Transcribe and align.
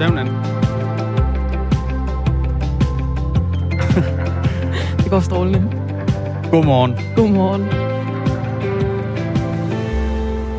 Anden. 0.00 0.26
Det 5.02 5.10
går 5.10 5.20
strålende. 5.20 5.60
Godmorgen. 6.50 6.92
Godmorgen. 7.16 7.62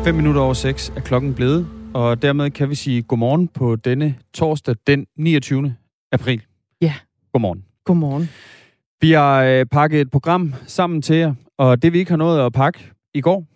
5 0.04 0.14
minutter 0.14 0.40
over 0.40 0.54
6 0.54 0.92
er 0.96 1.00
klokken 1.00 1.34
blevet, 1.34 1.66
og 1.94 2.22
dermed 2.22 2.50
kan 2.50 2.70
vi 2.70 2.74
sige 2.74 3.02
godmorgen 3.02 3.48
på 3.48 3.76
denne 3.76 4.14
torsdag 4.34 4.76
den 4.86 5.06
29. 5.16 5.74
april. 6.12 6.42
Ja. 6.80 6.94
Godmorgen. 7.32 7.64
Godmorgen. 7.84 8.28
Vi 9.00 9.12
har 9.12 9.42
øh, 9.42 9.66
pakket 9.66 10.00
et 10.00 10.10
program 10.10 10.54
sammen 10.66 11.02
til 11.02 11.16
jer, 11.16 11.34
og 11.58 11.82
det 11.82 11.92
vi 11.92 11.98
ikke 11.98 12.10
har 12.10 12.16
nået 12.16 12.46
at 12.46 12.52
pakke 12.52 12.90
i 13.14 13.20
går, 13.20 13.46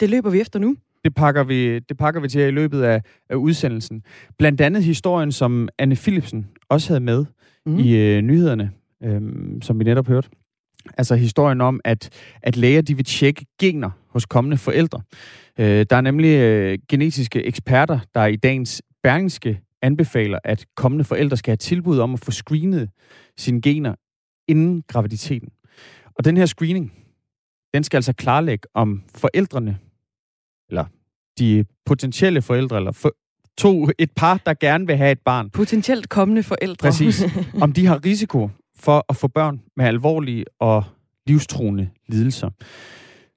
Det 0.00 0.10
løber 0.10 0.30
vi 0.30 0.40
efter 0.40 0.58
nu. 0.58 0.76
Det 1.04 1.14
pakker 1.14 1.44
vi, 1.44 1.78
det 1.78 1.96
pakker 1.96 2.20
vi 2.20 2.28
til 2.28 2.40
i 2.40 2.50
løbet 2.50 2.82
af, 2.82 3.02
af 3.30 3.34
udsendelsen. 3.34 4.02
Blandt 4.38 4.60
andet 4.60 4.84
historien, 4.84 5.32
som 5.32 5.68
Anne 5.78 5.96
Philipsen 5.96 6.46
også 6.68 6.88
havde 6.88 7.00
med 7.00 7.24
mm. 7.66 7.78
i 7.78 7.96
øh, 7.96 8.22
nyhederne, 8.22 8.70
øh, 9.02 9.20
som 9.62 9.78
vi 9.78 9.84
netop 9.84 10.06
hørte. 10.06 10.28
Altså 10.98 11.14
historien 11.14 11.60
om, 11.60 11.80
at, 11.84 12.10
at 12.42 12.56
læger 12.56 12.82
de 12.82 12.96
vil 12.96 13.04
tjekke 13.04 13.46
gener 13.60 13.90
hos 14.08 14.26
kommende 14.26 14.56
forældre. 14.56 15.02
Øh, 15.58 15.86
der 15.90 15.96
er 15.96 16.00
nemlig 16.00 16.36
øh, 16.36 16.78
genetiske 16.88 17.46
eksperter, 17.46 17.98
der 18.14 18.26
i 18.26 18.36
dagens 18.36 18.82
Berlingske 19.02 19.60
anbefaler, 19.82 20.38
at 20.44 20.66
kommende 20.76 21.04
forældre 21.04 21.36
skal 21.36 21.50
have 21.50 21.56
tilbud 21.56 21.98
om 21.98 22.14
at 22.14 22.20
få 22.20 22.30
screenet 22.30 22.90
sine 23.36 23.60
gener 23.60 23.94
inden 24.48 24.82
graviditeten. 24.88 25.48
Og 26.14 26.24
den 26.24 26.36
her 26.36 26.46
screening, 26.46 26.92
den 27.74 27.84
skal 27.84 27.98
altså 27.98 28.12
klarlægge, 28.12 28.68
om 28.74 29.02
forældrene, 29.14 29.78
eller 30.70 30.84
de 31.38 31.64
potentielle 31.86 32.42
forældre, 32.42 32.76
eller 32.76 32.92
for, 32.92 33.14
to, 33.58 33.88
et 33.98 34.10
par, 34.16 34.40
der 34.46 34.54
gerne 34.54 34.86
vil 34.86 34.96
have 34.96 35.12
et 35.12 35.20
barn, 35.24 35.50
Potentielt 35.50 36.08
kommende 36.08 36.42
forældre. 36.42 36.88
Præcis. 36.88 37.22
om 37.62 37.72
de 37.72 37.86
har 37.86 38.04
risiko 38.04 38.50
for 38.76 39.04
at 39.08 39.16
få 39.16 39.28
børn 39.28 39.60
med 39.76 39.84
alvorlige 39.84 40.44
og 40.58 40.84
livstruende 41.26 41.88
lidelser. 42.08 42.50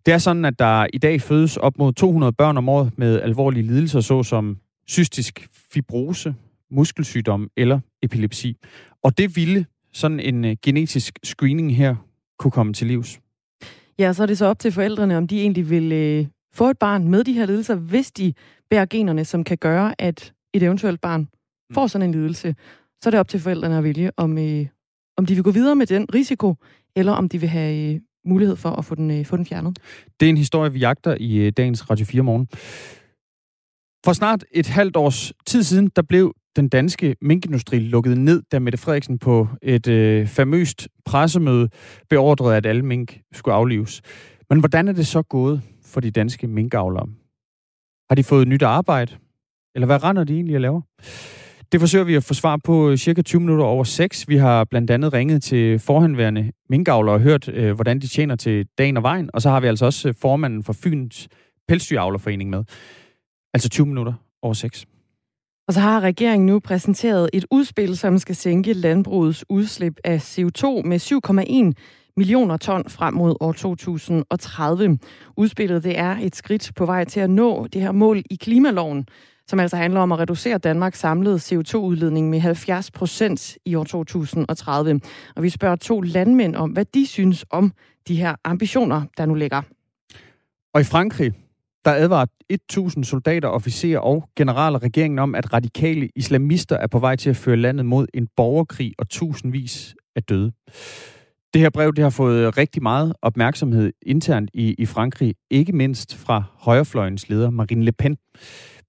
Det 0.06 0.14
er 0.14 0.18
sådan, 0.18 0.46
at 0.46 0.60
der 0.60 0.88
i 0.94 0.98
dag 0.98 1.22
fødes 1.22 1.58
op 1.58 1.78
mod 1.78 1.94
200 1.94 2.34
børn 2.34 2.58
om 2.58 2.70
året 2.70 2.92
med 2.98 3.22
alvorlige 3.22 3.64
lidelser, 3.64 4.00
såsom 4.00 4.58
cystisk 4.90 5.48
fibrose, 5.74 6.36
muskelsygdom 6.72 7.50
eller 7.58 7.80
epilepsi. 8.04 8.58
Og 9.04 9.18
det 9.18 9.36
ville 9.36 9.66
sådan 9.94 10.20
en 10.20 10.46
øh, 10.46 10.56
genetisk 10.62 11.20
screening 11.24 11.76
her 11.76 11.96
kunne 12.40 12.52
komme 12.52 12.74
til 12.74 12.88
livs. 12.88 13.20
ja, 14.00 14.14
så 14.14 14.24
er 14.24 14.28
det 14.28 14.38
så 14.38 14.46
op 14.46 14.60
til 14.60 14.72
forældrene, 14.72 15.18
om 15.18 15.28
de 15.28 15.42
egentlig 15.42 15.70
vil 15.70 15.92
øh, 15.92 16.26
få 16.56 16.70
et 16.70 16.78
barn 16.78 17.08
med 17.08 17.24
de 17.24 17.34
her 17.34 17.46
lidelser, 17.46 17.76
hvis 17.76 18.12
de 18.12 18.34
bærer 18.70 18.86
generne, 18.86 19.26
som 19.26 19.44
kan 19.44 19.58
gøre, 19.58 20.02
at 20.02 20.34
et 20.54 20.64
eventuelt 20.64 21.02
barn 21.02 21.28
får 21.74 21.88
sådan 21.88 22.10
en 22.10 22.12
lidelse. 22.12 22.56
Så 23.02 23.10
er 23.10 23.12
det 23.12 23.20
op 23.20 23.28
til 23.28 23.40
forældrene 23.40 23.78
at 23.78 23.84
vælge, 23.84 24.12
om, 24.18 24.38
øh, 24.38 24.66
om 25.18 25.26
de 25.26 25.34
vil 25.34 25.44
gå 25.44 25.52
videre 25.52 25.76
med 25.76 25.88
den 25.88 26.08
risiko, 26.14 26.56
eller 26.96 27.12
om 27.12 27.30
de 27.30 27.40
vil 27.40 27.50
have 27.50 27.94
øh, 27.94 28.00
mulighed 28.26 28.56
for 28.56 28.70
at 28.70 28.86
få 28.86 28.96
den, 28.96 29.12
øh, 29.12 29.26
få 29.26 29.38
den 29.38 29.46
fjernet. 29.46 29.80
Det 30.20 30.26
er 30.26 30.30
en 30.30 30.38
historie, 30.38 30.74
vi 30.74 30.80
jagter 30.80 31.18
i 31.20 31.36
øh, 31.36 31.52
dagens 31.58 31.90
Radio 31.90 32.06
4 32.06 32.24
morgen. 32.24 32.48
For 34.06 34.14
snart 34.14 34.46
et 34.52 34.68
halvt 34.68 34.96
års 34.96 35.34
tid 35.46 35.64
siden, 35.64 35.92
der 35.96 36.02
blev 36.02 36.34
den 36.56 36.70
danske 36.70 37.16
minkindustri 37.22 37.80
lukket 37.80 38.18
ned, 38.18 38.42
da 38.52 38.60
Mette 38.60 38.78
Frederiksen 38.78 39.20
på 39.20 39.48
et 39.62 39.88
øh, 39.88 40.28
famøst 40.28 40.88
pressemøde 41.06 41.70
beordrede, 42.10 42.58
at 42.58 42.66
alle 42.66 42.86
mink 42.86 43.20
skulle 43.34 43.56
aflives. 43.56 44.02
Men 44.50 44.60
hvordan 44.60 44.88
er 44.88 44.94
det 44.94 45.08
så 45.08 45.22
gået 45.22 45.62
for 45.94 46.00
de 46.00 46.12
danske 46.12 46.48
minkavlere? 46.48 47.08
Har 48.10 48.16
de 48.16 48.24
fået 48.24 48.48
nyt 48.48 48.62
arbejde? 48.62 49.16
Eller 49.76 49.86
hvad 49.86 50.04
render 50.04 50.24
de 50.24 50.34
egentlig 50.34 50.56
at 50.56 50.62
lave? 50.62 50.82
Det 51.72 51.80
forsøger 51.80 52.06
vi 52.06 52.16
at 52.16 52.24
få 52.24 52.34
svar 52.34 52.58
på 52.58 52.90
øh, 52.90 52.98
cirka 52.98 53.22
20 53.22 53.40
minutter 53.40 53.66
over 53.66 53.84
6. 53.84 54.28
Vi 54.28 54.38
har 54.38 54.64
blandt 54.64 54.92
andet 54.92 55.14
ringet 55.14 55.44
til 55.44 55.80
forhenværende 55.80 56.52
minkavlere 56.70 57.16
og 57.16 57.22
hørt, 57.22 57.48
øh, 57.48 57.72
hvordan 57.72 58.00
de 58.00 58.08
tjener 58.08 58.36
til 58.36 58.68
dagen 58.78 58.98
og 58.98 59.04
vejen. 59.04 59.30
Og 59.34 59.42
så 59.42 59.50
har 59.50 59.60
vi 59.60 59.68
altså 59.68 59.86
også 59.86 60.10
øh, 60.10 60.16
formanden 60.22 60.64
for 60.64 60.74
Fyns 60.74 61.28
Pelsdyravlerforening 61.68 62.50
med. 62.50 62.64
Altså 63.54 63.70
20 63.70 63.86
minutter 63.86 64.14
over 64.42 64.54
6. 64.54 64.86
Og 65.68 65.74
så 65.74 65.80
har 65.80 66.00
regeringen 66.00 66.46
nu 66.46 66.60
præsenteret 66.60 67.30
et 67.34 67.46
udspil, 67.52 67.98
som 67.98 68.18
skal 68.18 68.36
sænke 68.36 68.74
landbrugets 68.74 69.46
udslip 69.50 70.00
af 70.04 70.18
CO2 70.18 70.82
med 70.82 71.00
7,1 71.76 72.03
millioner 72.18 72.58
ton 72.58 72.90
frem 72.90 73.14
mod 73.14 73.36
år 73.40 73.52
2030. 73.52 75.00
Udspillet 75.38 75.84
det 75.84 76.00
er 76.00 76.18
et 76.22 76.36
skridt 76.36 76.72
på 76.76 76.86
vej 76.86 77.04
til 77.04 77.20
at 77.20 77.30
nå 77.30 77.68
det 77.68 77.82
her 77.82 77.92
mål 77.92 78.24
i 78.32 78.36
klimaloven, 78.36 79.08
som 79.48 79.60
altså 79.60 79.78
handler 79.78 80.00
om 80.00 80.12
at 80.12 80.20
reducere 80.20 80.58
Danmarks 80.58 81.00
samlede 81.00 81.36
CO2-udledning 81.36 82.30
med 82.30 82.40
70 82.40 82.92
procent 82.92 83.58
i 83.66 83.76
år 83.76 83.84
2030. 83.84 85.00
Og 85.36 85.44
vi 85.44 85.50
spørger 85.50 85.76
to 85.76 86.02
landmænd 86.02 86.56
om, 86.56 86.72
hvad 86.72 86.86
de 86.86 87.08
synes 87.08 87.46
om 87.50 87.74
de 88.08 88.16
her 88.16 88.36
ambitioner, 88.44 89.02
der 89.18 89.26
nu 89.26 89.34
ligger. 89.34 89.62
Og 90.74 90.82
i 90.82 90.84
Frankrig, 90.84 91.34
der 91.86 91.92
advarer 91.92 92.26
1.000 92.98 93.04
soldater, 93.04 93.48
officerer 93.48 94.00
og 94.00 94.30
generaler 94.36 94.84
regeringen 94.84 95.20
om, 95.20 95.36
at 95.36 95.54
radikale 95.54 96.10
islamister 96.16 96.78
er 96.78 96.88
på 96.88 97.00
vej 97.00 97.16
til 97.16 97.30
at 97.30 97.36
føre 97.36 97.58
landet 97.58 97.86
mod 97.86 98.08
en 98.14 98.28
borgerkrig 98.38 98.94
og 98.98 99.10
tusindvis 99.10 99.96
af 100.16 100.24
døde. 100.24 100.52
Det 101.54 101.62
her 101.62 101.70
brev 101.70 101.94
det 101.94 102.04
har 102.04 102.10
fået 102.10 102.58
rigtig 102.58 102.84
meget 102.84 103.14
opmærksomhed 103.22 103.94
internt 104.02 104.50
i, 104.54 104.76
i 104.78 104.86
Frankrig, 104.86 105.36
ikke 105.52 105.72
mindst 105.72 106.16
fra 106.16 106.44
højrefløjens 106.54 107.30
leder 107.30 107.50
Marine 107.50 107.86
Le 107.86 107.92
Pen. 107.92 108.18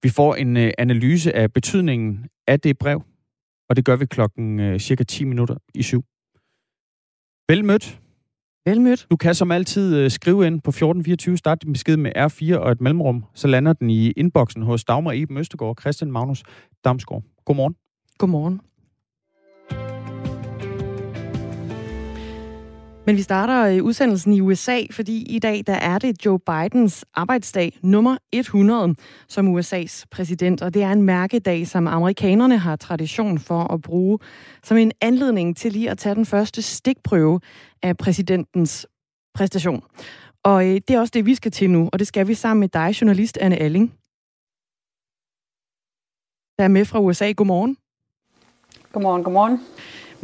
Vi 0.02 0.08
får 0.08 0.34
en 0.34 0.56
øh, 0.56 0.72
analyse 0.78 1.36
af 1.36 1.52
betydningen 1.52 2.26
af 2.46 2.60
det 2.60 2.78
brev, 2.78 3.02
og 3.68 3.76
det 3.76 3.84
gør 3.84 3.96
vi 3.96 4.06
klokken 4.06 4.60
øh, 4.60 4.80
cirka 4.80 5.04
10 5.04 5.24
minutter 5.24 5.56
i 5.74 5.82
syv. 5.82 6.02
Vel 7.48 7.64
mødt. 7.64 8.00
Velmødt. 8.66 9.06
Du 9.10 9.16
kan 9.16 9.34
som 9.34 9.50
altid 9.50 9.96
øh, 9.96 10.10
skrive 10.10 10.46
ind 10.46 10.60
på 10.60 10.70
1424, 10.70 11.36
start 11.36 11.62
din 11.62 11.72
besked 11.72 11.96
med 11.96 12.12
R4 12.16 12.56
og 12.56 12.72
et 12.72 12.80
mellemrum, 12.80 13.24
så 13.34 13.48
lander 13.48 13.72
den 13.72 13.90
i 13.90 14.10
inboxen 14.10 14.62
hos 14.62 14.84
Dagmar 14.84 15.12
Eben 15.12 15.38
Østegård 15.38 15.68
og 15.68 15.76
Christian 15.80 16.12
Magnus 16.12 16.42
Damsgaard. 16.84 17.22
Godmorgen. 17.44 17.76
Godmorgen. 18.18 18.60
Men 23.06 23.16
vi 23.16 23.22
starter 23.22 23.76
øh, 23.76 23.84
udsendelsen 23.84 24.32
i 24.32 24.40
USA, 24.40 24.80
fordi 24.90 25.22
i 25.22 25.38
dag 25.38 25.62
der 25.66 25.74
er 25.74 25.98
det 25.98 26.26
Joe 26.26 26.38
Bidens 26.38 27.04
arbejdsdag 27.14 27.78
nummer 27.82 28.16
100 28.32 28.94
som 29.28 29.58
USA's 29.58 30.04
præsident. 30.10 30.62
Og 30.62 30.74
det 30.74 30.82
er 30.82 30.92
en 30.92 31.02
mærkedag, 31.02 31.66
som 31.66 31.86
amerikanerne 31.86 32.58
har 32.58 32.76
tradition 32.76 33.38
for 33.38 33.72
at 33.72 33.82
bruge 33.82 34.18
som 34.62 34.76
en 34.76 34.92
anledning 35.00 35.56
til 35.56 35.72
lige 35.72 35.90
at 35.90 35.98
tage 35.98 36.14
den 36.14 36.26
første 36.26 36.62
stikprøve 36.62 37.40
af 37.82 37.96
præsidentens 37.96 38.86
præstation. 39.34 39.82
Og 40.42 40.66
øh, 40.66 40.74
det 40.74 40.90
er 40.90 41.00
også 41.00 41.12
det, 41.14 41.26
vi 41.26 41.34
skal 41.34 41.52
til 41.52 41.70
nu, 41.70 41.88
og 41.92 41.98
det 41.98 42.06
skal 42.06 42.28
vi 42.28 42.34
sammen 42.34 42.60
med 42.60 42.68
dig, 42.68 43.00
journalist 43.00 43.38
Anne 43.38 43.56
Alling. 43.56 43.94
Der 46.58 46.64
er 46.64 46.68
med 46.68 46.84
fra 46.84 47.00
USA. 47.00 47.32
Godmorgen. 47.32 47.76
Godmorgen, 48.92 49.24
godmorgen. 49.24 49.60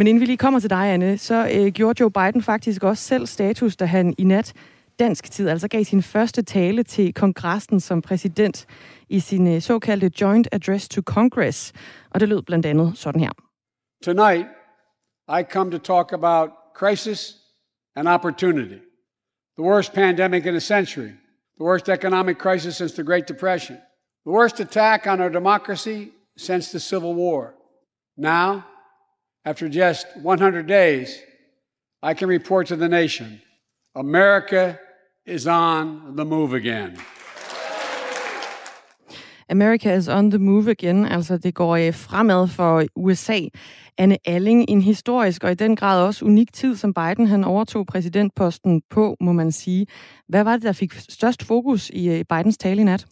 Men 0.01 0.07
inden 0.07 0.21
vi 0.21 0.27
lige 0.27 0.37
kommer 0.37 0.61
til 0.61 0.71
dig, 0.71 0.93
Anne, 0.93 1.19
så 1.19 1.51
øh, 1.55 1.73
gjorde 1.73 2.01
Joe 2.01 2.11
Biden 2.11 2.43
faktisk 2.43 2.85
også 2.85 3.03
selv 3.03 3.27
status, 3.27 3.77
da 3.77 3.85
han 3.85 4.15
i 4.19 4.25
nat 4.25 4.53
dansk 4.99 5.31
tid, 5.31 5.49
altså 5.49 5.69
gav 5.69 5.85
sin 5.85 6.03
første 6.03 6.43
tale 6.43 6.83
til 6.83 7.15
kongressen 7.15 7.81
som 7.81 8.03
præsident 8.03 8.67
i 9.09 9.21
sin 9.21 9.55
øh, 9.55 9.61
såkaldte 9.61 10.11
Joint 10.21 10.49
Address 10.53 10.89
to 10.89 11.03
Congress. 11.03 11.73
Og 12.11 12.21
det 12.21 12.29
lød 12.29 12.43
blandt 12.43 12.67
andet 12.67 12.99
sådan 12.99 13.21
her. 13.21 13.31
Tonight, 14.05 14.47
I 15.39 15.43
come 15.53 15.71
to 15.71 15.79
talk 15.79 16.13
about 16.13 16.51
crisis 16.75 17.37
and 17.97 18.09
opportunity. 18.09 18.79
The 19.59 19.65
worst 19.65 19.93
pandemic 19.93 20.47
in 20.47 20.55
a 20.55 20.61
century, 20.61 21.11
the 21.59 21.67
worst 21.71 21.89
economic 21.89 22.37
crisis 22.37 22.77
since 22.77 22.95
the 22.95 23.05
Great 23.05 23.29
Depression, 23.29 23.77
the 24.27 24.33
worst 24.33 24.61
attack 24.61 25.07
on 25.07 25.21
our 25.21 25.33
democracy 25.33 26.09
since 26.37 26.71
the 26.73 26.81
Civil 26.81 27.15
War. 27.15 27.55
Now, 28.17 28.65
after 29.45 29.69
just 29.69 30.07
100 30.23 30.67
days, 30.67 31.09
I 32.03 32.15
can 32.15 32.29
report 32.29 32.67
to 32.69 32.77
the 32.77 32.89
nation 32.89 33.41
America 33.95 34.79
is 35.27 35.47
on 35.47 36.17
the 36.17 36.25
move 36.25 36.55
again. 36.55 36.97
America 39.49 39.93
is 39.95 40.09
on 40.09 40.31
the 40.31 40.39
move 40.39 40.71
again, 40.71 41.05
altså 41.05 41.39
det 41.39 41.55
går 41.55 41.77
øh, 41.77 41.95
fremad 41.95 42.49
for 42.49 42.85
USA. 42.97 43.41
Anne 43.99 44.17
Alling, 44.25 44.65
en 44.69 44.81
historisk 44.81 45.45
og 45.45 45.53
i 45.53 45.55
den 45.55 45.77
grad 45.77 46.03
også 46.03 46.25
unik 46.25 46.53
tid, 46.53 46.77
som 46.77 46.95
Biden 46.95 47.27
han 47.27 47.45
overtog 47.45 47.87
præsidentposten 47.87 48.83
på, 48.91 49.17
må 49.21 49.33
man 49.33 49.53
sige. 49.53 49.87
Hvad 50.29 50.45
var 50.45 50.53
det, 50.53 50.63
der 50.63 50.73
fik 50.73 50.93
størst 50.93 51.43
fokus 51.43 51.91
i 51.91 52.09
øh, 52.09 52.25
Bidens 52.29 52.59
tale 52.59 52.81
i 52.81 52.85
nat? 52.85 53.07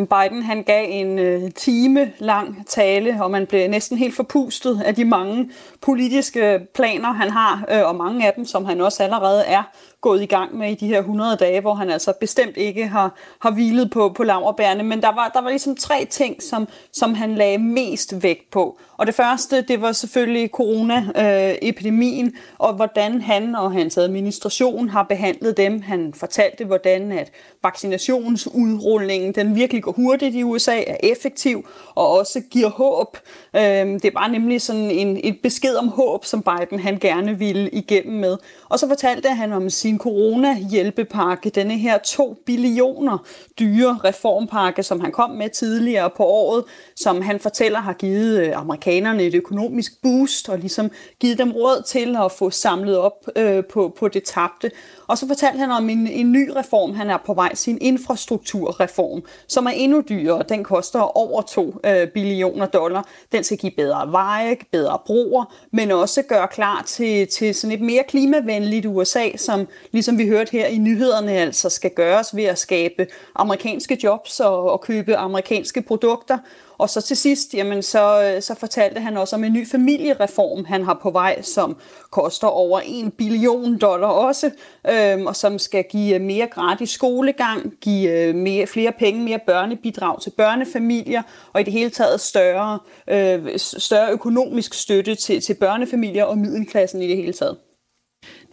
Biden 0.00 0.42
han 0.42 0.62
gav 0.62 0.86
en 0.88 1.18
øh, 1.18 1.50
time 1.50 2.12
lang 2.18 2.66
tale, 2.66 3.18
og 3.20 3.30
man 3.30 3.46
blev 3.46 3.68
næsten 3.68 3.98
helt 3.98 4.16
forpustet 4.16 4.82
af 4.84 4.94
de 4.94 5.04
mange 5.04 5.50
politiske 5.82 6.60
planer, 6.74 7.12
han 7.12 7.30
har, 7.30 7.64
øh, 7.70 7.88
og 7.88 7.96
mange 7.96 8.26
af 8.26 8.32
dem, 8.36 8.44
som 8.44 8.64
han 8.64 8.80
også 8.80 9.02
allerede 9.02 9.44
er 9.44 9.62
gået 10.06 10.22
i 10.22 10.26
gang 10.26 10.56
med 10.56 10.70
i 10.70 10.74
de 10.74 10.86
her 10.86 10.98
100 10.98 11.36
dage, 11.36 11.60
hvor 11.60 11.74
han 11.74 11.90
altså 11.90 12.12
bestemt 12.20 12.56
ikke 12.56 12.86
har, 12.86 13.14
har 13.40 13.50
hvilet 13.50 13.90
på, 13.90 14.08
på 14.08 14.22
laverbærene. 14.22 14.82
Men 14.82 15.02
der 15.02 15.14
var, 15.14 15.30
der 15.34 15.40
var 15.40 15.50
ligesom 15.50 15.76
tre 15.76 16.06
ting, 16.10 16.42
som, 16.42 16.68
som 16.92 17.14
han 17.14 17.34
lagde 17.34 17.58
mest 17.58 18.22
vægt 18.22 18.50
på. 18.50 18.78
Og 18.96 19.06
det 19.06 19.14
første, 19.14 19.62
det 19.62 19.82
var 19.82 19.92
selvfølgelig 19.92 20.50
coronaepidemien, 20.50 22.26
øh, 22.26 22.32
og 22.58 22.74
hvordan 22.74 23.20
han 23.20 23.54
og 23.54 23.72
hans 23.72 23.98
administration 23.98 24.88
har 24.88 25.02
behandlet 25.02 25.56
dem. 25.56 25.82
Han 25.82 26.14
fortalte, 26.14 26.64
hvordan 26.64 27.12
at 27.12 27.32
vaccinationsudrullingen 27.62 29.32
den 29.32 29.54
virkelig 29.54 29.82
går 29.82 29.92
hurtigt 29.92 30.34
i 30.34 30.42
USA, 30.42 30.78
er 30.86 30.96
effektiv 31.02 31.68
og 31.94 32.10
også 32.10 32.42
giver 32.50 32.70
håb. 32.70 33.18
Øhm, 33.56 34.00
det 34.00 34.14
var 34.14 34.28
nemlig 34.28 34.60
sådan 34.60 34.90
en, 34.90 35.16
en 35.16 35.36
besked 35.42 35.76
om 35.76 35.88
håb, 35.88 36.24
som 36.24 36.42
Biden 36.42 36.80
han 36.80 36.98
gerne 36.98 37.38
ville 37.38 37.70
igennem 37.70 38.20
med. 38.20 38.36
Og 38.68 38.78
så 38.78 38.88
fortalte 38.88 39.28
han 39.28 39.52
om 39.52 39.70
sin 39.70 39.95
corona-hjælpepakke, 39.98 41.50
denne 41.50 41.78
her 41.78 41.98
2 41.98 42.36
billioner 42.46 43.18
dyre 43.58 43.98
reformpakke, 44.04 44.82
som 44.82 45.00
han 45.00 45.12
kom 45.12 45.30
med 45.30 45.50
tidligere 45.50 46.10
på 46.16 46.24
året, 46.24 46.64
som 46.96 47.22
han 47.22 47.40
fortæller 47.40 47.78
har 47.78 47.92
givet 47.92 48.40
øh, 48.40 48.60
amerikanerne 48.60 49.22
et 49.22 49.34
økonomisk 49.34 50.02
boost 50.02 50.48
og 50.48 50.58
ligesom 50.58 50.90
givet 51.20 51.38
dem 51.38 51.52
råd 51.52 51.82
til 51.86 52.16
at 52.16 52.32
få 52.32 52.50
samlet 52.50 52.98
op 52.98 53.26
øh, 53.36 53.64
på, 53.64 53.94
på 53.98 54.08
det 54.08 54.22
tabte. 54.22 54.70
Og 55.06 55.18
så 55.18 55.26
fortalte 55.26 55.58
han 55.58 55.70
om 55.70 55.90
en, 55.90 56.06
en 56.06 56.32
ny 56.32 56.50
reform, 56.56 56.94
han 56.94 57.10
er 57.10 57.16
på 57.26 57.34
vej, 57.34 57.54
sin 57.54 57.78
infrastrukturreform, 57.80 59.22
som 59.48 59.66
er 59.66 59.70
endnu 59.70 60.02
dyrere. 60.08 60.42
Den 60.48 60.64
koster 60.64 61.00
over 61.00 61.42
2 61.42 61.80
øh, 61.86 62.08
billioner 62.08 62.66
dollar. 62.66 63.08
Den 63.32 63.44
skal 63.44 63.58
give 63.58 63.72
bedre 63.76 64.12
veje, 64.12 64.56
bedre 64.72 64.98
broer, 65.06 65.54
men 65.72 65.90
også 65.90 66.22
gøre 66.22 66.48
klar 66.48 66.82
til, 66.86 67.26
til 67.28 67.54
sådan 67.54 67.74
et 67.74 67.80
mere 67.80 68.04
klimavenligt 68.08 68.86
USA, 68.86 69.36
som 69.36 69.68
ligesom 69.92 70.18
vi 70.18 70.28
hørte 70.28 70.52
her 70.52 70.66
i 70.66 70.78
nyhederne, 70.78 71.32
altså 71.32 71.70
skal 71.70 71.90
gøres 71.90 72.36
ved 72.36 72.44
at 72.44 72.58
skabe 72.58 73.06
amerikanske 73.34 73.98
jobs 74.02 74.40
og, 74.40 74.70
og 74.70 74.80
købe 74.80 75.16
amerikanske 75.16 75.82
produkter. 75.82 76.38
Og 76.78 76.90
så 76.90 77.00
til 77.00 77.16
sidst, 77.16 77.54
jamen, 77.54 77.82
så, 77.82 78.36
så 78.40 78.54
fortalte 78.54 79.00
han 79.00 79.16
også 79.16 79.36
om 79.36 79.44
en 79.44 79.52
ny 79.52 79.68
familiereform, 79.68 80.64
han 80.64 80.84
har 80.84 80.98
på 81.02 81.10
vej, 81.10 81.42
som 81.42 81.76
koster 82.10 82.46
over 82.46 82.80
en 82.80 83.10
billion 83.10 83.78
dollar 83.78 84.08
også, 84.08 84.50
øhm, 84.90 85.26
og 85.26 85.36
som 85.36 85.58
skal 85.58 85.84
give 85.90 86.14
øh, 86.14 86.20
mere 86.20 86.46
gratis 86.46 86.90
skolegang, 86.90 87.72
give 87.80 88.10
øh, 88.10 88.34
mere, 88.34 88.66
flere 88.66 88.92
penge, 88.98 89.22
mere 89.22 89.40
børnebidrag 89.46 90.20
til 90.20 90.30
børnefamilier, 90.30 91.22
og 91.52 91.60
i 91.60 91.64
det 91.64 91.72
hele 91.72 91.90
taget 91.90 92.20
større, 92.20 92.78
øh, 93.08 93.58
større 93.58 94.12
økonomisk 94.12 94.74
støtte 94.74 95.14
til, 95.14 95.40
til 95.40 95.54
børnefamilier 95.54 96.24
og 96.24 96.38
middelklassen 96.38 97.02
i 97.02 97.08
det 97.08 97.16
hele 97.16 97.32
taget. 97.32 97.56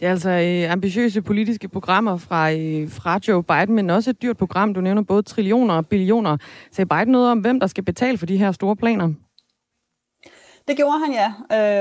Det 0.00 0.06
er 0.06 0.10
altså 0.10 0.30
øh, 0.30 0.72
ambitiøse 0.72 1.22
politiske 1.22 1.68
programmer 1.68 2.16
fra, 2.16 2.52
øh, 2.52 2.90
fra 2.90 3.20
Joe 3.28 3.42
Biden, 3.42 3.74
men 3.74 3.90
også 3.90 4.10
et 4.10 4.22
dyrt 4.22 4.36
program. 4.36 4.74
Du 4.74 4.80
nævner 4.80 5.02
både 5.02 5.22
trillioner 5.22 5.74
og 5.74 5.86
billioner. 5.86 6.36
Sagde 6.72 6.88
Biden 6.88 7.08
noget 7.12 7.30
om, 7.30 7.38
hvem 7.38 7.60
der 7.60 7.66
skal 7.66 7.84
betale 7.84 8.18
for 8.18 8.26
de 8.26 8.36
her 8.36 8.52
store 8.52 8.76
planer? 8.76 9.12
Det 10.68 10.76
gjorde 10.76 10.98
han, 10.98 11.12
ja. 11.12 11.32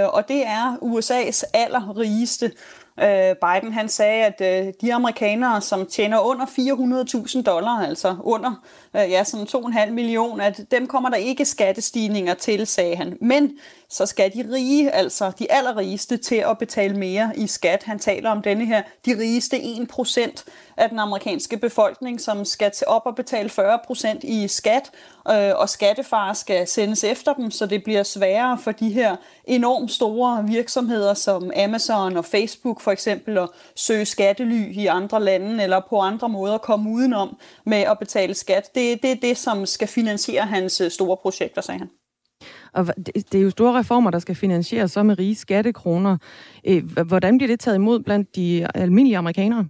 Øh, 0.03 0.09
og 0.13 0.27
det 0.27 0.45
er 0.45 0.75
USA's 0.81 1.43
allerrigeste. 1.53 2.51
Øh, 2.99 3.35
Biden 3.35 3.73
han 3.73 3.89
sagde, 3.89 4.25
at 4.25 4.65
øh, 4.67 4.73
de 4.81 4.93
amerikanere, 4.93 5.61
som 5.61 5.85
tjener 5.85 6.19
under 6.19 6.45
400.000 6.45 7.43
dollar, 7.43 7.85
altså 7.85 8.15
under 8.23 8.63
øh, 8.95 9.11
ja, 9.11 9.23
sådan 9.23 9.47
2,5 9.47 9.91
millioner, 9.91 10.45
at 10.45 10.61
dem 10.71 10.87
kommer 10.87 11.09
der 11.09 11.17
ikke 11.17 11.45
skattestigninger 11.45 12.33
til, 12.33 12.67
sagde 12.67 12.95
han. 12.95 13.17
Men 13.21 13.57
så 13.93 14.05
skal 14.05 14.33
de 14.33 14.45
rige, 14.53 14.91
altså 14.91 15.31
de 15.39 15.51
allerrigeste, 15.51 16.17
til 16.17 16.35
at 16.35 16.57
betale 16.57 16.97
mere 16.97 17.31
i 17.35 17.47
skat. 17.47 17.83
Han 17.83 17.99
taler 17.99 18.29
om 18.29 18.41
denne 18.41 18.65
her, 18.65 18.81
de 19.05 19.19
rigeste 19.19 19.57
1% 19.57 20.43
af 20.77 20.89
den 20.89 20.99
amerikanske 20.99 21.57
befolkning, 21.57 22.21
som 22.21 22.45
skal 22.45 22.71
til 22.71 22.87
op 22.87 23.01
og 23.05 23.15
betale 23.15 23.49
40% 23.49 24.19
i 24.23 24.47
skat, 24.47 24.91
øh, 25.29 25.51
og 25.55 25.69
skattefar 25.69 26.33
skal 26.33 26.67
sendes 26.67 27.03
efter 27.03 27.33
dem, 27.33 27.51
så 27.51 27.65
det 27.65 27.83
bliver 27.83 28.03
sværere 28.03 28.57
for 28.57 28.71
de 28.71 28.89
her 28.89 29.15
enormt 29.45 29.91
store 29.91 30.45
virksomheder 30.47 31.13
som 31.13 31.51
Amazon 31.63 32.17
og 32.17 32.25
Facebook 32.25 32.81
for 32.81 32.91
eksempel 32.91 33.37
at 33.37 33.49
søge 33.75 34.05
skattely 34.05 34.73
i 34.73 34.87
andre 34.87 35.23
lande, 35.23 35.63
eller 35.63 35.81
på 35.89 35.99
andre 35.99 36.29
måder 36.29 36.57
komme 36.57 36.89
udenom 36.89 37.37
med 37.65 37.77
at 37.77 37.99
betale 37.99 38.33
skat. 38.33 38.75
Det, 38.75 38.82
det 39.03 39.11
er 39.11 39.15
det, 39.21 39.37
som 39.37 39.65
skal 39.65 39.87
finansiere 39.87 40.45
hans 40.45 40.81
øh, 40.81 40.91
store 40.91 41.17
projekter, 41.17 41.61
sagde 41.61 41.79
han. 41.79 41.89
Og 42.73 42.87
det 43.05 43.35
er 43.35 43.41
jo 43.41 43.49
store 43.49 43.79
reformer, 43.79 44.11
der 44.11 44.19
skal 44.19 44.35
finansieres 44.35 44.91
så 44.91 45.03
med 45.03 45.19
rige 45.19 45.35
skattekroner. 45.35 46.17
Øh, 46.67 46.83
hvordan 47.07 47.37
bliver 47.37 47.47
det 47.47 47.59
taget 47.59 47.75
imod 47.75 47.99
blandt 47.99 48.35
de 48.35 48.67
almindelige 48.75 49.17
amerikanere? 49.17 49.67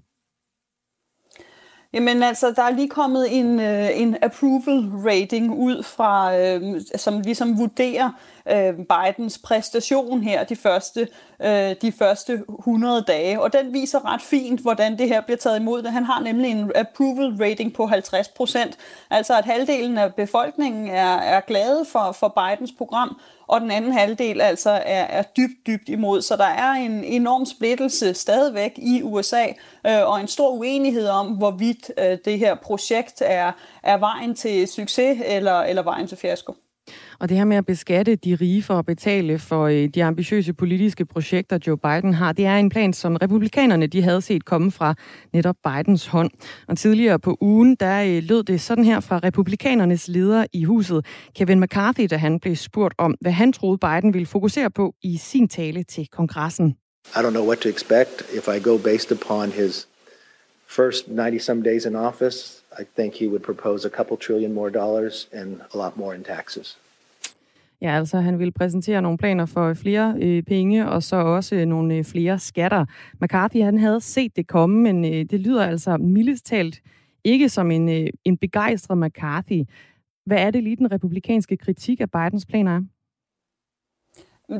Jamen 1.93 2.23
altså, 2.23 2.53
der 2.55 2.63
er 2.63 2.75
lige 2.75 2.89
kommet 2.89 3.37
en, 3.39 3.59
øh, 3.59 4.01
en 4.01 4.17
approval 4.21 4.89
rating 5.05 5.51
ud 5.51 5.83
fra, 5.83 6.37
øh, 6.37 6.81
som 6.95 7.19
ligesom 7.19 7.57
vurderer 7.57 8.09
øh, 8.49 8.73
Bidens 8.73 9.37
præstation 9.37 10.23
her 10.23 10.43
de 10.43 10.55
første, 10.55 11.07
øh, 11.41 11.75
de 11.81 11.91
første 11.99 12.43
100 12.59 13.03
dage. 13.07 13.41
Og 13.41 13.53
den 13.53 13.73
viser 13.73 14.13
ret 14.13 14.21
fint, 14.21 14.61
hvordan 14.61 14.97
det 14.97 15.07
her 15.07 15.21
bliver 15.21 15.37
taget 15.37 15.59
imod. 15.59 15.83
Han 15.83 16.03
har 16.03 16.19
nemlig 16.19 16.51
en 16.51 16.71
approval 16.75 17.35
rating 17.39 17.73
på 17.73 17.85
50 17.85 18.27
procent. 18.27 18.77
Altså 19.09 19.37
at 19.37 19.45
halvdelen 19.45 19.97
af 19.97 20.15
befolkningen 20.15 20.87
er, 20.87 21.17
er 21.17 21.39
glade 21.39 21.85
for, 21.85 22.11
for 22.11 22.27
Bidens 22.27 22.71
program, 22.77 23.19
og 23.47 23.61
den 23.61 23.71
anden 23.71 23.91
halvdel 23.91 24.41
altså 24.41 24.69
er, 24.69 25.03
er 25.03 25.21
dybt, 25.21 25.67
dybt 25.67 25.89
imod. 25.89 26.21
Så 26.21 26.35
der 26.35 26.43
er 26.43 26.71
en 26.71 27.03
enorm 27.03 27.45
splittelse 27.45 28.13
stadigvæk 28.13 28.73
i 28.77 29.01
USA, 29.03 29.45
øh, 29.87 30.07
og 30.07 30.21
en 30.21 30.27
stor 30.27 30.49
uenighed 30.49 31.07
om, 31.07 31.27
hvorvidt 31.27 31.91
øh, 31.97 32.17
det 32.25 32.39
her 32.39 32.55
projekt 32.55 33.21
er, 33.25 33.51
er 33.83 33.97
vejen 33.97 34.35
til 34.35 34.67
succes 34.67 35.21
eller, 35.25 35.59
eller 35.61 35.83
vejen 35.83 36.07
til 36.07 36.17
fiasko. 36.17 36.55
Og 37.23 37.29
det 37.29 37.37
her 37.37 37.45
med 37.45 37.57
at 37.57 37.65
beskatte 37.65 38.15
de 38.15 38.37
rige 38.41 38.63
for 38.63 38.73
at 38.79 38.85
betale 38.85 39.39
for 39.39 39.63
øh, 39.65 39.87
de 39.87 40.03
ambitiøse 40.03 40.53
politiske 40.53 41.05
projekter, 41.05 41.59
Joe 41.67 41.77
Biden 41.77 42.13
har, 42.13 42.31
det 42.31 42.45
er 42.45 42.57
en 42.57 42.69
plan, 42.69 42.93
som 42.93 43.15
republikanerne 43.15 43.87
de 43.87 44.01
havde 44.01 44.21
set 44.21 44.45
komme 44.45 44.71
fra 44.71 44.95
netop 45.33 45.55
Bidens 45.63 46.07
hånd. 46.07 46.31
Og 46.67 46.77
tidligere 46.77 47.19
på 47.19 47.37
ugen, 47.41 47.75
der 47.75 48.03
øh, 48.03 48.23
lød 48.23 48.43
det 48.43 48.61
sådan 48.61 48.83
her 48.83 48.99
fra 48.99 49.19
republikanernes 49.23 50.07
leder 50.07 50.45
i 50.53 50.63
huset, 50.63 51.05
Kevin 51.35 51.59
McCarthy, 51.59 52.07
da 52.09 52.17
han 52.17 52.39
blev 52.39 52.55
spurgt 52.55 52.93
om, 52.97 53.15
hvad 53.21 53.31
han 53.31 53.53
troede 53.53 53.77
Biden 53.77 54.13
ville 54.13 54.25
fokusere 54.25 54.69
på 54.69 54.95
i 55.03 55.17
sin 55.17 55.47
tale 55.47 55.83
til 55.83 56.07
kongressen. 56.07 56.75
I 57.15 57.19
don't 57.19 57.29
know 57.29 57.45
what 57.45 57.57
to 57.57 57.69
expect 57.69 58.21
if 58.37 58.47
I 58.47 58.59
go 58.69 58.77
based 58.77 59.11
upon 59.11 59.51
his 59.51 59.87
first 60.67 61.07
90 61.07 61.39
some 61.39 61.63
days 61.63 61.85
in 61.85 61.95
office. 61.95 62.63
I 62.79 62.83
think 62.95 63.13
he 63.13 63.27
would 63.27 63.43
propose 63.43 63.87
a 63.87 63.89
couple 63.97 64.17
trillion 64.17 64.53
more 64.53 64.69
dollars 64.71 65.29
and 65.33 65.61
a 65.73 65.77
lot 65.77 65.97
more 65.97 66.15
in 66.15 66.23
taxes. 66.23 66.77
Ja, 67.83 67.97
altså 67.97 68.19
han 68.19 68.39
ville 68.39 68.51
præsentere 68.51 69.01
nogle 69.01 69.17
planer 69.17 69.45
for 69.45 69.69
øh, 69.69 69.75
flere 69.75 70.15
øh, 70.21 70.43
penge, 70.43 70.89
og 70.89 71.03
så 71.03 71.15
også 71.15 71.55
øh, 71.55 71.65
nogle 71.65 71.95
øh, 71.95 72.03
flere 72.03 72.39
skatter. 72.39 72.85
McCarthy 73.21 73.61
han 73.61 73.77
havde 73.77 74.01
set 74.01 74.35
det 74.35 74.47
komme, 74.47 74.81
men 74.81 75.05
øh, 75.05 75.25
det 75.25 75.39
lyder 75.39 75.65
altså 75.65 75.97
mildest 75.97 76.45
talt 76.45 76.81
ikke 77.23 77.49
som 77.49 77.71
en, 77.71 77.89
øh, 77.89 78.07
en 78.25 78.37
begejstret 78.37 78.97
McCarthy. 78.97 79.63
Hvad 80.25 80.37
er 80.37 80.51
det 80.51 80.63
lige 80.63 80.75
den 80.75 80.91
republikanske 80.91 81.57
kritik 81.57 82.01
af 82.01 82.11
Bidens 82.11 82.45
planer 82.45 82.75
er? 82.75 82.81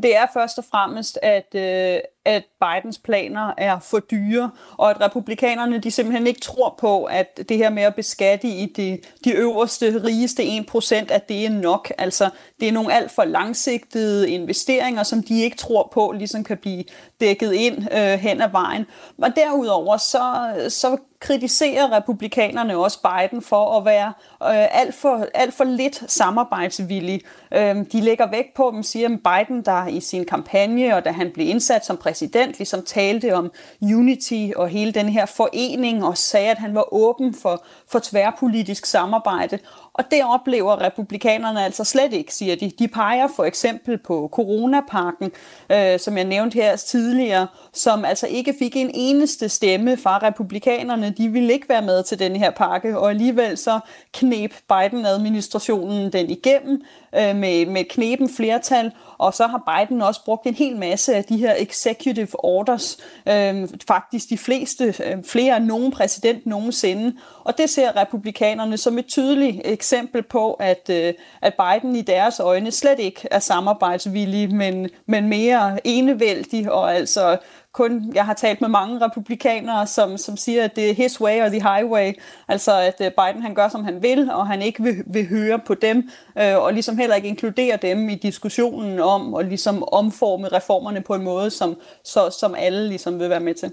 Det 0.02 0.16
er 0.16 0.26
først 0.34 0.58
og 0.58 0.66
fremmest, 0.72 1.20
at, 1.22 1.56
øh, 1.56 2.00
at 2.26 2.44
Bidens 2.62 2.98
planer 2.98 3.54
er 3.58 3.80
for 3.80 4.00
dyre, 4.00 4.52
og 4.78 4.90
at 4.90 5.02
republikanerne 5.02 5.78
de 5.78 5.92
simpelthen 5.92 6.28
ikke 6.28 6.40
tror 6.40 6.76
på, 6.80 7.04
at 7.04 7.40
det 7.50 7.58
her 7.58 7.70
med 7.70 7.84
at 7.84 7.96
beskatte 7.96 8.48
i 8.48 8.66
de, 8.66 9.00
de 9.24 9.32
øverste, 9.32 10.04
rigeste 10.04 10.44
1%, 10.44 11.14
at 11.14 11.30
det 11.30 11.46
er 11.46 11.50
nok. 11.50 11.92
Altså, 11.98 12.30
det 12.60 12.68
er 12.68 12.72
nogle 12.72 12.94
alt 12.94 13.12
for 13.12 13.24
langsigtede 13.24 14.30
investeringer, 14.30 15.04
som 15.04 15.24
de 15.24 15.42
ikke 15.42 15.58
tror 15.58 15.90
på, 15.94 16.14
ligesom 16.18 16.44
kan 16.44 16.58
blive 16.58 16.84
dækket 17.20 17.54
ind 17.54 17.94
øh, 17.94 18.20
hen 18.20 18.42
ad 18.42 18.50
vejen. 18.50 18.86
Og 19.18 19.36
derudover, 19.36 19.98
så, 19.98 20.54
så 20.70 20.98
kritiserer 21.24 21.92
republikanerne 21.92 22.77
også 22.77 23.00
Biden 23.01 23.42
for 23.42 23.77
at 23.77 23.86
være 23.86 24.08
øh, 24.44 24.80
alt, 24.82 24.96
for, 24.96 25.27
alt 25.34 25.53
for 25.53 25.63
lidt 25.63 26.03
samarbejdsvillig. 26.12 27.22
Øh, 27.53 27.75
de 27.92 28.01
lægger 28.01 28.32
vægt 28.32 28.53
på 28.56 28.72
dem, 28.74 28.84
siger 28.84 29.10
Biden, 29.10 29.62
der 29.62 29.88
i 29.88 30.00
sin 30.00 30.25
kampagne, 30.25 30.96
og 30.96 31.06
da 31.06 31.12
han 31.12 31.32
blev 31.34 31.48
indsat 31.48 31.86
som 31.86 31.98
præsident, 31.98 32.58
ligesom 32.58 32.82
talte 32.86 33.36
om 33.36 33.51
unity 33.82 34.50
og 34.56 34.70
hele 34.70 34.92
den 34.92 35.10
her 35.10 35.25
forening, 35.25 36.06
og 36.06 36.18
sagde, 36.18 36.51
at 36.51 36.58
han 36.58 36.75
var 36.75 36.94
åben 36.94 37.34
for, 37.34 37.65
for 37.88 38.00
tværpolitisk 38.03 38.86
samarbejde. 38.86 39.60
Og 39.94 40.04
det 40.12 40.24
oplever 40.26 40.82
republikanerne 40.82 41.66
altså 41.66 41.84
slet 41.84 42.14
ikke, 42.14 42.34
siger 42.34 42.56
de. 42.56 42.72
De 42.80 42.88
peger 42.88 43.28
for 43.36 43.44
eksempel 43.44 43.98
på 43.98 44.30
coronapakken, 44.32 45.32
øh, 45.72 46.00
som 46.00 46.18
jeg 46.18 46.26
nævnte 46.26 46.56
her 46.56 46.76
tidligere, 46.76 47.48
som 47.74 48.06
altså 48.06 48.28
ikke 48.28 48.56
fik 48.60 48.76
en 48.76 48.92
eneste 48.94 49.50
stemme 49.50 49.98
fra 49.98 50.18
republikanerne 50.18 51.10
de 51.18 51.30
ville 51.30 51.54
ikke 51.54 51.70
være 51.70 51.82
med 51.82 52.04
til 52.04 52.20
den 52.20 52.36
her 52.36 52.52
pakke, 52.52 53.00
og 53.00 53.10
alligevel 53.10 53.58
så 53.58 53.80
knep 54.14 54.54
Biden-administrationen 54.70 56.14
den 56.14 56.30
igennem 56.30 56.82
øh, 57.15 57.36
med, 57.36 57.65
med 57.65 57.84
knepen 57.84 58.29
flertal, 58.29 58.91
og 59.17 59.34
så 59.34 59.48
har 59.48 59.88
Biden 59.88 60.01
også 60.01 60.25
brugt 60.25 60.48
en 60.48 60.53
hel 60.53 60.77
masse 60.77 61.15
af 61.15 61.24
de 61.24 61.38
her 61.38 61.55
executive 61.58 62.27
orders, 62.34 62.98
øh, 63.29 63.67
faktisk 63.88 64.29
de 64.29 64.38
fleste, 64.38 64.84
øh, 64.86 65.24
flere 65.24 65.58
end 65.58 65.65
nogen 65.65 65.91
præsident 65.91 66.46
nogensinde. 66.46 67.15
Og 67.43 67.58
det 67.58 67.70
ser 67.70 68.01
republikanerne 68.01 68.77
som 68.77 68.98
et 68.98 69.05
tydeligt 69.05 69.62
eksempel 69.65 70.24
på, 70.24 70.53
at, 70.53 70.89
øh, 70.89 71.13
at 71.41 71.53
Biden 71.53 71.96
i 71.96 72.01
deres 72.01 72.39
øjne 72.39 72.72
slet 72.72 73.00
ikke 73.00 73.27
er 73.32 73.39
samarbejdsvillig, 73.39 74.55
men, 74.55 74.89
men 75.05 75.27
mere 75.27 75.88
enevældig 75.88 76.72
og 76.72 76.96
altså 76.96 77.38
kun, 77.74 78.12
jeg 78.15 78.25
har 78.25 78.34
talt 78.34 78.62
med 78.62 78.70
mange 78.70 79.06
republikanere, 79.06 79.88
som, 79.88 80.18
som 80.18 80.38
siger, 80.38 80.63
at 80.63 80.75
det 80.75 80.89
er 80.89 80.94
his 80.94 81.22
way 81.22 81.42
or 81.42 81.50
the 81.50 81.62
highway. 81.62 82.13
Altså, 82.48 82.80
at 82.80 83.01
øh, 83.01 83.12
Biden 83.12 83.42
han 83.42 83.56
gør, 83.56 83.70
som 83.70 83.84
han 83.84 84.01
vil, 84.01 84.30
og 84.32 84.48
han 84.48 84.62
ikke 84.62 84.84
vil, 84.84 85.03
vil 85.06 85.27
høre 85.27 85.60
på 85.68 85.74
dem, 85.74 86.10
øh, 86.39 86.58
og 86.58 86.74
ligesom 86.74 86.98
heller 86.98 87.15
ikke 87.15 87.27
inkludere 87.27 87.77
dem 87.82 88.10
i 88.10 88.15
diskussionen 88.15 89.00
om 89.00 89.34
at 89.34 89.46
ligesom 89.46 89.84
omforme 89.84 90.48
reformerne 90.48 91.01
på 91.01 91.13
en 91.13 91.24
måde, 91.24 91.50
som, 91.50 91.75
så, 92.06 92.38
som 92.39 92.56
alle 92.58 92.88
ligesom 92.88 93.20
vil 93.20 93.30
være 93.30 93.39
med 93.39 93.53
til. 93.53 93.72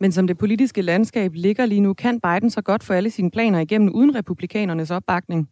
Men 0.00 0.12
som 0.12 0.26
det 0.26 0.38
politiske 0.38 0.82
landskab 0.82 1.30
ligger 1.34 1.66
lige 1.66 1.80
nu, 1.80 1.94
kan 1.94 2.20
Biden 2.20 2.50
så 2.50 2.62
godt 2.62 2.84
få 2.84 2.92
alle 2.92 3.10
sine 3.10 3.30
planer 3.30 3.60
igennem 3.60 3.94
uden 3.94 4.14
republikanernes 4.14 4.90
opbakning? 4.90 5.48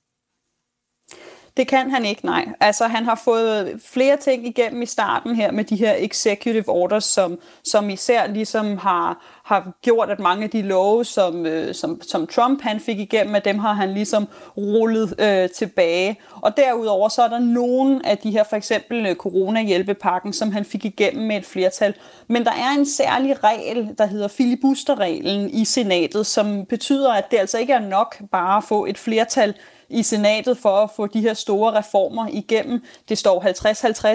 Det 1.56 1.68
kan 1.68 1.90
han 1.90 2.04
ikke, 2.04 2.26
nej. 2.26 2.49
Altså, 2.61 2.85
han 2.87 3.04
har 3.04 3.21
fået 3.25 3.80
flere 3.85 4.16
ting 4.16 4.47
igennem 4.47 4.82
i 4.82 4.87
starten 4.87 5.35
her 5.37 5.52
med 5.52 5.64
de 5.64 5.76
her 5.76 5.94
executive 5.99 6.68
orders, 6.68 7.04
som, 7.04 7.38
som 7.64 7.90
især 7.90 8.26
ligesom 8.26 8.78
har, 8.78 9.25
har 9.44 9.73
gjort, 9.82 10.11
at 10.11 10.21
mange 10.21 10.44
af 10.44 10.50
de 10.50 10.62
love, 10.62 11.04
som, 11.04 11.47
øh, 11.47 11.75
som, 11.75 12.02
som 12.02 12.26
Trump 12.26 12.62
han 12.62 12.80
fik 12.80 12.99
igennem, 12.99 13.35
at 13.35 13.44
dem 13.44 13.59
har 13.59 13.73
han 13.73 13.94
ligesom 13.94 14.28
rullet 14.56 15.14
øh, 15.18 15.50
tilbage. 15.50 16.21
Og 16.42 16.56
derudover 16.56 17.09
så 17.09 17.23
er 17.23 17.28
der 17.28 17.38
nogle 17.38 18.06
af 18.06 18.18
de 18.18 18.30
her, 18.30 18.44
for 18.44 18.56
eksempel 18.56 19.06
øh, 19.06 19.14
corona-hjælpepakken, 19.14 20.32
som 20.32 20.52
han 20.52 20.64
fik 20.64 20.85
igennem 20.85 21.26
med 21.26 21.37
et 21.37 21.47
flertal. 21.47 21.94
Men 22.28 22.44
der 22.44 22.52
er 22.52 22.78
en 22.78 22.87
særlig 22.87 23.44
regel, 23.44 23.94
der 23.99 24.06
hedder 24.06 24.28
filibusterreglen 24.28 25.50
i 25.50 25.64
senatet, 25.64 26.26
som 26.26 26.66
betyder, 26.66 27.12
at 27.12 27.30
det 27.30 27.38
altså 27.38 27.59
ikke 27.59 27.73
er 27.73 27.88
nok 27.88 28.16
bare 28.30 28.56
at 28.56 28.64
få 28.64 28.87
et 28.87 28.99
flertal 28.99 29.54
i 29.92 30.02
senatet 30.02 30.58
for 30.58 30.76
at 30.76 30.90
få 30.96 31.06
de 31.06 31.20
her 31.20 31.34
store 31.34 31.78
reformer 31.78 32.28
igennem. 32.30 32.84
Det 33.08 33.18
står 33.18 33.42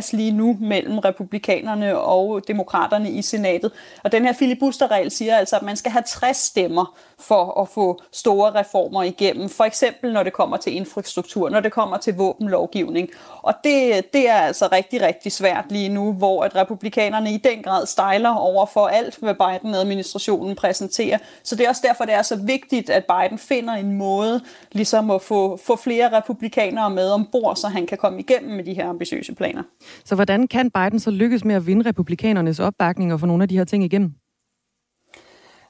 50-50 0.09 0.15
lige 0.17 0.31
nu 0.31 0.57
mellem 0.61 0.97
republikanerne 0.97 1.97
og 1.97 2.47
demokraterne 2.47 3.11
i 3.11 3.21
senatet. 3.21 3.71
Og 4.03 4.11
den 4.11 4.25
her 4.25 4.33
filibusterregel 4.33 5.11
siger 5.11 5.37
altså, 5.37 5.55
at 5.55 5.61
man 5.61 5.75
skal 5.75 5.91
have 5.91 6.03
60 6.07 6.37
stemmer 6.37 6.97
for 7.19 7.61
at 7.61 7.69
få 7.69 8.01
store 8.11 8.59
reformer 8.59 9.03
igennem. 9.03 9.49
For 9.49 9.63
eksempel 9.63 10.13
når 10.13 10.23
det 10.23 10.33
kommer 10.33 10.57
til 10.57 10.75
infrastruktur, 10.75 11.49
når 11.49 11.59
det 11.59 11.71
kommer 11.71 11.97
til 11.97 12.15
våbenlovgivning. 12.15 13.09
Og 13.41 13.53
det, 13.63 14.13
det 14.13 14.29
er 14.29 14.33
altså 14.35 14.69
rigtig, 14.71 15.01
rigtig 15.01 15.31
svært 15.31 15.65
lige 15.69 15.89
nu, 15.89 16.13
hvor 16.13 16.43
at 16.43 16.55
republikanerne 16.55 17.33
i 17.33 17.37
den 17.37 17.63
grad 17.63 17.85
stejler 17.85 18.29
over 18.29 18.65
for 18.65 18.87
alt, 18.87 19.17
hvad 19.17 19.33
Biden-administrationen 19.33 20.55
præsenterer. 20.55 21.17
Så 21.43 21.55
det 21.55 21.65
er 21.65 21.69
også 21.69 21.81
derfor, 21.85 22.05
det 22.05 22.13
er 22.13 22.21
så 22.21 22.35
vigtigt, 22.35 22.89
at 22.89 23.05
Biden 23.05 23.37
finder 23.37 23.73
en 23.73 23.93
måde 23.93 24.41
ligesom 24.71 25.11
at 25.11 25.21
få, 25.21 25.57
få 25.67 25.75
flere 25.75 26.17
republikanere 26.17 26.89
med 26.89 27.09
ombord, 27.09 27.55
så 27.55 27.67
han 27.67 27.87
kan 27.87 27.97
komme 27.97 28.19
igennem 28.19 28.55
med 28.55 28.63
de 28.63 28.73
her 28.73 28.89
ambitiøse 28.89 29.35
planer. 29.35 29.63
Så 30.05 30.15
hvordan 30.15 30.47
kan 30.47 30.71
Biden 30.71 30.99
så 30.99 31.11
lykkes 31.11 31.45
med 31.45 31.55
at 31.55 31.67
vinde 31.67 31.89
republikanernes 31.89 32.59
opbakning 32.59 33.13
og 33.13 33.19
få 33.19 33.25
nogle 33.25 33.43
af 33.43 33.49
de 33.49 33.57
her 33.57 33.65
ting 33.65 33.83
igennem? 33.83 34.13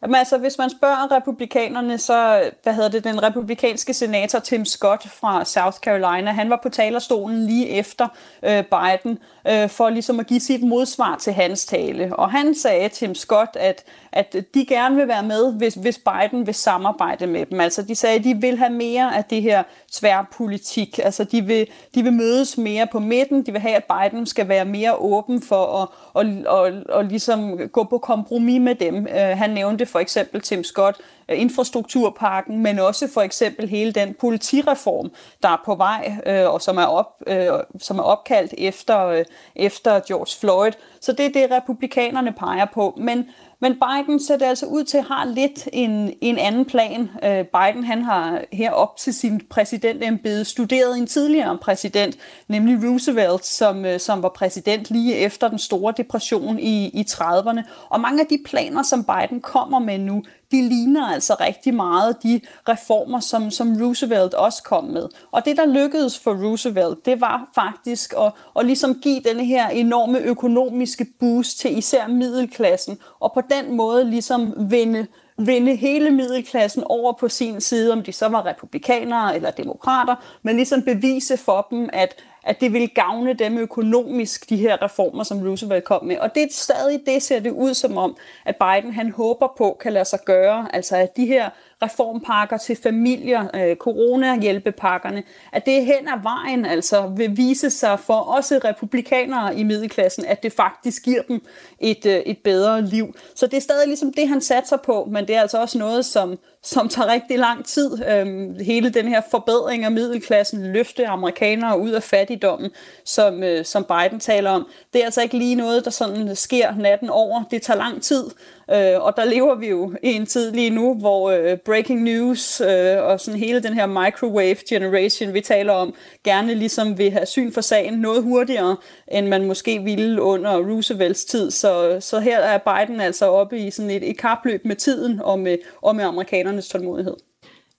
Jamen 0.01 0.15
altså, 0.15 0.37
hvis 0.37 0.57
man 0.57 0.69
spørger 0.69 1.15
republikanerne, 1.15 1.97
så, 1.97 2.49
hvad 2.63 2.73
hedder 2.73 2.89
det, 2.89 3.03
den 3.03 3.23
republikanske 3.23 3.93
senator 3.93 4.39
Tim 4.39 4.65
Scott 4.65 5.07
fra 5.07 5.45
South 5.45 5.77
Carolina, 5.77 6.31
han 6.31 6.49
var 6.49 6.59
på 6.63 6.69
talerstolen 6.69 7.45
lige 7.45 7.69
efter 7.69 8.07
øh, 8.43 8.63
Biden, 8.63 9.19
øh, 9.47 9.69
for 9.69 9.89
ligesom 9.89 10.19
at 10.19 10.27
give 10.27 10.39
sit 10.39 10.63
modsvar 10.63 11.17
til 11.17 11.33
hans 11.33 11.65
tale. 11.65 12.15
Og 12.15 12.31
han 12.31 12.55
sagde, 12.55 12.89
Tim 12.89 13.15
Scott, 13.15 13.55
at, 13.55 13.83
at 14.17 14.35
de 14.53 14.65
gerne 14.65 14.95
vil 14.95 15.07
være 15.07 15.23
med, 15.23 15.53
hvis, 15.53 15.73
hvis 15.73 15.97
Biden 15.97 16.47
vil 16.47 16.53
samarbejde 16.53 17.27
med 17.27 17.45
dem. 17.45 17.59
Altså, 17.59 17.81
de 17.81 17.95
sagde, 17.95 18.15
at 18.15 18.23
de 18.23 18.37
vil 18.41 18.57
have 18.57 18.73
mere 18.73 19.17
af 19.17 19.23
det 19.23 19.41
her 19.41 19.63
tværpolitik. 19.91 20.99
Altså, 21.03 21.23
de 21.23 21.41
vil, 21.41 21.67
de 21.95 22.03
vil 22.03 22.13
mødes 22.13 22.57
mere 22.57 22.87
på 22.91 22.99
midten. 22.99 23.45
De 23.45 23.51
vil 23.51 23.61
have, 23.61 23.75
at 23.75 23.83
Biden 23.83 24.25
skal 24.25 24.47
være 24.47 24.65
mere 24.65 24.95
åben 24.95 25.41
for 25.41 25.81
at, 25.81 25.87
og, 26.13 26.25
og, 26.45 26.71
og 26.89 27.05
ligesom 27.05 27.59
gå 27.71 27.83
på 27.83 27.97
kompromis 27.97 28.61
med 28.61 28.75
dem. 28.75 28.95
Uh, 28.95 29.37
han 29.37 29.49
nævnte 29.49 29.85
for 29.85 29.99
eksempel 29.99 30.41
Tim 30.41 30.63
Scott 30.63 30.97
uh, 31.31 31.41
infrastrukturpakken, 31.41 32.63
men 32.63 32.79
også 32.79 33.07
for 33.13 33.21
eksempel 33.21 33.69
hele 33.69 33.91
den 33.91 34.15
politireform, 34.19 35.11
der 35.43 35.49
er 35.49 35.61
på 35.65 35.75
vej, 35.75 36.17
uh, 36.27 36.53
og 36.53 36.61
som 36.61 36.77
er, 36.77 36.85
op, 36.85 37.21
uh, 37.31 37.35
som 37.79 37.99
er 37.99 38.03
opkaldt 38.03 38.53
efter, 38.57 39.19
uh, 39.19 39.25
efter 39.55 39.99
George 40.07 40.39
Floyd. 40.39 40.71
Så 41.01 41.11
det 41.11 41.25
er 41.25 41.29
det, 41.29 41.51
republikanerne 41.51 42.31
peger 42.31 42.65
på. 42.65 42.93
Men 42.97 43.25
men 43.61 43.73
Biden 43.73 44.19
ser 44.19 44.37
det 44.37 44.45
altså 44.45 44.65
ud 44.65 44.83
til 44.83 44.97
at 44.97 45.03
have 45.03 45.33
lidt 45.33 45.69
en, 45.73 46.13
en 46.21 46.37
anden 46.37 46.65
plan. 46.65 47.09
Øh, 47.23 47.45
Biden 47.45 47.83
han 47.83 48.01
har 48.01 48.41
her 48.53 48.71
op 48.71 48.97
til 48.97 49.13
sin 49.13 49.41
præsidentembede 49.49 50.45
studeret 50.45 50.97
en 50.97 51.07
tidligere 51.07 51.57
præsident, 51.57 52.17
nemlig 52.47 52.89
Roosevelt, 52.89 53.45
som, 53.45 53.85
øh, 53.85 53.99
som 53.99 54.23
var 54.23 54.29
præsident 54.29 54.91
lige 54.91 55.15
efter 55.15 55.47
den 55.47 55.59
store 55.59 55.93
depression 55.97 56.59
i, 56.59 56.85
i 56.87 57.05
30'erne. 57.09 57.61
Og 57.89 57.99
mange 57.99 58.21
af 58.21 58.27
de 58.27 58.39
planer, 58.45 58.83
som 58.83 59.03
Biden 59.03 59.41
kommer 59.41 59.79
med 59.79 59.97
nu, 59.97 60.23
de 60.51 60.61
ligner 60.61 61.07
altså 61.07 61.35
rigtig 61.39 61.73
meget 61.73 62.23
de 62.23 62.41
reformer, 62.69 63.19
som, 63.19 63.51
som 63.51 63.81
Roosevelt 63.81 64.33
også 64.33 64.63
kom 64.63 64.83
med. 64.83 65.07
Og 65.31 65.45
det, 65.45 65.57
der 65.57 65.65
lykkedes 65.65 66.19
for 66.19 66.33
Roosevelt, 66.33 67.05
det 67.05 67.21
var 67.21 67.49
faktisk 67.55 68.13
at, 68.13 68.31
at 68.59 68.65
ligesom 68.65 68.95
give 69.01 69.19
denne 69.19 69.45
her 69.45 69.69
enorme 69.69 70.19
økonomiske 70.19 71.05
boost 71.19 71.59
til 71.59 71.77
især 71.77 72.07
middelklassen, 72.07 72.97
og 73.19 73.33
på 73.33 73.41
den 73.49 73.75
måde 73.75 74.09
ligesom 74.09 74.69
vinde 74.69 75.07
vinde 75.37 75.75
hele 75.75 76.11
middelklassen 76.11 76.83
over 76.85 77.13
på 77.13 77.29
sin 77.29 77.61
side, 77.61 77.93
om 77.93 78.03
de 78.03 78.11
så 78.11 78.27
var 78.27 78.45
republikanere 78.45 79.35
eller 79.35 79.51
demokrater, 79.51 80.15
men 80.41 80.55
ligesom 80.55 80.81
bevise 80.83 81.37
for 81.37 81.67
dem, 81.71 81.89
at, 81.93 82.15
at 82.43 82.61
det 82.61 82.73
ville 82.73 82.87
gavne 82.87 83.33
dem 83.33 83.57
økonomisk, 83.57 84.49
de 84.49 84.57
her 84.57 84.83
reformer, 84.83 85.23
som 85.23 85.47
Roosevelt 85.47 85.83
kom 85.83 86.05
med. 86.05 86.17
Og 86.17 86.35
det 86.35 86.43
er 86.43 86.47
stadig 86.51 86.99
det, 87.05 87.23
ser 87.23 87.39
det 87.39 87.51
ud 87.51 87.73
som 87.73 87.97
om, 87.97 88.17
at 88.45 88.55
Biden 88.55 88.93
han 88.93 89.11
håber 89.11 89.47
på 89.57 89.77
kan 89.81 89.93
lade 89.93 90.05
sig 90.05 90.19
gøre. 90.25 90.75
Altså 90.75 90.95
at 90.95 91.17
de 91.17 91.25
her 91.25 91.49
reformpakker 91.81 92.57
til 92.57 92.77
familier, 92.83 93.47
øh, 93.55 93.75
corona-hjælpepakkerne, 93.75 95.23
at 95.51 95.65
det 95.65 95.85
hen 95.85 96.07
ad 96.07 96.21
vejen 96.23 96.65
altså 96.65 97.07
vil 97.07 97.37
vise 97.37 97.69
sig 97.69 97.99
for 97.99 98.13
også 98.13 98.59
republikanere 98.63 99.55
i 99.55 99.63
middelklassen, 99.63 100.25
at 100.25 100.43
det 100.43 100.53
faktisk 100.53 101.03
giver 101.03 101.21
dem 101.21 101.41
et, 101.79 102.05
øh, 102.05 102.17
et 102.17 102.37
bedre 102.43 102.81
liv. 102.81 103.15
Så 103.35 103.47
det 103.47 103.57
er 103.57 103.61
stadig 103.61 103.87
ligesom 103.87 104.13
det, 104.13 104.27
han 104.27 104.41
satser 104.41 104.77
på, 104.77 105.07
men 105.11 105.27
det 105.27 105.35
er 105.35 105.41
altså 105.41 105.61
også 105.61 105.77
noget, 105.77 106.05
som, 106.05 106.39
som 106.63 106.89
tager 106.89 107.11
rigtig 107.11 107.39
lang 107.39 107.65
tid. 107.65 108.05
Øhm, 108.09 108.55
hele 108.59 108.89
den 108.89 109.07
her 109.07 109.21
forbedring 109.31 109.85
af 109.85 109.91
middelklassen, 109.91 110.73
løfte 110.73 111.07
amerikanere 111.07 111.79
ud 111.79 111.89
af 111.89 112.03
fattigdommen, 112.03 112.71
som, 113.05 113.43
øh, 113.43 113.65
som 113.65 113.83
Biden 113.83 114.19
taler 114.19 114.51
om, 114.51 114.67
det 114.93 115.01
er 115.01 115.05
altså 115.05 115.21
ikke 115.21 115.37
lige 115.37 115.55
noget, 115.55 115.85
der 115.85 115.91
sådan 115.91 116.35
sker 116.35 116.75
natten 116.75 117.09
over. 117.09 117.43
Det 117.51 117.61
tager 117.61 117.77
lang 117.77 118.01
tid, 118.01 118.23
øh, 118.71 119.01
og 119.01 119.13
der 119.17 119.25
lever 119.25 119.55
vi 119.55 119.69
jo 119.69 119.93
i 120.03 120.13
en 120.13 120.25
tid 120.25 120.51
lige 120.51 120.69
nu, 120.69 120.95
hvor 120.95 121.29
øh, 121.29 121.57
breaking 121.57 122.03
news 122.03 122.61
øh, 122.61 123.03
og 123.03 123.19
sådan 123.19 123.39
hele 123.39 123.63
den 123.63 123.73
her 123.73 123.85
microwave 123.85 124.55
generation, 124.69 125.33
vi 125.33 125.41
taler 125.41 125.73
om, 125.73 125.93
gerne 126.23 126.53
ligesom 126.53 126.97
vil 126.97 127.11
have 127.11 127.25
syn 127.25 127.51
for 127.51 127.61
sagen 127.61 127.93
noget 127.93 128.23
hurtigere, 128.23 128.77
end 129.11 129.27
man 129.27 129.47
måske 129.47 129.83
ville 129.83 130.21
under 130.21 130.57
Roosevelts 130.57 131.25
tid. 131.25 131.51
Så, 131.51 131.97
så 131.99 132.19
her 132.19 132.39
er 132.39 132.57
Biden 132.57 133.01
altså 133.01 133.25
oppe 133.25 133.59
i 133.59 133.71
sådan 133.71 133.91
et, 133.91 134.09
et 134.09 134.17
kapløb 134.17 134.65
med 134.65 134.75
tiden 134.75 135.21
og 135.21 135.39
med, 135.39 135.57
og 135.81 135.95
med 135.95 136.03
amerikanernes 136.03 136.69
tålmodighed. 136.69 137.15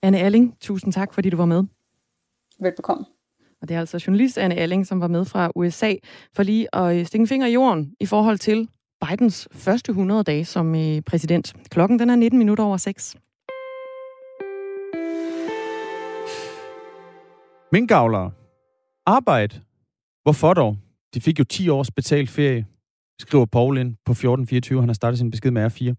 Anne 0.01 0.19
Alling, 0.19 0.55
tusind 0.61 0.93
tak, 0.93 1.13
fordi 1.13 1.29
du 1.29 1.37
var 1.37 1.45
med. 1.45 1.63
Velbekomme. 2.59 3.05
Og 3.61 3.69
det 3.69 3.75
er 3.75 3.79
altså 3.79 4.03
journalist 4.07 4.37
Anne 4.37 4.55
Alling, 4.55 4.87
som 4.87 5.01
var 5.01 5.07
med 5.07 5.25
fra 5.25 5.51
USA, 5.55 5.93
for 6.35 6.43
lige 6.43 6.75
at 6.75 7.07
stikke 7.07 7.21
en 7.21 7.27
finger 7.27 7.47
i 7.47 7.53
jorden 7.53 7.93
i 7.99 8.05
forhold 8.05 8.37
til 8.37 8.67
Bidens 9.07 9.47
første 9.51 9.89
100 9.89 10.23
dage 10.23 10.45
som 10.45 10.75
øh, 10.75 11.01
præsident. 11.01 11.53
Klokken 11.71 11.99
den 11.99 12.09
er 12.09 12.15
19 12.15 12.37
minutter 12.37 12.63
over 12.63 12.77
6. 12.77 13.15
Minkavlere. 17.71 18.31
Arbejde. 19.05 19.61
Hvorfor 20.23 20.53
dog? 20.53 20.77
De 21.13 21.21
fik 21.21 21.39
jo 21.39 21.43
10 21.43 21.69
års 21.69 21.91
betalt 21.91 22.29
ferie, 22.29 22.65
skriver 23.19 23.45
Paul 23.45 23.77
ind 23.77 23.95
på 24.05 24.11
1424. 24.11 24.79
Han 24.79 24.89
har 24.89 24.93
startet 24.93 25.17
sin 25.17 25.31
besked 25.31 25.51
med 25.51 25.65
R4. 25.65 25.93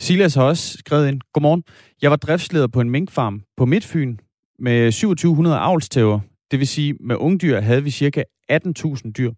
Silas 0.00 0.34
har 0.34 0.42
også 0.42 0.78
skrevet 0.78 1.08
ind. 1.08 1.20
Godmorgen. 1.32 1.64
Jeg 2.02 2.10
var 2.10 2.16
driftsleder 2.16 2.66
på 2.66 2.80
en 2.80 2.90
minkfarm 2.90 3.42
på 3.56 3.64
Midtfyn 3.64 4.16
med 4.58 4.92
2700 4.92 5.58
avlstæver. 5.58 6.20
Det 6.50 6.58
vil 6.58 6.66
sige, 6.66 6.94
med 7.00 7.16
ungdyr 7.16 7.60
havde 7.60 7.84
vi 7.84 7.90
cirka 7.90 8.22
18.000 8.52 9.10
dyr. 9.12 9.32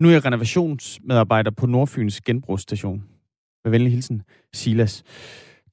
Nu 0.00 0.08
er 0.08 0.12
jeg 0.12 0.24
renovationsmedarbejder 0.24 1.50
på 1.50 1.66
Nordfyns 1.66 2.20
genbrugsstation. 2.20 3.04
Med 3.64 3.70
venlig 3.70 3.92
hilsen, 3.92 4.22
Silas. 4.52 5.02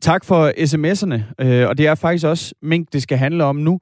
Tak 0.01 0.25
for 0.25 0.49
sms'erne, 0.49 1.45
øh, 1.45 1.67
og 1.67 1.77
det 1.77 1.87
er 1.87 1.95
faktisk 1.95 2.25
også 2.25 2.55
mink, 2.61 2.93
det 2.93 3.01
skal 3.03 3.17
handle 3.17 3.43
om 3.43 3.55
nu. 3.55 3.79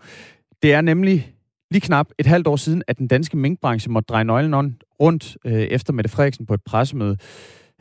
Det 0.62 0.74
er 0.74 0.81
nemlig 0.81 1.36
lige 1.71 1.81
knap 1.81 2.07
et 2.19 2.25
halvt 2.25 2.48
år 2.48 2.55
siden, 2.55 2.83
at 2.88 2.98
den 2.98 3.07
danske 3.07 3.38
minkbranche 3.38 3.91
måtte 3.91 4.07
dreje 4.07 4.24
nøglen 4.24 4.77
rundt 5.01 5.38
øh, 5.45 5.53
efter 5.53 5.93
Mette 5.93 6.10
Frederiksen 6.10 6.45
på 6.45 6.53
et 6.53 6.62
pressemøde 6.65 7.17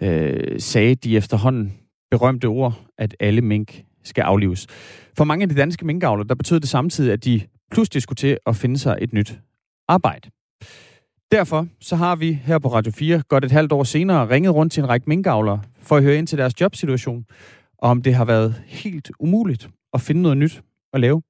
øh, 0.03 0.61
sagde 0.61 0.95
de 0.95 1.17
efterhånden 1.17 1.73
berømte 2.11 2.45
ord, 2.45 2.81
at 2.99 3.17
alle 3.21 3.41
mink 3.41 3.85
skal 4.05 4.23
aflives. 4.23 4.67
For 5.17 5.25
mange 5.25 5.43
af 5.43 5.49
de 5.49 5.55
danske 5.55 5.87
minkavlere, 5.87 6.29
der 6.29 6.35
betød 6.35 6.61
det 6.61 6.69
samtidig, 6.69 7.13
at 7.13 7.25
de 7.25 7.41
pludselig 7.71 8.03
skulle 8.03 8.17
til 8.17 8.39
at 8.47 8.57
finde 8.57 8.79
sig 8.79 8.99
et 9.01 9.13
nyt 9.13 9.39
arbejde. 9.89 10.31
Derfor 11.33 11.67
så 11.81 11.97
har 11.97 12.17
vi 12.17 12.33
her 12.33 12.59
på 12.59 12.69
Radio 12.69 12.93
4 12.93 13.23
godt 13.29 13.45
et 13.45 13.53
halvt 13.53 13.73
år 13.73 13.85
senere 13.85 14.31
ringet 14.31 14.55
rundt 14.55 14.73
til 14.73 14.83
en 14.83 14.89
række 14.89 15.09
minkavlere 15.09 15.63
for 15.83 15.97
at 15.97 16.03
høre 16.03 16.17
ind 16.17 16.27
til 16.27 16.39
deres 16.39 16.61
jobsituation, 16.61 17.27
og 17.79 17.91
om 17.91 18.03
det 18.03 18.15
har 18.15 18.25
været 18.25 18.63
helt 18.67 19.11
umuligt 19.21 19.69
at 19.93 20.01
finde 20.01 20.23
noget 20.23 20.39
nyt 20.39 20.63
at 20.93 21.01
lave. 21.01 21.23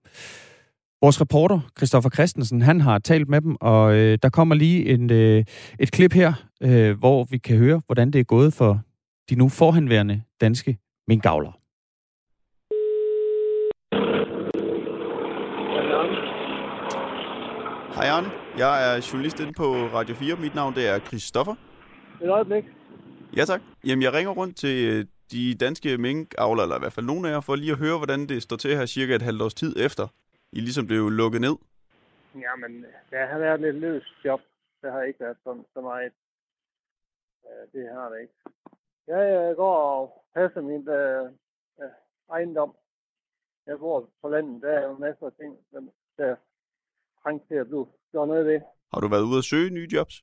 Vores 1.02 1.20
reporter, 1.20 1.60
Christoffer 1.78 2.10
Christensen, 2.10 2.62
han 2.62 2.80
har 2.80 2.98
talt 2.98 3.28
med 3.28 3.40
dem, 3.40 3.56
og 3.60 3.94
øh, 3.94 4.18
der 4.22 4.28
kommer 4.28 4.54
lige 4.54 4.88
en, 4.88 5.12
øh, 5.12 5.44
et 5.78 5.92
klip 5.92 6.12
her, 6.12 6.32
øh, 6.62 6.98
hvor 6.98 7.24
vi 7.24 7.38
kan 7.38 7.56
høre, 7.56 7.80
hvordan 7.86 8.10
det 8.10 8.18
er 8.18 8.24
gået 8.24 8.52
for 8.52 8.80
de 9.30 9.34
nu 9.34 9.48
forhenværende 9.48 10.22
danske 10.40 10.78
minkavlere. 11.08 11.52
Hej 17.94 18.08
Arne, 18.08 18.28
jeg 18.64 18.74
er 18.88 19.08
journalist 19.08 19.40
inde 19.40 19.52
på 19.62 19.68
Radio 19.96 20.14
4. 20.14 20.36
Mit 20.36 20.54
navn 20.54 20.74
det 20.74 20.84
er 20.92 20.98
Christoffer. 20.98 21.54
Et 22.22 22.30
øjeblik. 22.38 22.64
Ja 23.36 23.44
tak. 23.44 23.60
Jamen 23.86 24.02
jeg 24.02 24.12
ringer 24.12 24.32
rundt 24.40 24.56
til 24.56 24.76
øh, 24.90 25.06
de 25.32 25.54
danske 25.64 25.98
minkavlere, 25.98 26.64
eller 26.64 26.76
i 26.76 26.82
hvert 26.82 26.92
fald 26.92 27.06
nogle 27.06 27.28
af 27.28 27.32
jer, 27.32 27.40
for 27.40 27.54
lige 27.56 27.72
at 27.72 27.78
høre, 27.78 27.96
hvordan 27.96 28.20
det 28.28 28.42
står 28.42 28.56
til 28.56 28.76
her 28.76 28.86
cirka 28.86 29.14
et 29.14 29.22
halvt 29.22 29.42
års 29.42 29.54
tid 29.54 29.72
efter, 29.86 30.06
I 30.52 30.60
ligesom 30.60 30.86
blev 30.86 31.02
lukket 31.10 31.40
ned. 31.40 31.56
Jamen, 32.34 32.84
der 33.10 33.26
har 33.26 33.38
været 33.38 33.60
lidt 33.60 33.76
løs 33.76 34.06
job. 34.24 34.40
Der 34.82 34.92
har 34.92 35.02
ikke 35.02 35.20
været 35.20 35.36
så, 35.44 35.62
så 35.74 35.80
meget. 35.80 36.12
Det 37.72 37.88
har 37.94 38.08
det 38.08 38.20
ikke. 38.20 38.34
Jeg 39.06 39.56
går 39.56 39.76
og 39.76 40.24
passer 40.34 40.60
min 40.60 40.88
øh, 40.88 41.30
ejendom. 42.30 42.74
Jeg 43.66 43.78
bor 43.78 44.08
på 44.22 44.28
landet. 44.28 44.62
Der 44.62 44.68
er 44.68 44.84
jo 44.88 44.98
masser 44.98 45.26
af 45.26 45.32
ting, 45.32 45.56
der 46.18 46.36
trænger 47.22 47.44
til 47.48 47.54
at 47.54 47.66
blive 47.66 47.86
gjort 48.10 48.28
noget 48.28 48.46
ved. 48.46 48.60
Har 48.92 49.00
du 49.00 49.08
været 49.08 49.22
ude 49.22 49.38
at 49.38 49.44
søge 49.44 49.70
nye 49.70 49.88
jobs? 49.92 50.14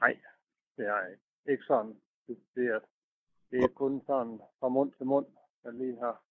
Nej, 0.00 0.14
det 0.76 0.86
har 0.86 1.00
jeg 1.02 1.10
ikke. 1.10 1.22
Ikke 1.52 1.64
sådan. 1.64 2.00
Det, 2.26 2.36
det, 2.54 2.66
er, 2.66 2.80
det 3.50 3.64
er 3.64 3.68
kun 3.68 4.02
sådan 4.06 4.40
fra 4.60 4.68
mund 4.68 4.92
til 4.92 5.06
mund, 5.06 5.26
jeg 5.64 5.72
lige 5.72 5.98
har, 5.98 6.22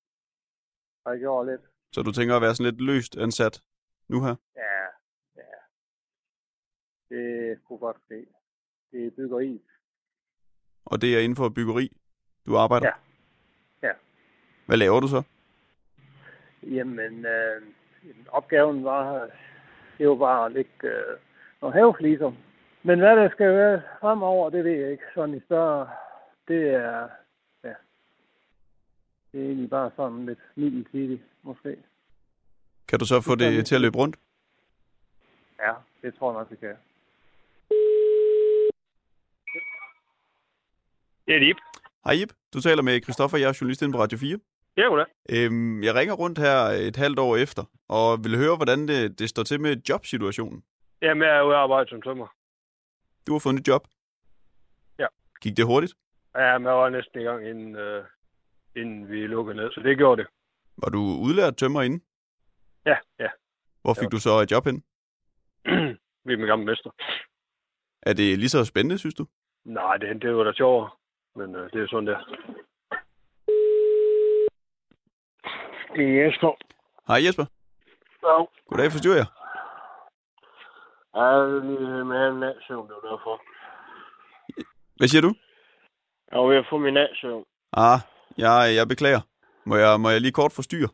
har 1.05 1.17
gjort 1.17 1.47
lidt. 1.47 1.61
Så 1.91 2.01
du 2.01 2.11
tænker 2.11 2.35
at 2.35 2.41
være 2.41 2.55
sådan 2.55 2.71
lidt 2.71 2.81
løst 2.81 3.17
ansat 3.17 3.63
nu 4.09 4.23
her? 4.23 4.35
Ja, 4.55 4.83
ja. 5.35 5.59
Det 7.09 7.59
kunne 7.65 7.79
godt 7.79 7.97
ske. 8.05 8.25
Det 8.91 9.05
er 9.07 9.11
byggeri. 9.11 9.61
Og 10.85 11.01
det 11.01 11.15
er 11.15 11.19
inden 11.19 11.35
for 11.35 11.49
byggeri, 11.49 11.97
du 12.45 12.57
arbejder? 12.57 12.87
Ja. 12.87 13.87
Ja. 13.87 13.93
Hvad 14.65 14.77
laver 14.77 14.99
du 14.99 15.07
så? 15.07 15.23
Jamen, 16.63 17.25
øh, 17.25 17.61
opgaven 18.27 18.83
var, 18.83 19.29
det 20.03 20.09
var 20.09 20.15
bare 20.15 20.45
at 20.45 20.51
lægge 20.51 20.71
øh, 20.83 21.17
nogle 21.61 21.75
havefliser. 21.79 22.31
Men 22.83 22.99
hvad 22.99 23.15
der 23.15 23.29
skal 23.29 23.47
være 23.47 23.81
fremover, 24.01 24.49
det 24.49 24.63
ved 24.63 24.71
jeg 24.71 24.91
ikke. 24.91 25.03
Sådan 25.15 25.35
i 25.35 25.41
større, 25.45 25.89
det 26.47 26.61
er, 26.69 27.09
ja, 27.63 27.73
det 29.31 29.41
er 29.41 29.45
egentlig 29.45 29.69
bare 29.69 29.91
sådan 29.95 30.25
lidt 30.25 30.39
middeltidigt, 30.55 31.21
måske. 31.43 31.77
Kan 32.87 32.99
du 32.99 33.05
så 33.05 33.21
få 33.21 33.35
det, 33.35 33.53
det 33.53 33.65
til 33.65 33.75
at 33.75 33.81
løbe 33.81 33.97
rundt? 33.97 34.15
Ja, 35.59 35.73
det 36.01 36.15
tror 36.15 36.31
jeg 36.31 36.39
nok, 36.39 36.49
det 36.49 36.59
kan. 36.59 36.75
Det 41.27 41.35
er 41.35 41.49
Ip. 41.49 41.57
Hej 42.05 42.13
Ip, 42.13 42.33
du 42.53 42.61
taler 42.61 42.81
med 42.81 43.01
Christoffer, 43.01 43.37
jeg 43.37 43.49
er 43.49 43.57
journalist 43.61 43.81
inde 43.81 43.93
på 43.93 43.99
Radio 43.99 44.17
4. 44.17 44.39
Ja, 44.77 44.83
goddag. 44.83 45.05
Øhm, 45.29 45.83
jeg 45.83 45.95
ringer 45.95 46.13
rundt 46.13 46.39
her 46.39 46.57
et 46.87 46.95
halvt 46.95 47.19
år 47.19 47.35
efter, 47.37 47.63
og 47.89 48.23
vil 48.23 48.37
høre, 48.37 48.55
hvordan 48.55 48.87
det, 48.87 49.19
det 49.19 49.29
står 49.29 49.43
til 49.43 49.61
med 49.61 49.77
jobsituationen. 49.89 50.63
Jamen, 51.01 51.27
jeg 51.27 51.37
er 51.37 51.41
ude 51.41 51.55
at 51.55 51.61
arbejde 51.61 51.89
som 51.89 52.01
tømmer. 52.01 52.27
Du 53.27 53.31
har 53.31 53.39
fundet 53.39 53.61
et 53.61 53.67
job? 53.67 53.87
Ja. 54.99 55.07
Gik 55.41 55.57
det 55.57 55.65
hurtigt? 55.65 55.93
Ja, 56.35 56.57
men 56.57 56.65
jeg 56.67 56.73
var 56.75 56.89
næsten 56.89 57.21
i 57.21 57.23
gang, 57.23 57.47
inden, 57.49 57.75
øh, 57.75 58.03
inden 58.75 59.09
vi 59.09 59.27
lukkede 59.27 59.57
ned, 59.57 59.71
så 59.71 59.79
det 59.83 59.97
gjorde 59.97 60.21
det. 60.21 60.29
Var 60.77 60.89
du 60.89 60.99
udlært 60.99 61.57
tømmer 61.57 61.81
inden? 61.81 62.01
Ja, 62.85 62.97
ja. 63.19 63.29
Hvor 63.81 63.93
fik 63.93 64.11
du 64.11 64.19
så 64.19 64.29
et 64.39 64.51
job 64.51 64.65
hen? 64.65 64.83
vi 66.25 66.33
er 66.33 66.37
min 66.37 66.47
gamle 66.47 66.65
mester. 66.65 66.89
Er 68.01 68.13
det 68.13 68.39
lige 68.39 68.49
så 68.49 68.65
spændende, 68.65 68.97
synes 68.97 69.15
du? 69.15 69.25
Nej, 69.65 69.97
det, 69.97 70.21
det 70.21 70.35
var 70.35 70.43
da 70.43 70.53
sjovere, 70.53 70.89
men 71.35 71.55
øh, 71.55 71.71
det 71.71 71.81
er 71.83 71.87
sådan 71.87 72.07
der. 72.07 72.19
Det 75.95 76.03
er 76.09 76.25
Jesper. 76.25 76.51
Hej 77.07 77.19
Jesper. 77.25 77.45
Ja. 78.23 78.35
Goddag, 78.69 78.91
forstyrrer 78.91 79.15
jeg. 79.15 79.25
Jeg 81.15 81.23
er 81.39 81.63
lige 81.63 82.05
med 82.05 82.27
en 82.29 82.39
natsøvn, 82.39 82.87
det 82.87 82.95
var 82.95 83.09
derfor. 83.09 83.41
Hvad 84.97 85.07
siger 85.07 85.21
du? 85.21 85.33
Jeg 86.31 86.39
var 86.39 86.47
ved 86.47 86.57
at 86.57 86.65
få 86.69 86.77
min 86.77 86.93
natsøvn. 86.93 87.45
Ah, 87.73 87.99
jeg, 88.37 88.75
jeg 88.75 88.87
beklager. 88.87 89.21
Må 89.65 89.75
jeg, 89.75 89.99
må 89.99 90.09
jeg 90.09 90.21
lige 90.21 90.31
kort 90.31 90.51
forstyrre? 90.51 90.89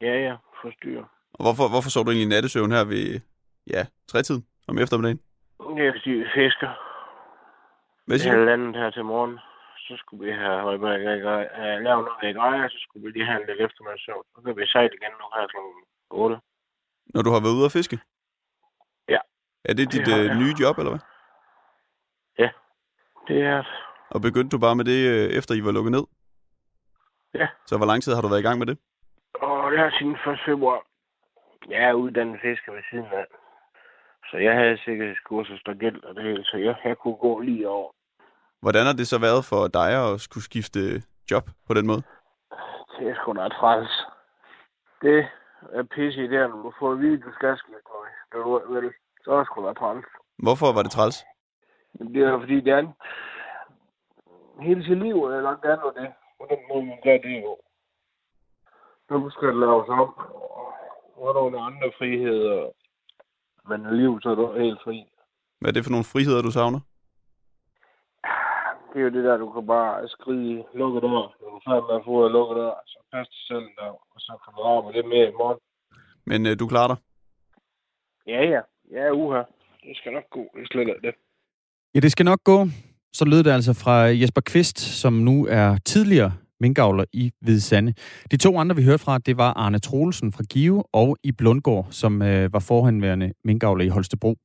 Ja, 0.00 0.14
ja, 0.26 0.36
forstyrre. 0.62 1.04
Og 1.32 1.42
hvorfor, 1.44 1.68
hvorfor 1.72 1.90
så 1.90 2.02
du 2.02 2.10
egentlig 2.10 2.28
nattesøvn 2.28 2.72
her 2.72 2.84
ved, 2.84 3.20
ja, 3.66 3.86
trætiden 4.08 4.46
om 4.68 4.78
eftermiddagen? 4.78 5.20
Det 5.76 5.86
er 5.86 5.92
fordi 5.96 6.10
vi 6.10 6.24
fisker. 6.34 6.70
Hvad 8.06 8.18
siger 8.18 8.34
du? 8.34 8.40
du? 8.40 8.44
landet 8.44 8.76
her 8.76 8.90
til 8.90 9.04
morgen. 9.04 9.38
Så 9.90 9.96
skulle 10.02 10.22
vi 10.26 10.32
have 10.42 10.60
højt 10.66 10.80
med 10.80 10.90
at 10.90 11.00
lave 11.86 12.02
noget 12.08 12.30
i 12.30 12.38
grejer, 12.38 12.68
så 12.68 12.78
skulle 12.84 13.02
vi 13.04 13.10
lige 13.10 13.26
have 13.30 13.40
en 13.40 13.46
lidt 13.48 13.60
eftermiddagssøvn. 13.66 14.24
Så 14.34 14.38
kan 14.44 14.56
vi 14.56 14.66
sejle 14.66 14.94
igen 14.98 15.12
nu 15.20 15.26
her 15.34 15.46
kl. 15.52 15.56
8. 16.10 16.36
Når 17.14 17.22
du 17.22 17.30
har 17.34 17.40
været 17.44 17.58
ude 17.58 17.68
at 17.70 17.76
fiske? 17.78 17.96
Ja. 19.08 19.20
Er 19.68 19.74
det 19.74 19.92
dit 19.92 20.06
Det 20.06 20.14
har 20.14 20.34
øh, 20.34 20.40
nye 20.42 20.54
job, 20.62 20.78
eller 20.78 20.92
hvad? 20.92 21.02
Det 23.30 23.42
er 23.42 23.64
Og 24.10 24.20
begyndte 24.20 24.54
du 24.56 24.60
bare 24.60 24.76
med 24.76 24.84
det, 24.84 25.00
øh, 25.12 25.26
efter 25.38 25.54
I 25.54 25.64
var 25.64 25.72
lukket 25.72 25.92
ned? 25.92 26.04
Ja. 27.34 27.48
Så 27.66 27.76
hvor 27.76 27.86
lang 27.86 28.02
tid 28.02 28.14
har 28.14 28.22
du 28.22 28.28
været 28.28 28.40
i 28.44 28.48
gang 28.48 28.58
med 28.58 28.66
det? 28.66 28.78
Og 29.34 29.72
det 29.72 29.78
er 29.80 29.90
siden 29.98 30.16
1. 30.32 30.38
februar. 30.46 30.80
Jeg 31.68 31.82
er 31.88 31.92
uddannet 31.92 32.40
fisker 32.40 32.72
ved 32.72 32.82
siden 32.90 33.10
af. 33.20 33.26
Så 34.30 34.36
jeg 34.36 34.54
havde 34.54 34.78
sikkerhedskursus 34.84 35.62
der 35.66 35.74
gæld 35.74 36.04
og 36.04 36.14
det 36.14 36.24
hele, 36.24 36.44
så 36.44 36.56
jeg, 36.56 36.76
jeg 36.84 36.96
kunne 36.98 37.16
gå 37.16 37.40
lige 37.40 37.68
over. 37.68 37.90
Hvordan 38.60 38.86
har 38.86 38.92
det 38.92 39.06
så 39.08 39.18
været 39.18 39.44
for 39.44 39.62
dig 39.78 39.90
at 40.04 40.20
skulle 40.20 40.44
skifte 40.44 40.80
job 41.30 41.44
på 41.66 41.74
den 41.74 41.86
måde? 41.86 42.02
Det 42.98 43.08
er 43.10 43.14
sgu 43.14 43.32
da 43.32 43.48
træls. 43.48 43.92
Det 45.02 45.18
er 45.72 45.82
pisse 45.82 46.24
i 46.24 46.28
der, 46.28 46.48
når 46.48 46.62
du 46.62 46.72
får 46.78 46.92
at 46.92 46.98
vide, 46.98 47.14
at 47.14 47.24
du 47.26 47.32
skal 47.38 47.58
skifte 47.58 47.88
noget. 47.92 48.10
Det 48.32 48.38
du 48.44 48.74
vel. 48.74 48.92
Så 49.24 49.30
er 49.32 49.38
det 49.38 49.46
sgu 49.46 49.66
da 49.66 49.72
træls. 49.72 50.06
Hvorfor 50.38 50.72
var 50.72 50.82
det 50.82 50.92
træls? 50.92 51.24
Det 51.98 52.22
er 52.22 52.38
fordi, 52.38 52.60
det 52.60 52.72
er 52.72 52.78
en... 52.78 52.92
Hele 54.60 54.84
sit 54.84 54.98
liv 54.98 55.16
er 55.16 55.40
lagt 55.40 55.64
an 55.64 55.78
på 55.82 55.92
det. 55.98 56.08
På 56.38 56.46
den 56.50 56.58
måde, 56.68 56.86
man 56.86 56.98
gør 57.04 57.18
det 57.26 57.36
jo. 57.44 57.52
Nu 59.10 59.30
skal 59.30 59.48
det 59.48 59.56
laves 59.56 59.88
om. 59.88 60.08
Og 61.16 61.28
er 61.28 61.32
nogle 61.32 61.60
andre 61.60 61.92
friheder. 61.98 62.70
Men 63.68 63.78
i 63.86 63.96
livet 64.00 64.22
så 64.22 64.30
er 64.30 64.34
du 64.34 64.58
helt 64.58 64.80
fri. 64.84 65.04
Hvad 65.60 65.70
er 65.70 65.72
det 65.72 65.84
for 65.84 65.90
nogle 65.90 66.10
friheder, 66.12 66.42
du 66.42 66.50
savner? 66.50 66.80
Det 68.92 68.98
er 69.00 69.04
jo 69.08 69.14
det 69.16 69.24
der, 69.24 69.36
du 69.36 69.48
kan 69.52 69.66
bare 69.66 70.08
skrige 70.08 70.64
lukket 70.74 71.02
dør. 71.02 71.24
Du 71.40 71.44
er 71.56 71.60
færdig 71.68 71.84
med 71.88 71.96
at 72.00 72.04
få 72.04 72.14
at 72.26 72.32
lukke 72.36 72.54
dør, 72.60 72.74
så 72.86 72.98
pas 73.12 73.26
dig 73.28 73.42
selv 73.48 73.64
en 73.70 73.76
dag. 73.80 73.94
Og 74.14 74.18
så 74.26 74.32
kan 74.42 74.50
du 74.56 74.60
arbejde 74.62 74.96
lidt 74.96 75.08
mere 75.14 75.28
i 75.28 75.36
morgen. 75.40 75.58
Men 76.30 76.46
øh, 76.46 76.58
du 76.60 76.66
klarer 76.72 76.88
dig? 76.92 76.98
Ja, 78.26 78.40
ja. 78.54 78.60
Jeg 78.94 79.02
er 79.08 79.12
uha. 79.12 79.42
Det 79.86 79.96
skal 79.96 80.12
nok 80.12 80.28
gå. 80.30 80.42
Det 80.56 80.68
slet 80.70 80.80
ikke 80.80 81.06
det. 81.06 81.14
Ja, 81.94 82.00
det 82.00 82.12
skal 82.12 82.24
nok 82.24 82.44
gå. 82.44 82.58
Så 83.12 83.24
lød 83.24 83.42
det 83.44 83.50
altså 83.50 83.72
fra 83.82 83.96
Jesper 84.20 84.40
Kvist, 84.40 84.78
som 85.02 85.12
nu 85.12 85.46
er 85.46 85.78
tidligere 85.84 86.32
minkavler 86.60 87.04
i 87.12 87.32
Hvide 87.40 87.60
Sande. 87.60 87.94
De 88.30 88.36
to 88.36 88.58
andre, 88.58 88.76
vi 88.76 88.82
hørte 88.82 89.02
fra, 89.02 89.18
det 89.18 89.36
var 89.36 89.52
Arne 89.52 89.78
Troelsen 89.78 90.32
fra 90.32 90.42
Give 90.42 90.82
og 90.92 91.16
i 91.22 91.32
Blundgård, 91.32 91.86
som 91.90 92.22
øh, 92.22 92.52
var 92.52 92.58
forhenværende 92.58 93.32
minkavler 93.44 93.84
i 93.84 93.88
Holstebro. 93.88 94.36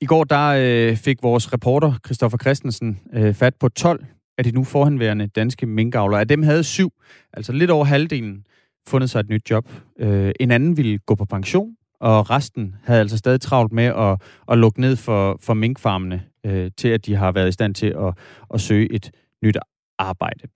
I 0.00 0.06
går 0.06 0.24
der 0.24 0.46
øh, 0.48 0.96
fik 0.96 1.22
vores 1.22 1.52
reporter 1.52 1.92
Christoffer 2.06 2.38
Christensen 2.38 2.98
øh, 3.12 3.34
fat 3.34 3.54
på 3.60 3.68
12 3.68 4.04
af 4.38 4.44
de 4.44 4.50
nu 4.50 4.64
forhenværende 4.64 5.26
danske 5.26 5.66
minkavlere. 5.66 6.20
Af 6.20 6.28
dem 6.28 6.42
havde 6.42 6.64
syv, 6.64 6.90
altså 7.32 7.52
lidt 7.52 7.70
over 7.70 7.84
halvdelen, 7.84 8.44
fundet 8.88 9.10
sig 9.10 9.20
et 9.20 9.28
nyt 9.28 9.50
job. 9.50 9.68
Øh, 9.98 10.32
en 10.40 10.50
anden 10.50 10.76
ville 10.76 10.98
gå 10.98 11.14
på 11.14 11.24
pension, 11.24 11.76
og 12.00 12.30
resten 12.30 12.74
havde 12.84 13.00
altså 13.00 13.16
stadig 13.16 13.40
travlt 13.40 13.72
med 13.72 13.84
at, 13.84 14.22
at 14.48 14.58
lukke 14.58 14.80
ned 14.80 14.96
for, 14.96 15.38
for 15.40 15.54
minkfarmene, 15.54 16.22
øh, 16.46 16.70
til 16.76 16.88
at 16.88 17.06
de 17.06 17.14
har 17.14 17.32
været 17.32 17.48
i 17.48 17.52
stand 17.52 17.74
til 17.74 17.86
at, 17.86 18.14
at 18.54 18.60
søge 18.60 18.92
et 18.92 19.10
nyt 19.42 19.56
arbejde. 19.98 20.48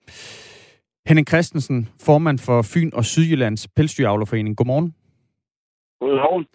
Henning 1.07 1.27
Christensen, 1.27 1.89
formand 2.05 2.39
for 2.39 2.61
Fyn 2.73 2.89
og 2.93 3.05
Sydjyllands 3.05 3.67
Pelsdyravlerforening. 3.75 4.57
Godmorgen. 4.57 4.95
Godmorgen. 5.99 6.45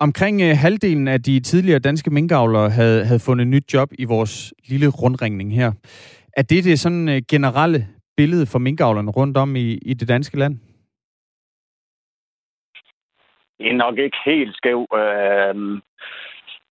Omkring 0.00 0.42
uh, 0.42 0.48
halvdelen 0.64 1.08
af 1.08 1.22
de 1.22 1.40
tidligere 1.40 1.78
danske 1.78 2.10
minkavlere 2.10 2.70
havde, 2.70 3.04
havde 3.04 3.20
fundet 3.26 3.46
nyt 3.46 3.74
job 3.74 3.88
i 3.98 4.04
vores 4.04 4.54
lille 4.68 4.88
rundringning 4.88 5.54
her. 5.54 5.72
Er 6.36 6.42
det 6.42 6.64
det 6.64 6.78
sådan 6.78 7.08
uh, 7.08 7.14
generelle 7.30 7.86
billede 8.16 8.46
for 8.46 8.58
minkavlerne 8.58 9.10
rundt 9.10 9.36
om 9.36 9.56
i, 9.56 9.78
i 9.90 9.94
det 9.94 10.08
danske 10.08 10.38
land? 10.38 10.54
Det 13.58 13.66
er 13.72 13.76
nok 13.76 13.98
ikke 13.98 14.16
helt 14.24 14.56
skæv. 14.56 14.86
Øh, 14.94 15.54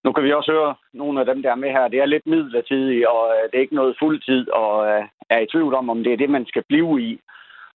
nu 0.03 0.11
kan 0.11 0.23
vi 0.23 0.33
også 0.33 0.51
høre 0.51 0.75
nogle 0.93 1.19
af 1.19 1.25
dem, 1.25 1.41
der 1.41 1.51
er 1.51 1.55
med 1.55 1.71
her. 1.71 1.87
Det 1.87 1.99
er 1.99 2.05
lidt 2.05 2.27
midlertidigt, 2.27 3.05
og 3.05 3.23
øh, 3.35 3.43
det 3.51 3.57
er 3.57 3.61
ikke 3.61 3.75
noget 3.75 3.95
fuldtid, 3.99 4.49
og 4.49 4.87
øh, 4.87 5.03
er 5.29 5.39
i 5.39 5.47
tvivl 5.47 5.73
om, 5.73 5.89
om 5.89 6.03
det 6.03 6.13
er 6.13 6.17
det, 6.17 6.29
man 6.29 6.45
skal 6.45 6.63
blive 6.69 7.01
i. 7.01 7.19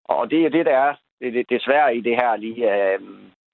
Og 0.04 0.30
det 0.30 0.44
er 0.44 0.48
det, 0.48 0.66
der 0.66 0.76
er 0.76 0.94
det, 1.20 1.32
det, 1.34 1.50
det 1.50 1.62
svære 1.62 1.96
i 1.96 2.00
det 2.00 2.16
her 2.16 2.36
lige, 2.36 2.74
øh, 2.74 3.00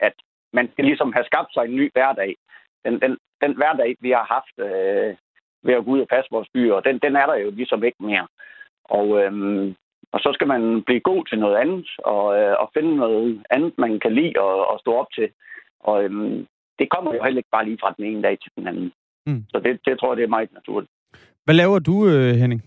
at 0.00 0.12
man 0.52 0.68
skal 0.72 0.84
ligesom 0.84 1.12
have 1.12 1.24
skabt 1.24 1.52
sig 1.54 1.64
en 1.64 1.76
ny 1.76 1.90
hverdag. 1.92 2.36
Den, 2.84 3.00
den, 3.00 3.18
den 3.42 3.56
hverdag, 3.56 3.96
vi 4.00 4.10
har 4.10 4.26
haft 4.34 4.56
øh, 4.68 5.16
ved 5.62 5.74
at 5.74 5.84
gå 5.84 5.90
ud 5.90 6.00
og 6.00 6.08
passe 6.08 6.30
vores 6.30 6.48
byer, 6.54 6.80
den, 6.80 6.98
den 6.98 7.16
er 7.16 7.26
der 7.26 7.34
jo 7.34 7.50
ligesom 7.50 7.84
ikke 7.84 8.02
mere. 8.04 8.26
Og, 8.84 9.22
øhm, 9.22 9.74
og 10.12 10.20
så 10.20 10.30
skal 10.34 10.46
man 10.46 10.82
blive 10.82 11.00
god 11.00 11.24
til 11.26 11.38
noget 11.38 11.56
andet, 11.56 11.88
og, 11.98 12.40
øh, 12.40 12.56
og 12.60 12.70
finde 12.74 12.96
noget 12.96 13.44
andet, 13.50 13.78
man 13.78 14.00
kan 14.00 14.14
lide 14.14 14.34
og, 14.38 14.66
og 14.66 14.80
stå 14.80 14.94
op 14.94 15.06
til. 15.14 15.28
Og 15.80 16.04
øhm, 16.04 16.46
det 16.78 16.90
kommer 16.90 17.14
jo 17.14 17.22
heller 17.22 17.38
ikke 17.38 17.54
bare 17.56 17.64
lige 17.64 17.78
fra 17.80 17.94
den 17.96 18.04
ene 18.04 18.22
dag 18.22 18.38
til 18.42 18.52
den 18.56 18.66
anden. 18.68 18.92
Mm. 19.26 19.44
Så 19.48 19.60
det, 19.64 19.80
det 19.84 19.98
tror 19.98 20.10
jeg, 20.10 20.16
det 20.16 20.24
er 20.24 20.36
meget 20.36 20.52
naturligt. 20.52 20.92
Hvad 21.44 21.54
laver 21.54 21.78
du, 21.78 22.08
øh, 22.08 22.34
Henning? 22.34 22.62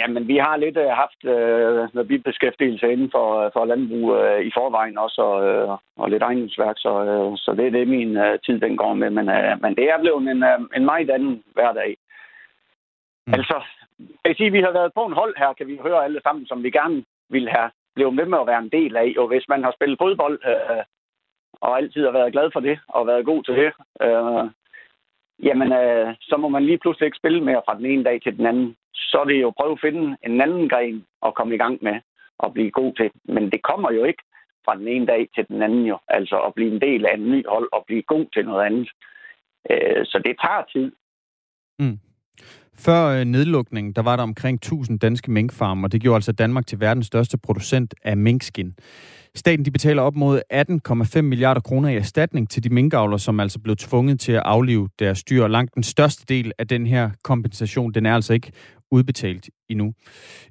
Jamen, 0.00 0.28
vi 0.28 0.36
har 0.36 0.56
lidt 0.56 0.76
uh, 0.76 0.84
haft 1.02 1.20
uh, 1.24 1.94
noget 1.94 2.08
bibeskæftigelse 2.08 2.92
inden 2.92 3.10
for, 3.10 3.50
for 3.52 3.64
landbrug 3.64 4.04
uh, 4.04 4.40
i 4.48 4.50
forvejen 4.58 4.98
også, 4.98 5.20
og, 5.22 5.38
uh, 5.70 5.78
og 5.96 6.10
lidt 6.10 6.22
ejendomsværk, 6.22 6.76
så, 6.78 6.92
uh, 7.04 7.36
så 7.36 7.54
det 7.58 7.66
er 7.66 7.70
det, 7.70 7.88
min 7.88 8.16
uh, 8.16 8.34
tid 8.44 8.60
den 8.60 8.76
går 8.76 8.94
med. 8.94 9.10
Men, 9.10 9.28
uh, 9.28 9.54
men 9.62 9.76
det 9.76 9.84
er 9.92 9.98
blevet 10.00 10.22
en, 10.30 10.42
uh, 10.42 10.76
en 10.76 10.84
meget 10.84 11.10
anden 11.10 11.42
hverdag. 11.54 11.96
Mm. 13.26 13.34
Altså, 13.34 13.56
jeg 14.24 14.34
sige, 14.36 14.52
vi 14.52 14.60
har 14.60 14.72
været 14.72 14.92
på 14.94 15.04
en 15.06 15.18
hold 15.20 15.34
her, 15.38 15.52
kan 15.52 15.66
vi 15.66 15.78
høre 15.82 16.04
alle 16.04 16.20
sammen, 16.22 16.46
som 16.46 16.62
vi 16.62 16.70
gerne 16.70 17.04
vil 17.30 17.48
have 17.48 17.70
blevet 17.94 18.14
med 18.14 18.26
med 18.26 18.38
at 18.40 18.46
være 18.46 18.62
en 18.66 18.74
del 18.78 18.96
af. 18.96 19.14
Og 19.18 19.26
hvis 19.28 19.46
man 19.48 19.64
har 19.64 19.72
spillet 19.72 19.98
fodbold, 20.02 20.38
uh, 20.52 20.82
og 21.60 21.76
altid 21.76 22.04
har 22.04 22.12
været 22.12 22.32
glad 22.32 22.50
for 22.52 22.60
det, 22.60 22.78
og 22.88 23.06
været 23.06 23.24
god 23.24 23.42
til 23.44 23.54
det, 23.54 23.72
øh, 24.06 24.44
jamen, 25.46 25.72
øh, 25.72 26.14
så 26.20 26.36
må 26.36 26.48
man 26.48 26.64
lige 26.64 26.78
pludselig 26.78 27.06
ikke 27.06 27.20
spille 27.22 27.44
mere 27.44 27.62
fra 27.66 27.76
den 27.78 27.86
ene 27.86 28.04
dag 28.04 28.22
til 28.22 28.36
den 28.36 28.46
anden 28.46 28.76
så 29.10 29.16
er 29.20 29.24
det 29.24 29.40
jo 29.40 29.48
at 29.48 29.58
prøve 29.60 29.72
at 29.72 29.84
finde 29.86 30.16
en 30.26 30.40
anden 30.40 30.68
gren 30.68 31.04
at 31.26 31.34
komme 31.34 31.54
i 31.54 31.58
gang 31.58 31.78
med 31.82 31.96
og 32.38 32.52
blive 32.52 32.70
god 32.70 32.92
til. 32.96 33.10
Men 33.34 33.44
det 33.52 33.60
kommer 33.70 33.90
jo 33.92 34.04
ikke 34.04 34.22
fra 34.64 34.74
den 34.78 34.88
ene 34.88 35.06
dag 35.06 35.28
til 35.34 35.44
den 35.48 35.62
anden 35.62 35.84
jo. 35.92 35.98
Altså 36.08 36.36
at 36.46 36.54
blive 36.54 36.72
en 36.74 36.80
del 36.80 37.06
af 37.06 37.14
en 37.14 37.30
ny 37.32 37.40
hold 37.48 37.68
og 37.72 37.84
blive 37.86 38.02
god 38.02 38.26
til 38.34 38.44
noget 38.44 38.66
andet. 38.66 38.88
Øh, 39.70 40.06
så 40.10 40.16
det 40.26 40.36
tager 40.44 40.64
tid. 40.74 40.92
Mm. 41.78 41.98
Før 42.86 43.00
øh, 43.06 43.24
nedlukningen, 43.24 43.92
der 43.92 44.02
var 44.02 44.16
der 44.16 44.22
omkring 44.22 44.54
1000 44.54 45.00
danske 45.00 45.30
minkfarme, 45.30 45.86
og 45.86 45.92
det 45.92 46.00
gjorde 46.00 46.14
altså 46.14 46.32
Danmark 46.32 46.66
til 46.66 46.80
verdens 46.80 47.06
største 47.06 47.38
producent 47.38 47.94
af 48.02 48.16
minkskin. 48.16 48.74
Staten 49.34 49.64
de 49.64 49.70
betaler 49.70 50.02
op 50.02 50.16
mod 50.16 50.40
18,5 51.16 51.20
milliarder 51.20 51.60
kroner 51.60 51.88
i 51.88 51.96
erstatning 51.96 52.50
til 52.50 52.64
de 52.64 52.68
minkavlere, 52.68 53.18
som 53.18 53.40
altså 53.40 53.58
blev 53.58 53.76
tvunget 53.76 54.20
til 54.20 54.32
at 54.32 54.42
aflive 54.44 54.88
deres 54.98 55.24
dyr. 55.24 55.46
Langt 55.46 55.74
den 55.74 55.82
største 55.82 56.24
del 56.28 56.52
af 56.58 56.68
den 56.68 56.86
her 56.86 57.10
kompensation, 57.24 57.92
den 57.92 58.06
er 58.06 58.14
altså 58.14 58.32
ikke 58.32 58.52
udbetalt 58.90 59.50
endnu. 59.68 59.92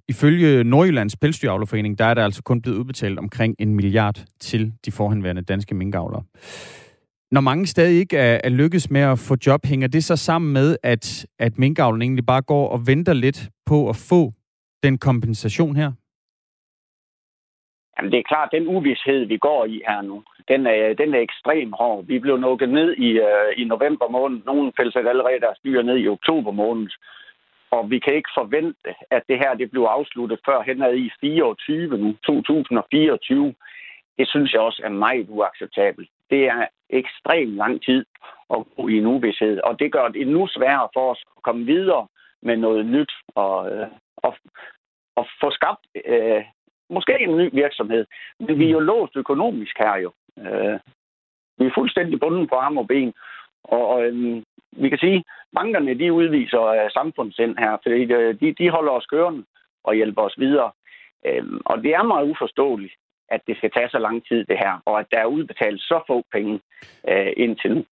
Ifølge 0.07 0.63
Nordjyllands 0.63 1.15
Pelsdyravlerforening, 1.15 1.99
der 1.99 2.05
er 2.05 2.13
der 2.13 2.23
altså 2.23 2.43
kun 2.43 2.61
blevet 2.61 2.77
udbetalt 2.77 3.19
omkring 3.19 3.55
en 3.59 3.75
milliard 3.75 4.23
til 4.39 4.73
de 4.85 4.91
forhenværende 4.91 5.41
danske 5.41 5.75
minkavlere. 5.75 6.23
Når 7.31 7.41
mange 7.41 7.67
stadig 7.67 7.97
ikke 7.99 8.17
er, 8.17 8.39
er 8.43 8.49
lykkedes 8.49 8.89
med 8.89 9.01
at 9.01 9.19
få 9.19 9.35
job, 9.45 9.65
hænger 9.65 9.87
det 9.87 10.03
så 10.03 10.15
sammen 10.15 10.53
med, 10.53 10.77
at, 10.83 11.25
at 11.39 11.57
minkavlen 11.57 12.01
egentlig 12.01 12.25
bare 12.25 12.41
går 12.41 12.69
og 12.69 12.87
venter 12.87 13.13
lidt 13.13 13.49
på 13.65 13.89
at 13.89 13.95
få 13.95 14.33
den 14.83 14.97
kompensation 14.97 15.75
her? 15.75 15.91
Jamen, 17.97 18.11
det 18.11 18.19
er 18.19 18.31
klart, 18.31 18.49
den 18.51 18.67
uvidshed, 18.67 19.25
vi 19.25 19.37
går 19.37 19.65
i 19.65 19.81
her 19.87 20.01
nu, 20.01 20.23
den 20.47 20.67
er, 20.67 20.93
den 20.93 21.13
er 21.13 21.19
ekstrem 21.19 21.71
hård. 21.71 22.05
Vi 22.05 22.19
blev 22.19 22.37
nukket 22.37 22.69
ned 22.69 22.93
i, 22.93 23.09
øh, 23.09 23.51
i 23.57 23.63
november 23.63 24.07
måned. 24.09 24.41
Nogle 24.45 24.71
fælder 24.77 25.09
allerede 25.09 25.39
deres 25.39 25.59
dyr 25.65 25.81
ned 25.81 25.97
i 25.97 26.07
oktober 26.07 26.51
måned. 26.51 26.89
Og 27.71 27.91
vi 27.91 27.99
kan 27.99 28.13
ikke 28.13 28.29
forvente, 28.37 28.89
at 29.11 29.23
det 29.29 29.37
her 29.39 29.53
det 29.53 29.71
bliver 29.71 29.89
afsluttet 29.89 30.39
før 30.45 30.61
henad 30.61 30.95
i 30.95 31.11
24 31.21 31.97
nu, 31.97 32.13
2024. 32.25 33.53
Det 34.17 34.29
synes 34.29 34.53
jeg 34.53 34.61
også 34.61 34.81
er 34.83 34.89
meget 34.89 35.27
uacceptabelt. 35.29 36.09
Det 36.29 36.45
er 36.45 36.67
ekstremt 36.89 37.55
lang 37.55 37.83
tid 37.83 38.05
at 38.49 38.57
gå 38.75 38.87
i 38.87 38.97
en 38.97 39.05
uvidshed, 39.05 39.59
og 39.59 39.79
det 39.79 39.91
gør 39.91 40.07
det 40.07 40.21
endnu 40.21 40.47
sværere 40.47 40.89
for 40.93 41.11
os 41.11 41.23
at 41.37 41.43
komme 41.43 41.65
videre 41.65 42.07
med 42.41 42.57
noget 42.57 42.85
nyt 42.85 43.11
og, 43.35 43.71
øh, 43.71 43.87
og, 44.17 44.35
og 45.15 45.27
få 45.41 45.51
skabt 45.51 45.83
øh, 46.05 46.43
måske 46.89 47.15
en 47.19 47.37
ny 47.37 47.49
virksomhed. 47.53 48.05
Men 48.39 48.59
vi 48.59 48.65
er 48.67 48.75
jo 48.77 48.79
låst 48.79 49.15
økonomisk 49.15 49.77
her 49.77 49.95
jo. 49.95 50.11
Øh, 50.37 50.79
vi 51.57 51.65
er 51.65 51.77
fuldstændig 51.77 52.19
bundet 52.19 52.49
på 52.49 52.55
arm 52.55 52.77
og 52.77 52.87
ben, 52.87 53.13
og, 53.63 53.87
og 53.87 54.05
øhm, 54.05 54.43
vi 54.71 54.89
kan 54.89 54.97
sige, 54.97 55.23
bankerne 55.55 55.99
de 55.99 56.13
udviser 56.13 56.63
øh, 56.65 56.91
samfundssind 56.91 57.57
her, 57.57 57.77
fordi 57.83 58.13
øh, 58.13 58.39
de, 58.39 58.55
de 58.59 58.69
holder 58.69 58.91
os 58.91 59.05
kørende 59.05 59.43
og 59.83 59.95
hjælper 59.95 60.21
os 60.21 60.35
videre. 60.37 60.71
Øh, 61.25 61.43
og 61.65 61.77
det 61.83 61.91
er 61.91 62.03
meget 62.03 62.29
uforståeligt, 62.29 62.93
at 63.29 63.41
det 63.47 63.57
skal 63.57 63.71
tage 63.71 63.89
så 63.89 63.99
lang 63.99 64.27
tid, 64.27 64.45
det 64.45 64.57
her, 64.57 64.81
og 64.85 64.99
at 64.99 65.07
der 65.11 65.19
er 65.19 65.25
udbetalt 65.25 65.81
så 65.81 66.03
få 66.07 66.23
penge 66.33 66.59
øh, 67.09 67.31
indtil 67.37 67.71
nu. 67.75 67.83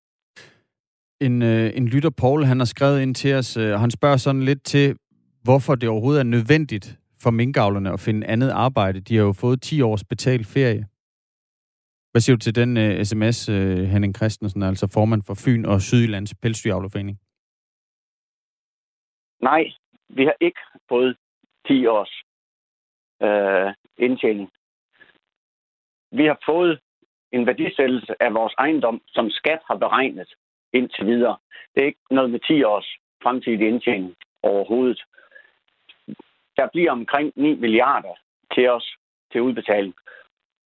En, 1.22 1.42
øh, 1.42 1.72
en 1.78 1.88
lytter, 1.88 2.10
Paul, 2.22 2.44
han 2.44 2.60
har 2.60 2.66
skrevet 2.66 3.02
ind 3.02 3.16
til 3.16 3.36
os, 3.36 3.58
øh, 3.58 3.70
han 3.70 3.92
spørger 3.92 4.18
sådan 4.18 4.42
lidt 4.42 4.64
til, 4.64 4.98
hvorfor 5.44 5.76
det 5.76 5.90
overhovedet 5.90 6.20
er 6.20 6.34
nødvendigt 6.36 6.98
for 7.26 7.32
minkavlerne 7.32 7.90
at 7.94 8.00
finde 8.00 8.28
andet 8.28 8.50
arbejde. 8.50 9.00
De 9.08 9.16
har 9.18 9.24
jo 9.24 9.34
fået 9.34 9.62
10 9.62 9.82
års 9.82 10.04
betalt 10.04 10.48
ferie. 10.56 10.84
Hvad 12.12 12.22
siger 12.22 12.36
du 12.36 12.40
til 12.40 12.56
den 12.56 12.78
øh, 12.78 13.00
uh, 13.00 13.04
sms, 13.10 13.50
uh, 13.50 13.56
øh, 13.56 13.84
Henning 13.94 14.16
Christensen, 14.16 14.64
altså 14.64 14.86
formand 14.94 15.22
for 15.28 15.36
Fyn 15.46 15.66
og 15.66 15.82
Sydjyllands 15.82 16.34
Pelsdyravlerforening? 16.42 17.18
Nej, 19.42 19.64
vi 20.10 20.24
har 20.24 20.36
ikke 20.42 20.62
fået 20.90 21.18
10 21.68 21.86
års 21.96 22.14
uh, 23.28 23.70
indtjening. 24.06 24.50
Vi 26.12 26.26
har 26.26 26.40
fået 26.46 26.80
en 27.32 27.46
værdisættelse 27.46 28.14
af 28.20 28.34
vores 28.34 28.54
ejendom, 28.58 29.02
som 29.08 29.30
skat 29.30 29.62
har 29.68 29.78
beregnet 29.78 30.30
indtil 30.74 31.06
videre. 31.06 31.38
Det 31.76 31.82
er 31.82 31.86
ikke 31.86 32.06
noget 32.12 32.30
med 32.30 32.40
10 32.40 32.64
års 32.64 32.88
fremtidig 33.24 33.68
indtjening 33.68 34.16
overhovedet. 34.44 35.02
Der 36.58 36.68
bliver 36.74 36.91
omkring 36.91 37.32
9 37.36 37.54
milliarder 37.54 38.15
til 38.54 38.70
os 38.70 38.96
til 39.32 39.41
udbetaling. 39.41 39.94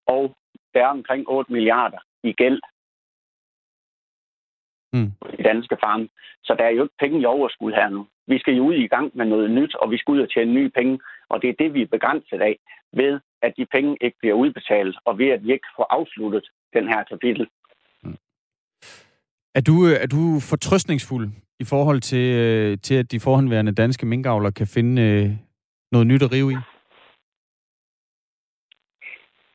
Og 0.08 0.36
der 0.74 0.82
er 0.84 0.88
omkring 0.88 1.30
8 1.30 1.52
milliarder 1.54 1.98
i 2.24 2.34
gæld 2.34 2.62
mm. 4.94 5.12
i 5.40 5.44
danske 5.44 5.78
farme. 5.84 6.10
Så 6.44 6.56
der 6.58 6.64
er 6.64 6.70
jo 6.70 6.84
ikke 6.84 6.96
penge 7.00 7.22
i 7.22 7.26
overskud 7.26 7.72
her 7.72 7.90
nu. 7.90 8.08
Vi 8.28 8.40
skal 8.40 8.54
jo 8.54 8.64
ud 8.64 8.74
i 8.74 8.88
gang 8.88 9.12
med 9.18 9.26
noget 9.26 9.52
nyt, 9.52 9.76
og 9.76 9.92
vi 9.92 9.98
skal 9.98 10.12
ud 10.12 10.20
og 10.20 10.34
tjene 10.34 10.54
nye 10.54 10.70
penge. 10.70 11.00
Og 11.30 11.42
det 11.42 11.50
er 11.50 11.54
det, 11.60 11.74
vi 11.74 11.82
er 11.82 11.88
begrænset 11.88 12.42
af, 12.42 12.60
ved 12.94 13.20
at 13.42 13.54
de 13.58 13.66
penge 13.66 13.98
ikke 14.02 14.18
bliver 14.20 14.36
udbetalt, 14.36 14.98
og 15.06 15.18
ved 15.18 15.30
at 15.30 15.44
vi 15.44 15.52
ikke 15.52 15.68
får 15.76 15.88
afsluttet 15.90 16.46
den 16.74 16.88
her 16.88 17.04
kapitel. 17.04 17.48
Mm. 18.04 18.18
Er 19.56 19.62
du, 19.62 19.74
er 20.04 20.08
du 20.08 20.40
fortrøstningsfuld 20.50 21.30
i 21.60 21.64
forhold 21.64 22.02
til, 22.02 22.36
øh, 22.36 22.78
til 22.78 22.96
at 22.96 23.12
de 23.12 23.20
forhåndværende 23.20 23.72
danske 23.72 24.06
minkavler 24.06 24.52
kan 24.52 24.68
finde 24.68 25.02
øh, 25.02 25.49
noget 25.92 26.08
nyt 26.08 26.24
at 26.24 26.32
rive 26.32 26.52
i? 26.52 26.58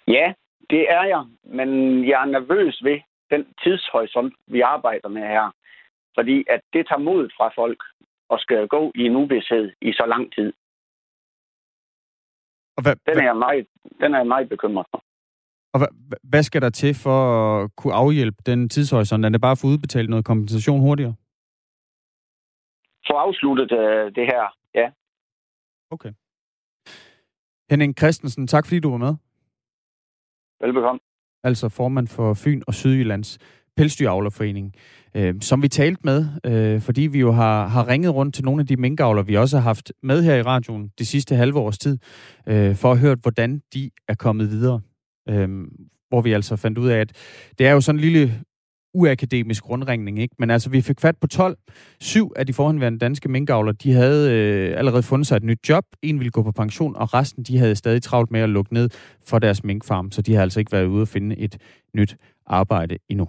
Ja, 0.09 0.33
det 0.71 0.83
er 0.91 1.05
jeg, 1.05 1.25
men 1.45 1.69
jeg 2.09 2.23
er 2.23 2.25
nervøs 2.25 2.85
ved 2.85 3.01
den 3.31 3.43
tidshorisont, 3.63 4.35
vi 4.47 4.61
arbejder 4.61 5.09
med 5.09 5.23
her. 5.23 5.55
Fordi 6.15 6.45
at 6.51 6.61
det 6.73 6.87
tager 6.89 7.07
mod 7.11 7.31
fra 7.37 7.49
folk 7.55 7.81
og 8.29 8.39
skal 8.39 8.69
gå 8.69 8.93
i 8.95 9.03
en 9.11 9.17
uvidshed 9.17 9.73
i 9.81 9.93
så 9.93 10.07
lang 10.07 10.33
tid. 10.35 10.53
Og 12.77 12.83
hvad, 12.83 12.97
den, 13.07 13.19
er 13.19 13.25
jeg 13.25 13.37
meget, 13.37 13.67
den 14.01 14.15
er 14.15 14.19
jeg 14.19 14.27
meget 14.27 14.49
bekymret 14.49 14.87
for. 14.91 15.03
Og 15.73 15.79
hvad, 15.81 16.19
hvad 16.23 16.43
skal 16.43 16.63
der 16.63 16.71
til 16.71 16.95
for 16.95 17.19
at 17.63 17.71
kunne 17.77 17.95
afhjælpe 17.95 18.37
den 18.47 18.69
tidshorisont? 18.69 19.25
Er 19.25 19.29
det 19.29 19.41
bare 19.41 19.53
at 19.53 19.59
få 19.63 19.67
udbetalt 19.67 20.11
noget 20.11 20.25
kompensation 20.25 20.81
hurtigere? 20.81 21.15
For 23.07 23.19
afsluttet 23.19 23.73
øh, 23.73 24.15
det 24.15 24.27
her, 24.27 24.57
ja. 24.75 24.91
Okay. 25.91 26.13
Henning 27.71 27.99
Christensen, 27.99 28.47
tak 28.47 28.67
fordi 28.67 28.81
du 28.81 28.91
var 28.91 28.97
med. 28.97 29.15
Velbekomme. 30.61 31.01
Altså 31.45 31.69
formand 31.69 32.09
for 32.09 32.35
Fyn 32.35 32.63
og 32.67 32.75
Sydjyllands 32.75 33.39
Pelsdyravlerforening, 33.77 34.75
øh, 35.15 35.35
som 35.41 35.63
vi 35.63 35.69
talte 35.69 36.01
med, 36.05 36.27
øh, 36.45 36.81
fordi 36.81 37.03
vi 37.03 37.19
jo 37.21 37.33
har, 37.33 37.67
har 37.67 37.89
ringet 37.89 38.15
rundt 38.15 38.35
til 38.35 38.45
nogle 38.45 38.61
af 38.61 38.67
de 38.67 38.77
minkavler, 38.77 39.23
vi 39.23 39.37
også 39.37 39.57
har 39.57 39.63
haft 39.63 39.93
med 40.03 40.23
her 40.23 40.35
i 40.35 40.43
radioen 40.43 40.91
det 40.99 41.07
sidste 41.07 41.35
halve 41.35 41.59
års 41.59 41.79
tid, 41.79 41.99
øh, 42.49 42.77
for 42.77 42.93
at 42.93 42.99
høre, 42.99 43.17
hvordan 43.23 43.63
de 43.75 43.91
er 44.09 44.15
kommet 44.15 44.51
videre. 44.51 44.81
Øh, 45.29 45.49
hvor 46.09 46.21
vi 46.21 46.33
altså 46.33 46.57
fandt 46.57 46.79
ud 46.79 46.89
af, 46.89 46.99
at 46.99 47.13
det 47.59 47.67
er 47.67 47.73
jo 47.73 47.81
sådan 47.81 47.97
en 47.97 48.01
lille 48.01 48.41
uakademisk 48.95 49.69
rundringning, 49.71 50.19
ikke? 50.19 50.35
Men 50.39 50.51
altså, 50.51 50.71
vi 50.71 50.81
fik 50.81 51.01
fat 51.01 51.17
på 51.21 51.27
12. 51.27 51.57
Syv 52.01 52.33
af 52.37 52.47
de 52.47 52.53
forhenværende 52.53 52.99
danske 52.99 53.29
minkavler, 53.29 53.73
de 53.73 53.93
havde 53.93 54.33
øh, 54.33 54.79
allerede 54.79 55.03
fundet 55.03 55.27
sig 55.27 55.37
et 55.37 55.43
nyt 55.43 55.69
job. 55.69 55.85
En 56.03 56.19
ville 56.19 56.31
gå 56.31 56.43
på 56.43 56.53
pension, 56.53 56.97
og 56.97 57.15
resten, 57.15 57.43
de 57.43 57.59
havde 57.59 57.77
stadig 57.77 58.03
travlt 58.03 58.31
med 58.31 58.41
at 58.41 58.49
lukke 58.49 58.75
ned 58.75 58.89
for 59.27 59.39
deres 59.39 59.65
minkfarm, 59.65 60.11
så 60.11 60.23
de 60.23 60.35
har 60.35 60.43
altså 60.43 60.61
ikke 60.61 60.73
været 60.73 60.87
ude 60.87 61.03
at 61.03 61.09
finde 61.09 61.39
et 61.39 61.59
nyt 61.95 62.17
arbejde 62.47 62.99
endnu. 63.09 63.29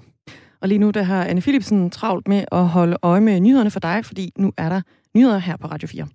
Og 0.61 0.67
lige 0.67 0.79
nu, 0.79 0.91
der 0.91 1.03
har 1.03 1.25
Anne 1.25 1.41
Philipsen 1.41 1.89
travlt 1.89 2.27
med 2.27 2.45
at 2.51 2.67
holde 2.67 2.97
øje 3.01 3.21
med 3.21 3.39
nyhederne 3.39 3.71
for 3.71 3.79
dig, 3.79 4.05
fordi 4.05 4.31
nu 4.37 4.51
er 4.57 4.69
der 4.69 4.81
nyheder 5.15 5.37
her 5.37 5.57
på 5.57 5.67
Radio 5.67 5.87
4. 5.87 6.07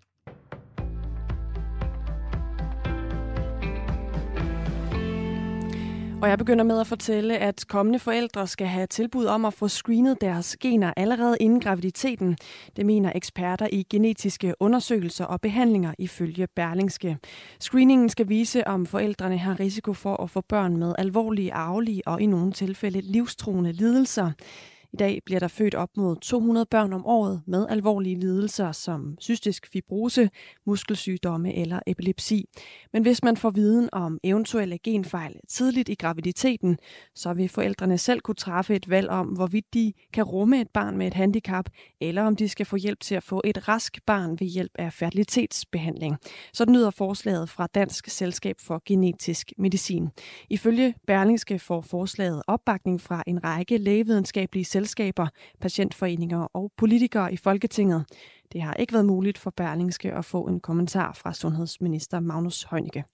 Og 6.22 6.28
jeg 6.28 6.38
begynder 6.38 6.64
med 6.64 6.80
at 6.80 6.86
fortælle, 6.86 7.38
at 7.38 7.64
kommende 7.68 7.98
forældre 7.98 8.46
skal 8.46 8.66
have 8.66 8.86
tilbud 8.86 9.26
om 9.26 9.44
at 9.44 9.54
få 9.54 9.68
screenet 9.68 10.20
deres 10.20 10.56
gener 10.56 10.92
allerede 10.96 11.36
inden 11.40 11.60
graviditeten. 11.60 12.36
Det 12.76 12.86
mener 12.86 13.12
eksperter 13.14 13.68
i 13.72 13.86
genetiske 13.90 14.54
undersøgelser 14.60 15.24
og 15.24 15.40
behandlinger 15.40 15.94
ifølge 15.98 16.46
Berlingske. 16.56 17.18
Screeningen 17.60 18.08
skal 18.08 18.28
vise, 18.28 18.66
om 18.66 18.86
forældrene 18.86 19.38
har 19.38 19.60
risiko 19.60 19.92
for 19.92 20.22
at 20.22 20.30
få 20.30 20.40
børn 20.40 20.76
med 20.76 20.94
alvorlige 20.98 21.52
arvelige 21.52 22.02
og 22.06 22.20
i 22.20 22.26
nogle 22.26 22.52
tilfælde 22.52 23.00
livstruende 23.00 23.72
lidelser. 23.72 24.30
I 24.92 24.96
dag 24.96 25.20
bliver 25.26 25.40
der 25.40 25.48
født 25.48 25.74
op 25.74 25.88
mod 25.96 26.16
200 26.16 26.66
børn 26.66 26.92
om 26.92 27.06
året 27.06 27.42
med 27.46 27.66
alvorlige 27.68 28.20
lidelser 28.20 28.72
som 28.72 29.16
cystisk 29.20 29.66
fibrose, 29.72 30.30
muskelsygdomme 30.66 31.54
eller 31.54 31.80
epilepsi. 31.86 32.44
Men 32.92 33.02
hvis 33.02 33.22
man 33.22 33.36
får 33.36 33.50
viden 33.50 33.88
om 33.92 34.18
eventuelle 34.24 34.78
genfejl 34.78 35.36
tidligt 35.48 35.88
i 35.88 35.94
graviditeten, 35.94 36.78
så 37.14 37.32
vil 37.32 37.48
forældrene 37.48 37.98
selv 37.98 38.20
kunne 38.20 38.34
træffe 38.34 38.74
et 38.74 38.90
valg 38.90 39.08
om, 39.08 39.26
hvorvidt 39.26 39.74
de 39.74 39.92
kan 40.12 40.24
rumme 40.24 40.60
et 40.60 40.68
barn 40.68 40.96
med 40.96 41.06
et 41.06 41.14
handicap, 41.14 41.68
eller 42.00 42.22
om 42.22 42.36
de 42.36 42.48
skal 42.48 42.66
få 42.66 42.76
hjælp 42.76 43.00
til 43.00 43.14
at 43.14 43.22
få 43.22 43.40
et 43.44 43.68
rask 43.68 43.98
barn 44.06 44.30
ved 44.40 44.46
hjælp 44.46 44.72
af 44.74 44.92
fertilitetsbehandling. 44.92 46.16
Sådan 46.52 46.74
lyder 46.74 46.90
forslaget 46.90 47.48
fra 47.48 47.68
Dansk 47.74 48.08
Selskab 48.08 48.56
for 48.60 48.82
Genetisk 48.86 49.52
Medicin. 49.58 50.08
Ifølge 50.50 50.94
Berlingske 51.06 51.58
får 51.58 51.80
forslaget 51.80 52.42
opbakning 52.46 53.00
fra 53.00 53.22
en 53.26 53.44
række 53.44 53.78
lægevidenskabelige 53.78 54.64
selskaber, 54.80 55.26
patientforeninger 55.60 56.38
og 56.54 56.72
politikere 56.76 57.32
i 57.32 57.36
Folketinget. 57.36 58.04
Det 58.52 58.62
har 58.62 58.74
ikke 58.74 58.92
været 58.92 59.06
muligt 59.06 59.38
for 59.38 59.52
Berlingske 59.56 60.12
at 60.12 60.24
få 60.24 60.46
en 60.46 60.60
kommentar 60.60 61.12
fra 61.12 61.34
sundhedsminister 61.34 62.20
Magnus 62.20 62.66
Heunicke. 62.70 63.04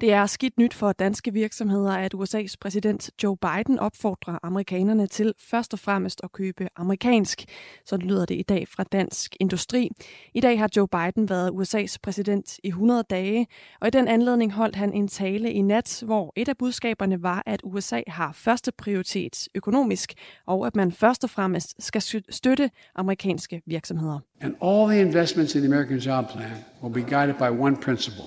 Det 0.00 0.12
er 0.12 0.26
skidt 0.26 0.58
nyt 0.58 0.74
for 0.74 0.92
danske 0.92 1.32
virksomheder, 1.32 1.92
at 1.92 2.14
USA's 2.14 2.54
præsident 2.60 3.10
Joe 3.22 3.36
Biden 3.36 3.78
opfordrer 3.78 4.38
amerikanerne 4.42 5.06
til 5.06 5.34
først 5.38 5.72
og 5.72 5.78
fremmest 5.78 6.20
at 6.24 6.32
købe 6.32 6.68
amerikansk. 6.76 7.44
Så 7.84 7.96
lyder 7.96 8.24
det 8.26 8.34
i 8.34 8.42
dag 8.42 8.68
fra 8.68 8.84
Dansk 8.92 9.36
Industri. 9.40 9.90
I 10.34 10.40
dag 10.40 10.58
har 10.58 10.68
Joe 10.76 10.88
Biden 10.88 11.28
været 11.28 11.50
USA's 11.50 11.96
præsident 12.02 12.58
i 12.64 12.68
100 12.68 13.04
dage, 13.10 13.46
og 13.80 13.88
i 13.88 13.90
den 13.90 14.08
anledning 14.08 14.52
holdt 14.52 14.76
han 14.76 14.92
en 14.92 15.08
tale 15.08 15.52
i 15.52 15.62
nat, 15.62 16.02
hvor 16.06 16.32
et 16.36 16.48
af 16.48 16.56
budskaberne 16.58 17.22
var, 17.22 17.42
at 17.46 17.60
USA 17.64 18.02
har 18.06 18.32
første 18.32 18.72
prioritet 18.72 19.48
økonomisk, 19.54 20.14
og 20.46 20.66
at 20.66 20.76
man 20.76 20.92
først 20.92 21.24
og 21.24 21.30
fremmest 21.30 21.74
skal 21.78 22.02
støtte 22.30 22.70
amerikanske 22.94 23.62
virksomheder. 23.66 24.18
And 24.40 24.54
all 24.62 24.88
the 24.90 25.00
investments 25.00 25.54
in 25.54 25.60
the 25.60 25.74
American 25.74 25.98
Job 25.98 26.24
Plan 26.32 26.64
will 26.82 27.04
be 27.04 27.16
guided 27.16 27.34
by 27.34 27.60
one 27.60 27.76
principle. 27.76 28.24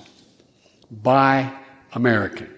Buy 1.04 1.61
American. 1.94 2.48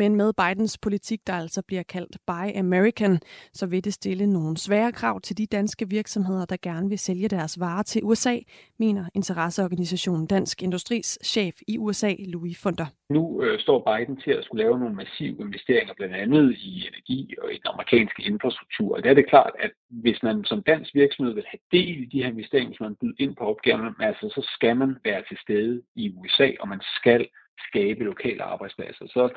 Men 0.00 0.16
med 0.16 0.32
Bidens 0.32 0.78
politik, 0.78 1.20
der 1.26 1.32
altså 1.32 1.62
bliver 1.66 1.82
kaldt 1.82 2.16
Buy 2.26 2.58
American, 2.58 3.20
så 3.52 3.66
vil 3.66 3.84
det 3.84 3.92
stille 3.92 4.26
nogle 4.26 4.56
svære 4.56 4.92
krav 4.92 5.20
til 5.20 5.38
de 5.38 5.46
danske 5.46 5.88
virksomheder, 5.88 6.44
der 6.44 6.56
gerne 6.62 6.88
vil 6.88 6.98
sælge 6.98 7.28
deres 7.28 7.60
varer 7.60 7.82
til 7.82 8.00
USA, 8.04 8.36
mener 8.78 9.04
interesseorganisationen 9.14 10.26
Dansk 10.26 10.62
Industris 10.62 11.18
chef 11.24 11.54
i 11.68 11.78
USA, 11.78 12.12
Louis 12.18 12.62
Funder. 12.62 12.86
Nu 13.10 13.42
øh, 13.42 13.60
står 13.60 13.78
Biden 13.88 14.16
til 14.16 14.30
at 14.30 14.44
skulle 14.44 14.62
lave 14.64 14.78
nogle 14.78 14.94
massive 14.94 15.36
investeringer, 15.40 15.94
blandt 15.94 16.14
andet 16.14 16.56
i 16.58 16.72
energi 16.88 17.34
og 17.42 17.52
i 17.52 17.56
den 17.56 17.68
amerikanske 17.74 18.22
infrastruktur. 18.22 18.96
Og 18.96 19.04
der 19.04 19.10
er 19.10 19.14
det 19.14 19.28
klart, 19.28 19.52
at 19.58 19.70
hvis 19.90 20.22
man 20.22 20.44
som 20.44 20.62
dansk 20.62 20.94
virksomhed 20.94 21.34
vil 21.34 21.50
have 21.52 21.64
del 21.72 22.02
i 22.02 22.04
de 22.12 22.22
her 22.22 22.28
investeringer, 22.28 22.74
som 22.76 22.86
man 22.86 22.96
byder 23.00 23.18
ind 23.18 23.36
på 23.36 23.44
opgaven, 23.44 23.94
altså, 24.00 24.26
så 24.36 24.50
skal 24.54 24.76
man 24.76 24.96
være 25.04 25.22
til 25.28 25.38
stede 25.44 25.82
i 25.96 26.12
USA, 26.16 26.48
og 26.60 26.68
man 26.68 26.80
skal 26.98 27.28
skabe 27.68 28.04
lokale 28.04 28.42
arbejdspladser. 28.42 29.06
Så 29.06 29.28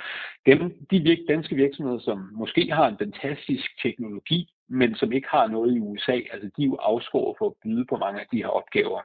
dem, 0.45 0.59
de 0.91 1.25
danske 1.27 1.55
virksomheder, 1.55 1.99
som 1.99 2.29
måske 2.33 2.71
har 2.71 2.87
en 2.87 2.97
fantastisk 2.97 3.81
teknologi, 3.83 4.53
men 4.69 4.95
som 4.95 5.11
ikke 5.11 5.27
har 5.31 5.47
noget 5.47 5.75
i 5.75 5.79
USA, 5.79 6.19
altså 6.33 6.49
de 6.57 6.63
er 6.63 6.67
jo 6.67 6.75
afskåret 6.75 7.35
for 7.37 7.47
at 7.47 7.53
byde 7.63 7.85
på 7.85 7.95
mange 7.97 8.19
af 8.19 8.27
de 8.31 8.37
her 8.37 8.47
opgaver. 8.47 9.01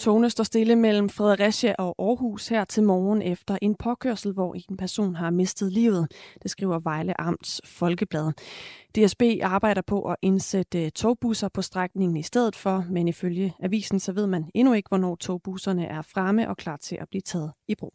Togene 0.00 0.30
står 0.30 0.44
stille 0.44 0.76
mellem 0.76 1.08
Fredericia 1.08 1.74
og 1.78 1.94
Aarhus 1.98 2.48
her 2.48 2.64
til 2.64 2.82
morgen 2.82 3.22
efter 3.22 3.58
en 3.62 3.74
påkørsel, 3.74 4.32
hvor 4.32 4.54
en 4.54 4.76
person 4.76 5.14
har 5.14 5.30
mistet 5.30 5.72
livet. 5.72 6.12
Det 6.42 6.50
skriver 6.50 6.78
Vejle 6.78 7.20
Amts 7.20 7.60
Folkeblad. 7.64 8.32
DSB 8.96 9.22
arbejder 9.42 9.82
på 9.82 10.02
at 10.02 10.16
indsætte 10.22 10.84
øh, 10.84 10.90
togbusser 10.90 11.48
på 11.48 11.62
strækningen 11.62 12.16
i 12.16 12.22
stedet 12.22 12.56
for, 12.56 12.84
men 12.90 13.08
ifølge 13.08 13.54
avisen 13.62 14.00
så 14.00 14.12
ved 14.12 14.26
man 14.26 14.44
endnu 14.54 14.72
ikke, 14.74 14.88
hvornår 14.88 15.16
togbusserne 15.16 15.86
er 15.86 16.02
fremme 16.02 16.48
og 16.48 16.56
klar 16.56 16.76
til 16.76 16.98
at 17.00 17.08
blive 17.08 17.22
taget 17.22 17.52
i 17.68 17.74
brug. 17.74 17.92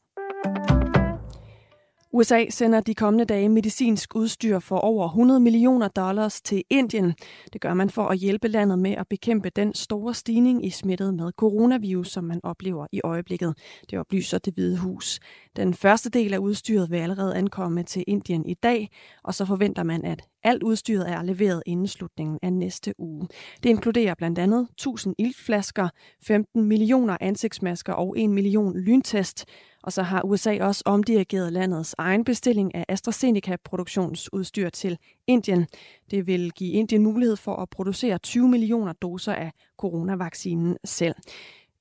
USA 2.16 2.46
sender 2.50 2.80
de 2.80 2.96
kommende 2.96 3.26
dage 3.26 3.50
medicinsk 3.50 4.16
udstyr 4.16 4.60
for 4.60 4.78
over 4.78 5.08
100 5.08 5.40
millioner 5.40 5.88
dollars 5.88 6.42
til 6.42 6.64
Indien. 6.70 7.14
Det 7.54 7.62
gør 7.62 7.74
man 7.74 7.90
for 7.90 8.08
at 8.08 8.18
hjælpe 8.18 8.48
landet 8.48 8.80
med 8.80 8.92
at 8.92 9.08
bekæmpe 9.08 9.50
den 9.50 9.74
store 9.74 10.14
stigning 10.14 10.66
i 10.66 10.70
smittet 10.70 11.14
med 11.14 11.32
coronavirus, 11.32 12.12
som 12.12 12.24
man 12.24 12.40
oplever 12.44 12.88
i 12.92 13.02
øjeblikket. 13.04 13.54
Det 13.90 14.00
oplyser 14.00 14.38
det 14.38 14.54
Hvide 14.54 14.78
Hus. 14.78 15.20
Den 15.56 15.74
første 15.74 16.10
del 16.10 16.34
af 16.34 16.38
udstyret 16.38 16.92
vil 16.92 16.98
allerede 16.98 17.36
ankomme 17.36 17.84
til 17.84 18.04
Indien 18.08 18.46
i 18.46 18.54
dag, 18.54 18.90
og 19.24 19.34
så 19.34 19.46
forventer 19.46 19.84
man, 19.84 20.06
at 20.06 20.22
alt 20.44 20.64
udstyret 20.64 21.10
er 21.10 21.24
leveret 21.24 21.64
inden 21.66 21.88
slutningen 21.88 22.40
af 22.44 22.54
næste 22.54 22.94
uge. 22.98 23.28
Det 23.64 23.70
inkluderer 23.70 24.14
blandt 24.14 24.40
andet 24.40 24.68
1000 24.72 25.16
iltflasker, 25.18 25.90
15 26.24 26.64
millioner 26.64 27.18
ansigtsmasker 27.22 27.94
og 27.94 28.20
1 28.20 28.30
million 28.30 28.78
lyntest, 28.78 29.46
og 29.86 29.94
så 29.94 30.04
har 30.04 30.22
USA 30.22 30.58
også 30.62 30.84
omdirigeret 30.86 31.54
landets 31.54 31.96
egen 31.98 32.24
bestilling 32.24 32.76
af 32.76 32.86
AstraZeneca-produktionsudstyr 32.90 34.70
til 34.70 34.98
Indien. 35.28 35.68
Det 36.12 36.28
vil 36.28 36.52
give 36.52 36.72
Indien 36.72 37.04
mulighed 37.04 37.36
for 37.36 37.56
at 37.56 37.70
producere 37.70 38.18
20 38.18 38.48
millioner 38.48 38.94
doser 38.94 39.34
af 39.34 39.52
coronavaccinen 39.78 40.78
selv. 40.86 41.16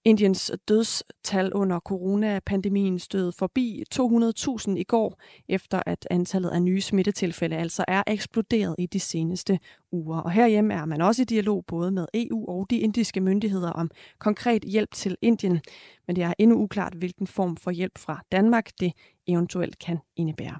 Indiens 0.06 0.52
dødstal 0.68 1.52
under 1.52 1.80
coronapandemien 1.80 2.98
stød 2.98 3.32
forbi 3.32 3.82
200.000 3.94 4.70
i 4.70 4.82
går, 4.82 5.20
efter 5.48 5.82
at 5.86 6.06
antallet 6.10 6.50
af 6.50 6.62
nye 6.62 6.80
smittetilfælde 6.80 7.56
altså 7.56 7.84
er 7.88 8.02
eksploderet 8.06 8.74
i 8.78 8.86
de 8.86 9.00
seneste 9.00 9.58
uger. 9.92 10.18
Og 10.18 10.30
herhjemme 10.30 10.74
er 10.74 10.84
man 10.84 11.00
også 11.00 11.22
i 11.22 11.24
dialog 11.24 11.64
både 11.66 11.90
med 11.90 12.06
EU 12.14 12.48
og 12.48 12.66
de 12.70 12.78
indiske 12.78 13.20
myndigheder 13.20 13.70
om 13.70 13.90
konkret 14.18 14.62
hjælp 14.64 14.90
til 14.94 15.16
Indien. 15.22 15.60
Men 16.06 16.16
det 16.16 16.24
er 16.24 16.34
endnu 16.38 16.56
uklart, 16.56 16.94
hvilken 16.94 17.26
form 17.26 17.56
for 17.56 17.70
hjælp 17.70 17.98
fra 17.98 18.22
Danmark 18.32 18.70
det 18.80 18.92
eventuelt 19.26 19.78
kan 19.78 19.98
indebære. 20.16 20.58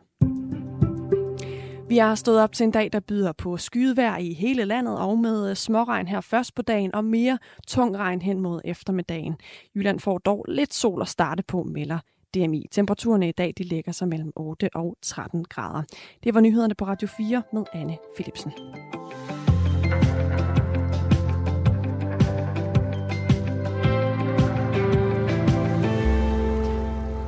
Vi 1.94 1.98
har 1.98 2.14
stået 2.14 2.40
op 2.40 2.52
til 2.52 2.64
en 2.64 2.70
dag, 2.70 2.92
der 2.92 3.00
byder 3.00 3.32
på 3.32 3.56
skydevejr 3.56 4.16
i 4.16 4.32
hele 4.32 4.64
landet 4.64 4.98
og 4.98 5.18
med 5.18 5.50
øh, 5.50 5.56
småregn 5.56 6.08
her 6.08 6.20
først 6.20 6.54
på 6.54 6.62
dagen 6.62 6.94
og 6.94 7.04
mere 7.04 7.38
tung 7.66 7.96
regn 7.96 8.22
hen 8.22 8.40
mod 8.40 8.60
eftermiddagen. 8.64 9.36
Jylland 9.76 10.00
får 10.00 10.18
dog 10.18 10.44
lidt 10.48 10.74
sol 10.74 11.02
at 11.02 11.08
starte 11.08 11.42
på, 11.42 11.62
melder 11.62 11.98
DMI. 12.34 12.66
Temperaturerne 12.70 13.28
i 13.28 13.32
dag 13.32 13.52
de 13.58 13.62
ligger 13.62 13.92
sig 13.92 14.08
mellem 14.08 14.32
8 14.36 14.68
og 14.74 14.96
13 15.02 15.44
grader. 15.44 15.82
Det 16.24 16.34
var 16.34 16.40
nyhederne 16.40 16.74
på 16.74 16.84
Radio 16.84 17.08
4 17.08 17.42
med 17.52 17.62
Anne 17.72 17.96
Philipsen. 18.16 18.52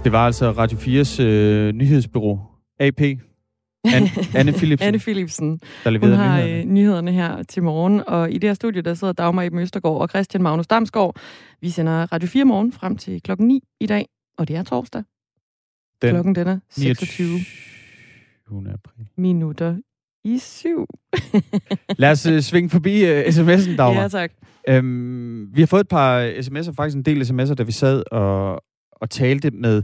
Det 0.05 0.13
var 0.13 0.27
altså 0.27 0.51
Radio 0.51 0.79
4's 0.79 1.23
øh, 1.23 1.73
nyhedsbyrå, 1.73 2.39
AP, 2.81 3.01
Anne, 3.95 4.09
Anne 4.41 4.53
Philipsen. 4.53 4.89
Anne 4.89 4.99
Philipsen. 4.99 5.61
Der 5.85 5.99
Hun 5.99 6.11
har 6.11 6.37
nyhederne. 6.43 6.61
øh, 6.61 6.65
nyhederne 6.65 7.13
her 7.13 7.43
til 7.43 7.63
morgen, 7.63 8.03
og 8.07 8.31
i 8.33 8.39
det 8.39 8.49
her 8.51 8.55
studie, 8.55 8.83
der 8.83 8.95
sidder 8.95 9.13
Dagmar 9.13 9.43
i 9.43 9.49
Østergaard 9.53 9.97
og 10.01 10.09
Christian 10.09 10.43
Magnus 10.43 10.67
Damsgaard. 10.67 11.17
Vi 11.61 11.71
sender 11.71 12.13
Radio 12.13 12.29
4 12.29 12.45
morgen 12.45 12.73
frem 12.73 12.97
til 12.97 13.23
klokken 13.23 13.47
9 13.49 13.61
i 13.81 13.87
dag, 13.87 14.07
og 14.39 14.49
det 14.49 14.57
er 14.57 14.63
torsdag. 14.63 15.03
Den 16.03 16.11
Klokken 16.11 16.35
den 16.35 16.49
er 16.49 16.59
26 16.71 17.27
29. 18.51 18.73
april. 18.73 19.07
minutter 19.17 19.77
I 20.25 20.39
syv. 20.39 20.87
Lad 21.99 22.11
os 22.11 22.27
uh, 22.27 22.39
svinge 22.39 22.71
forbi 22.71 23.03
uh, 23.05 23.21
sms'en, 23.21 23.77
Dagmar. 23.77 24.03
Ja, 24.03 24.09
tak. 24.09 24.33
Øhm, 24.69 25.49
vi 25.57 25.61
har 25.63 25.67
fået 25.67 25.81
et 25.81 25.89
par 25.89 26.31
sms'er, 26.41 26.73
faktisk 26.73 26.97
en 26.97 27.03
del 27.03 27.23
sms'er, 27.23 27.55
da 27.55 27.63
vi 27.63 27.73
sad 27.73 28.03
og, 28.13 28.63
og 28.93 29.11
talte 29.11 29.51
med, 29.51 29.83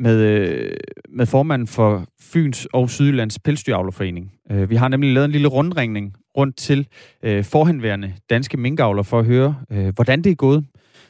med, 0.00 0.16
øh, 0.16 0.76
med 1.08 1.26
formanden 1.26 1.68
for 1.68 2.04
Fyns 2.20 2.66
og 2.72 2.90
Sydlands 2.90 3.38
Pelsdyravlerforening. 3.38 4.32
Øh, 4.50 4.70
vi 4.70 4.76
har 4.76 4.88
nemlig 4.88 5.14
lavet 5.14 5.24
en 5.24 5.30
lille 5.30 5.48
rundringning 5.48 6.14
rundt 6.36 6.56
til 6.56 6.86
øh, 7.22 7.44
forhenværende 7.44 8.14
danske 8.30 8.56
minkavler 8.56 9.02
for 9.02 9.18
at 9.18 9.24
høre, 9.24 9.54
hvordan 9.94 10.22
det 10.22 10.30
er 10.30 10.36
gået, 10.36 10.66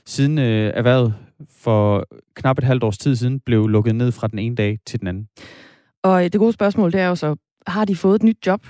siden 0.06 0.38
erhvervet 0.38 1.14
for 1.62 2.06
knap 2.34 2.58
et 2.58 2.64
halvt 2.64 2.84
års 2.84 2.98
tid 2.98 3.16
siden 3.16 3.40
blev 3.40 3.68
lukket 3.68 3.94
ned 3.94 4.12
fra 4.12 4.28
den 4.28 4.38
ene 4.38 4.54
dag 4.54 4.78
til 4.86 5.00
den 5.00 5.08
anden. 5.08 5.26
Og 6.02 6.22
det 6.22 6.38
gode 6.38 6.52
spørgsmål, 6.52 6.92
det 6.92 7.00
er 7.00 7.06
jo 7.06 7.14
så, 7.14 7.36
har 7.66 7.84
de 7.84 7.96
fået 7.96 8.14
et 8.14 8.22
nyt 8.22 8.46
job? 8.46 8.66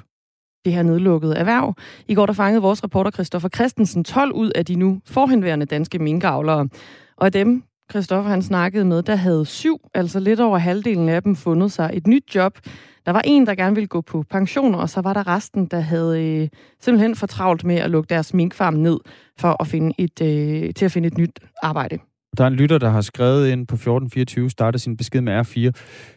det 0.65 0.73
her 0.73 0.83
nedlukkede 0.83 1.37
erhverv. 1.37 1.75
I 2.09 2.15
går 2.15 2.27
der 2.27 2.33
fangede 2.33 2.63
vores 2.63 2.85
reporter 2.85 3.11
Christoffer 3.11 3.49
Christensen 3.49 4.05
12 4.05 4.33
ud 4.33 4.51
af 4.51 4.65
de 4.67 4.75
nu 4.75 5.01
forhenværende 5.07 5.67
danske 5.67 5.99
minkavlere. 5.99 6.69
Og 7.17 7.27
af 7.27 7.33
dem, 7.33 7.63
Christoffer 7.91 8.31
han 8.31 8.43
snakkede 8.43 8.85
med, 8.85 9.03
der 9.03 9.15
havde 9.15 9.47
syv, 9.47 9.77
altså 9.95 10.21
lidt 10.21 10.41
over 10.41 10.59
halvdelen 10.59 11.09
af 11.09 11.23
dem, 11.23 11.37
fundet 11.37 11.73
sig 11.73 11.91
et 11.93 12.07
nyt 12.07 12.35
job. 12.35 12.59
Der 13.07 13.13
var 13.13 13.23
en, 13.25 13.47
der 13.47 13.55
gerne 13.55 13.75
ville 13.75 13.89
gå 13.89 14.01
på 14.01 14.25
pension, 14.31 14.75
og 14.75 14.91
så 14.91 15.01
var 15.01 15.13
der 15.13 15.27
resten, 15.27 15.67
der 15.67 15.81
havde 15.81 16.25
øh, 16.25 16.49
simpelthen 16.81 17.17
for 17.17 17.27
travlt 17.27 17.65
med 17.65 17.77
at 17.77 17.91
lukke 17.91 18.09
deres 18.09 18.35
minkfarm 18.35 18.75
ned 18.75 18.99
for 19.39 19.63
at 19.63 19.67
finde 19.67 19.95
et, 19.99 20.23
øh, 20.23 20.75
til 20.75 20.85
at 20.85 20.93
finde 20.93 21.07
et 21.07 21.19
nyt 21.19 21.41
arbejde. 21.63 21.99
Der 22.37 22.45
er 22.45 22.49
en 22.49 22.55
lytter, 22.55 22.79
der 22.79 22.91
har 22.91 23.01
skrevet 23.01 23.49
ind 23.49 23.67
på 23.67 23.75
1424, 23.75 24.51
starter 24.51 24.79
sin 24.79 24.97
besked 24.97 25.21
med 25.21 25.41
R4. 25.41 25.71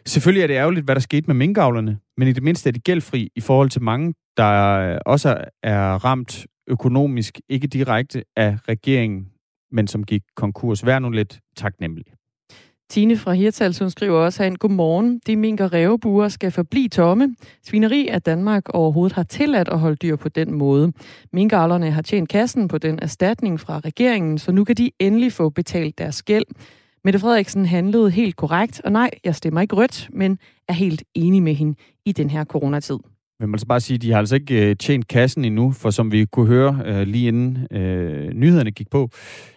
Selvfølgelig 0.06 0.42
er 0.42 0.46
det 0.46 0.54
ærgerligt, 0.54 0.84
hvad 0.84 0.94
der 0.94 1.00
skete 1.00 1.26
med 1.26 1.34
minkavlerne, 1.34 1.98
men 2.16 2.28
i 2.28 2.32
det 2.32 2.42
mindste 2.42 2.68
er 2.68 2.72
de 2.72 2.80
gældfri 2.80 3.28
i 3.36 3.40
forhold 3.40 3.70
til 3.70 3.82
mange, 3.82 4.14
der 4.36 4.98
også 5.06 5.36
er 5.62 6.04
ramt 6.04 6.46
økonomisk, 6.68 7.40
ikke 7.48 7.66
direkte 7.66 8.24
af 8.36 8.56
regeringen, 8.68 9.26
men 9.74 9.86
som 9.86 10.04
gik 10.04 10.22
konkurs. 10.36 10.86
Vær 10.86 10.98
nu 10.98 11.10
lidt 11.10 11.40
taknemmelig. 11.56 12.04
Tine 12.90 13.16
fra 13.16 13.32
Hirtals, 13.32 13.78
hun 13.78 13.90
skriver 13.90 14.18
også 14.18 14.44
en 14.44 14.58
godmorgen. 14.58 15.20
De 15.26 15.36
mink- 15.36 15.60
og 15.60 15.72
rævebuer 15.72 16.28
skal 16.28 16.50
forblive 16.50 16.88
tomme. 16.88 17.34
Svineri 17.62 18.08
af 18.08 18.22
Danmark 18.22 18.68
overhovedet 18.68 19.14
har 19.14 19.22
tilladt 19.22 19.68
at 19.68 19.78
holde 19.78 19.96
dyr 19.96 20.16
på 20.16 20.28
den 20.28 20.54
måde. 20.54 20.92
Minkavlerne 21.32 21.90
har 21.90 22.02
tjent 22.02 22.28
kassen 22.28 22.68
på 22.68 22.78
den 22.78 22.98
erstatning 23.02 23.60
fra 23.60 23.78
regeringen, 23.78 24.38
så 24.38 24.52
nu 24.52 24.64
kan 24.64 24.76
de 24.76 24.90
endelig 24.98 25.32
få 25.32 25.48
betalt 25.50 25.98
deres 25.98 26.22
gæld. 26.22 26.44
Mette 27.04 27.18
Frederiksen 27.18 27.66
handlede 27.66 28.10
helt 28.10 28.36
korrekt, 28.36 28.80
og 28.84 28.92
nej, 28.92 29.10
jeg 29.24 29.34
stemmer 29.34 29.60
ikke 29.60 29.76
rødt, 29.76 30.08
men 30.12 30.38
er 30.68 30.72
helt 30.72 31.02
enig 31.14 31.42
med 31.42 31.54
hende 31.54 31.74
i 32.04 32.12
den 32.12 32.30
her 32.30 32.44
coronatid. 32.44 32.98
Men 33.44 33.50
man 33.50 33.58
skal 33.58 33.68
bare 33.68 33.80
sige, 33.80 33.94
at 33.94 34.02
de 34.02 34.10
har 34.10 34.18
altså 34.18 34.34
ikke 34.34 34.70
øh, 34.70 34.76
tjent 34.76 35.08
kassen 35.08 35.44
endnu, 35.44 35.72
for 35.72 35.90
som 35.90 36.12
vi 36.12 36.24
kunne 36.24 36.46
høre 36.46 36.82
øh, 36.84 37.06
lige 37.06 37.28
inden 37.28 37.66
øh, 37.70 38.32
nyhederne 38.32 38.70
gik 38.70 38.90
på, 38.90 39.10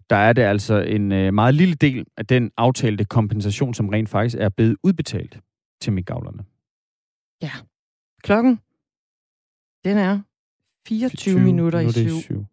der 0.09 0.15
er 0.15 0.33
det 0.33 0.41
altså 0.41 0.81
en 0.81 1.11
øh, 1.11 1.33
meget 1.33 1.55
lille 1.55 1.75
del 1.75 2.05
af 2.17 2.25
den 2.25 2.51
aftalte 2.57 3.05
kompensation, 3.05 3.73
som 3.73 3.89
rent 3.89 4.09
faktisk 4.09 4.35
er 4.39 4.49
blevet 4.49 4.77
udbetalt 4.83 5.39
til 5.81 5.93
minkavlerne. 5.93 6.43
Ja. 7.41 7.51
Klokken, 8.23 8.59
den 9.85 9.97
er 9.97 10.19
24 10.87 11.17
20 11.17 11.39
minutter 11.39 11.79
i 11.79 11.91
syv. 11.91 12.09
syv. 12.09 12.45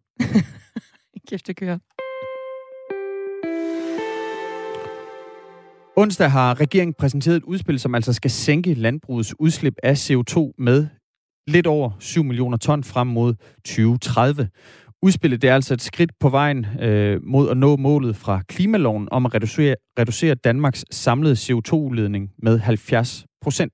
Kæft, 1.29 1.47
det 1.47 1.55
kører. 1.55 1.77
Onsdag 5.97 6.31
har 6.31 6.59
regeringen 6.59 6.93
præsenteret 6.93 7.35
et 7.37 7.43
udspil, 7.43 7.79
som 7.79 7.95
altså 7.95 8.13
skal 8.13 8.31
sænke 8.31 8.73
landbrugets 8.73 9.39
udslip 9.39 9.75
af 9.83 10.09
CO2 10.09 10.51
med 10.57 10.87
lidt 11.47 11.67
over 11.67 11.91
7 11.99 12.23
millioner 12.23 12.57
ton 12.57 12.83
frem 12.83 13.07
mod 13.07 13.33
2030. 13.65 14.49
Udspillet 15.01 15.41
det 15.41 15.49
er 15.49 15.55
altså 15.55 15.73
et 15.73 15.81
skridt 15.81 16.11
på 16.19 16.29
vejen 16.29 16.65
øh, 16.81 17.23
mod 17.23 17.49
at 17.49 17.57
nå 17.57 17.75
målet 17.75 18.15
fra 18.15 18.41
klimaloven 18.47 19.07
om 19.11 19.25
at 19.25 19.33
reducere, 19.33 19.75
reducere 19.99 20.35
Danmarks 20.35 20.85
samlede 20.91 21.33
CO2-udledning 21.33 22.31
med 22.37 22.59
70 22.59 23.25
procent. 23.41 23.73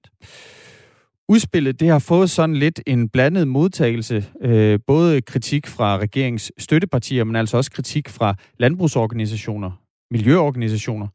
Udspillet 1.29 1.79
det 1.79 1.87
har 1.87 1.99
fået 1.99 2.29
sådan 2.29 2.55
lidt 2.55 2.81
en 2.87 3.09
blandet 3.09 3.47
modtagelse. 3.47 4.25
Øh, 4.41 4.79
både 4.87 5.21
kritik 5.21 5.67
fra 5.67 5.97
regeringens 5.97 6.51
støttepartier, 6.57 7.23
men 7.23 7.35
altså 7.35 7.57
også 7.57 7.71
kritik 7.71 8.09
fra 8.09 8.35
landbrugsorganisationer, 8.59 9.71
miljøorganisationer 10.11 11.07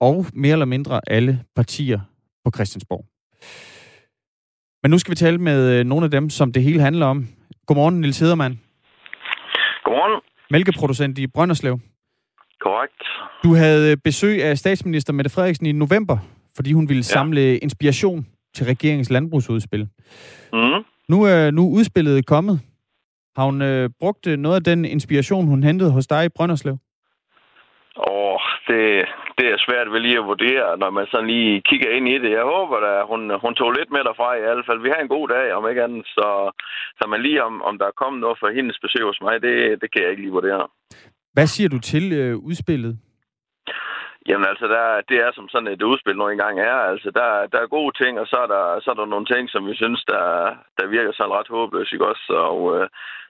og 0.00 0.26
mere 0.32 0.52
eller 0.52 0.66
mindre 0.66 1.00
alle 1.06 1.42
partier 1.56 2.00
på 2.44 2.50
Christiansborg. 2.54 3.04
Men 4.82 4.90
nu 4.90 4.98
skal 4.98 5.10
vi 5.10 5.16
tale 5.16 5.38
med 5.38 5.78
øh, 5.78 5.84
nogle 5.84 6.04
af 6.04 6.10
dem, 6.10 6.30
som 6.30 6.52
det 6.52 6.62
hele 6.62 6.80
handler 6.80 7.06
om. 7.06 7.26
Godmorgen, 7.66 8.00
Nils 8.00 8.18
Hedermann. 8.20 8.60
Godmorgen. 9.84 10.22
Mælkeproducent 10.50 11.18
i 11.18 11.26
Brønderslev. 11.26 11.78
Korrekt. 12.60 13.02
Du 13.44 13.54
havde 13.54 13.96
besøg 13.96 14.44
af 14.44 14.58
statsminister 14.58 15.12
Mette 15.12 15.30
Frederiksen 15.30 15.66
i 15.66 15.72
november, 15.72 16.18
fordi 16.56 16.72
hun 16.72 16.88
ville 16.88 16.98
ja. 16.98 17.02
samle 17.02 17.58
inspiration 17.58 18.26
til 18.54 18.66
regeringens 18.66 19.10
landbrugsudspil. 19.10 19.88
Mm. 20.52 20.84
Nu 21.08 21.22
er 21.22 21.50
nu 21.50 21.68
udspillet 21.68 22.26
kommet. 22.26 22.60
Har 23.36 23.44
hun 23.44 23.62
øh, 23.62 23.90
brugt 24.00 24.26
øh, 24.26 24.38
noget 24.38 24.56
af 24.56 24.64
den 24.64 24.84
inspiration, 24.84 25.46
hun 25.46 25.62
hentede 25.62 25.90
hos 25.92 26.06
dig 26.06 26.24
i 26.24 26.28
Brønderslev? 26.28 26.76
Åh, 27.96 28.34
oh, 28.34 28.40
det, 28.68 29.04
det 29.38 29.46
er 29.50 29.64
svært 29.66 29.88
ved 29.92 30.00
lige 30.00 30.20
at 30.20 30.28
vurdere, 30.32 30.78
når 30.82 30.90
man 30.90 31.06
sådan 31.10 31.30
lige 31.34 31.62
kigger 31.68 31.90
ind 31.96 32.08
i 32.08 32.18
det. 32.22 32.30
Jeg 32.38 32.44
håber 32.54 32.76
at 32.76 33.06
hun, 33.10 33.20
hun 33.44 33.54
tog 33.54 33.70
lidt 33.72 33.90
med 33.92 34.02
derfra 34.04 34.28
i 34.34 34.40
hvert 34.40 34.66
fald. 34.66 34.80
Vi 34.82 34.92
har 34.92 35.00
en 35.02 35.14
god 35.16 35.26
dag, 35.28 35.46
om 35.56 35.68
ikke 35.68 35.84
andet. 35.86 36.06
Så, 36.06 36.26
så 36.98 37.02
man 37.08 37.22
lige 37.22 37.44
om, 37.48 37.62
om 37.68 37.78
der 37.78 37.86
er 37.86 38.00
kommet 38.00 38.20
noget 38.20 38.38
fra 38.38 38.54
hendes 38.58 38.78
besøg 38.84 39.04
hos 39.10 39.20
mig, 39.26 39.34
det, 39.42 39.54
det 39.80 39.88
kan 39.90 40.02
jeg 40.02 40.10
ikke 40.10 40.22
lige 40.22 40.38
vurdere. 40.38 40.66
Hvad 41.36 41.46
siger 41.46 41.68
du 41.68 41.78
til 41.80 42.04
øh, 42.20 42.36
udspillet? 42.48 42.94
Jamen 44.28 44.46
altså, 44.52 44.66
der, 44.74 44.84
det 45.08 45.16
er 45.24 45.30
som 45.34 45.48
sådan 45.48 45.72
et 45.72 45.82
udspil 45.82 46.16
nu 46.16 46.28
engang 46.28 46.60
er. 46.60 46.78
Altså, 46.92 47.10
der, 47.10 47.28
der 47.52 47.58
er 47.60 47.74
gode 47.76 47.92
ting, 48.02 48.20
og 48.20 48.26
så 48.26 48.36
er 48.44 48.48
der, 48.54 48.80
så 48.82 48.90
er 48.90 48.94
der 48.94 49.06
nogle 49.06 49.26
ting, 49.26 49.50
som 49.50 49.62
vi 49.66 49.74
synes, 49.76 50.04
der, 50.12 50.24
der 50.78 50.86
virker 50.86 51.12
sådan 51.12 51.34
ret 51.36 51.48
håbløst, 51.48 51.92
ikke 51.92 52.10
også? 52.12 52.32
Og 52.50 52.60
øh, 52.76 52.88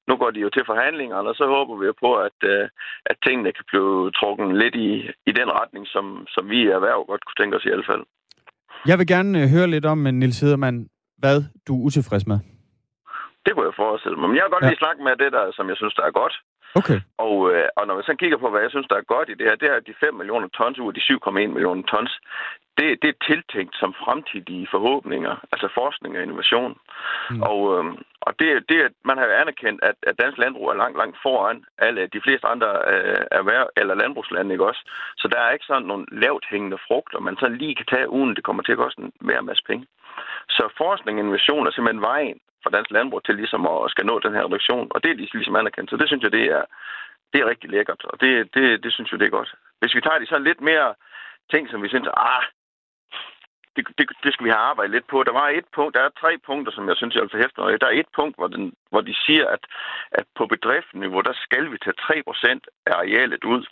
nu 0.09 0.15
går 0.17 0.31
de 0.31 0.41
jo 0.41 0.51
til 0.51 0.65
forhandlingerne, 0.71 1.29
og 1.29 1.35
så 1.35 1.45
håber 1.55 1.75
vi 1.77 1.87
på, 2.05 2.11
at, 2.27 2.39
øh, 2.53 2.65
at 3.11 3.17
tingene 3.27 3.53
kan 3.57 3.65
blive 3.71 4.11
trukket 4.19 4.49
lidt 4.63 4.75
i, 4.75 4.89
i 5.31 5.33
den 5.41 5.49
retning, 5.61 5.85
som, 5.95 6.05
som 6.35 6.45
vi 6.51 6.59
i 6.63 6.75
erhverv 6.79 7.01
godt 7.11 7.25
kunne 7.25 7.39
tænke 7.41 7.57
os 7.57 7.65
i 7.65 7.73
hvert 7.73 7.91
fald. 7.91 8.05
Jeg 8.91 8.99
vil 8.99 9.07
gerne 9.15 9.33
øh, 9.41 9.49
høre 9.55 9.69
lidt 9.75 9.87
om, 9.93 10.07
øh, 10.07 10.13
Nils 10.13 10.41
Hedermann, 10.41 10.79
hvad 11.23 11.39
du 11.67 11.73
er 11.77 11.85
utilfreds 11.87 12.27
med. 12.33 12.39
Det 13.45 13.51
kunne 13.53 13.69
jeg 13.71 13.83
forestille 13.85 14.17
mig. 14.19 14.29
Men 14.29 14.37
jeg 14.37 14.45
vil 14.45 14.55
godt 14.57 14.65
ja. 14.65 14.71
lige 14.71 14.85
snakke 14.85 15.01
med 15.07 15.15
det, 15.23 15.31
der, 15.37 15.45
som 15.57 15.69
jeg 15.71 15.77
synes, 15.77 15.95
der 15.99 16.05
er 16.07 16.19
godt. 16.23 16.35
Okay. 16.75 17.01
Og, 17.19 17.53
øh, 17.53 17.69
og 17.77 17.87
når 17.87 17.97
vi 17.97 18.03
så 18.03 18.15
kigger 18.19 18.39
på, 18.39 18.51
hvad 18.51 18.61
jeg 18.61 18.71
synes, 18.71 18.89
der 18.91 18.97
er 18.97 19.13
godt 19.15 19.29
i 19.29 19.35
det 19.35 19.47
her, 19.47 19.57
det 19.57 19.69
er, 19.71 19.77
at 19.77 19.87
de 19.87 19.95
5 20.01 20.15
millioner 20.15 20.49
tons 20.49 20.79
ud 20.79 20.89
af 20.89 20.95
de 20.95 21.01
7,1 21.01 21.31
millioner 21.31 21.83
tons, 21.83 22.21
det, 22.79 22.89
det 23.03 23.09
er 23.11 23.25
tiltænkt 23.31 23.75
som 23.77 23.95
fremtidige 24.05 24.69
forhåbninger, 24.71 25.35
altså 25.53 25.69
forskning 25.75 26.17
og 26.17 26.23
innovation. 26.23 26.75
Mm. 27.31 27.43
Og, 27.43 27.61
øh, 27.75 27.85
og 28.27 28.33
det, 28.39 28.49
det, 28.69 28.79
man 29.05 29.19
har 29.19 29.27
jo 29.27 29.33
anerkendt, 29.33 29.81
at, 29.89 29.97
at 30.03 30.19
dansk 30.23 30.39
landbrug 30.39 30.69
er 30.69 30.81
langt, 30.83 30.99
langt 30.99 31.17
foran 31.23 31.65
alle 31.79 32.03
de 32.15 32.21
fleste 32.25 32.47
andre 32.47 32.71
øh, 32.93 33.23
erhverv, 33.39 33.67
eller 33.77 33.95
landbrugslande, 33.95 34.53
ikke 34.53 34.69
også? 34.71 34.83
Så 35.17 35.29
der 35.29 35.41
er 35.41 35.51
ikke 35.51 35.71
sådan 35.71 35.89
nogle 35.91 36.07
lavt 36.13 36.45
hængende 36.51 36.79
frugter, 36.87 37.21
man 37.21 37.37
så 37.37 37.49
lige 37.49 37.75
kan 37.75 37.87
tage, 37.87 38.09
uden 38.09 38.37
det 38.37 38.45
kommer 38.45 38.63
til 38.63 38.73
at 38.73 38.79
koste 38.79 39.03
en 39.03 39.13
mere 39.21 39.43
masse 39.43 39.65
penge. 39.67 39.87
Så 40.49 40.65
forskning 40.77 41.15
og 41.17 41.21
innovation 41.21 41.67
er 41.67 41.71
simpelthen 41.71 42.03
vejen 42.13 42.41
for 42.63 42.71
dansk 42.71 42.91
landbrug 42.91 43.25
til 43.25 43.35
ligesom 43.35 43.67
at 43.67 43.91
skal 43.91 44.07
nå 44.07 44.19
den 44.19 44.35
her 44.35 44.45
reduktion, 44.45 44.87
og 44.91 45.05
det 45.05 45.11
er 45.11 45.15
ligesom 45.15 45.57
anerkendt. 45.57 45.91
Så 45.91 45.97
det 45.97 46.09
synes 46.09 46.23
jeg, 46.23 46.33
det 46.33 46.45
er, 46.45 46.65
det 47.33 47.41
er 47.41 47.51
rigtig 47.53 47.71
lækkert, 47.71 48.05
og 48.05 48.21
det, 48.21 48.55
det, 48.55 48.85
det 48.85 48.93
synes 48.93 49.13
jeg, 49.13 49.21
det 49.21 49.27
er 49.27 49.37
godt. 49.39 49.55
Hvis 49.81 49.95
vi 49.95 50.01
tager 50.01 50.19
de 50.19 50.27
sådan 50.27 50.49
lidt 50.49 50.61
mere 50.61 50.95
ting, 51.53 51.71
som 51.71 51.83
vi 51.83 51.89
synes, 51.89 52.09
ah, 52.17 52.43
det, 53.77 53.85
det, 53.99 54.07
det 54.25 54.33
skal 54.33 54.45
vi 54.45 54.51
have 54.51 54.69
arbejdet 54.71 54.95
lidt 54.95 55.09
på. 55.13 55.23
Der 55.23 55.33
var 55.41 55.49
et 55.49 55.69
punkt, 55.77 55.95
der 55.95 56.03
er 56.03 56.19
tre 56.21 56.33
punkter, 56.47 56.73
som 56.73 56.89
jeg 56.89 56.97
synes, 56.97 57.15
jeg 57.15 57.23
vil 57.23 57.35
forhæfte 57.37 57.61
mig 57.61 57.81
Der 57.81 57.87
er 57.87 58.01
et 58.01 58.11
punkt, 58.19 58.37
hvor, 58.37 58.49
den, 58.49 58.73
hvor 58.91 59.01
de 59.01 59.15
siger, 59.27 59.47
at, 59.47 59.63
at 60.11 60.27
på 60.39 60.47
bedriftsniveau, 60.47 61.21
der 61.21 61.35
skal 61.45 61.65
vi 61.73 61.79
tage 61.79 62.01
3% 62.03 62.61
af 62.87 62.93
arealet 62.93 63.45
ud. 63.45 63.63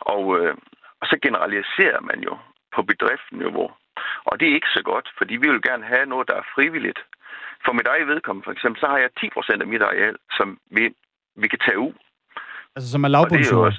Og, 0.00 0.38
øh, 0.38 0.54
og 1.00 1.06
så 1.10 1.16
generaliserer 1.22 2.00
man 2.00 2.20
jo 2.20 2.38
på 2.74 2.82
bedriftsniveau. 2.82 3.70
Og 4.24 4.40
det 4.40 4.48
er 4.48 4.54
ikke 4.54 4.74
så 4.76 4.82
godt, 4.82 5.08
fordi 5.18 5.34
vi 5.36 5.48
vil 5.48 5.62
gerne 5.62 5.84
have 5.84 6.06
noget, 6.06 6.28
der 6.28 6.34
er 6.34 6.50
frivilligt. 6.54 7.00
For 7.64 7.72
mit 7.72 7.86
eget 7.86 8.06
vedkommende, 8.06 8.44
for 8.44 8.52
eksempel, 8.52 8.80
så 8.80 8.86
har 8.86 8.98
jeg 8.98 9.10
10% 9.20 9.60
af 9.60 9.66
mit 9.66 9.82
areal, 9.82 10.16
som 10.30 10.58
vi, 10.76 10.94
vi 11.36 11.48
kan 11.48 11.58
tage 11.66 11.78
ud. 11.78 11.92
Altså 12.76 12.90
som 12.90 13.04
er 13.04 13.08
lavbundsjord? 13.08 13.74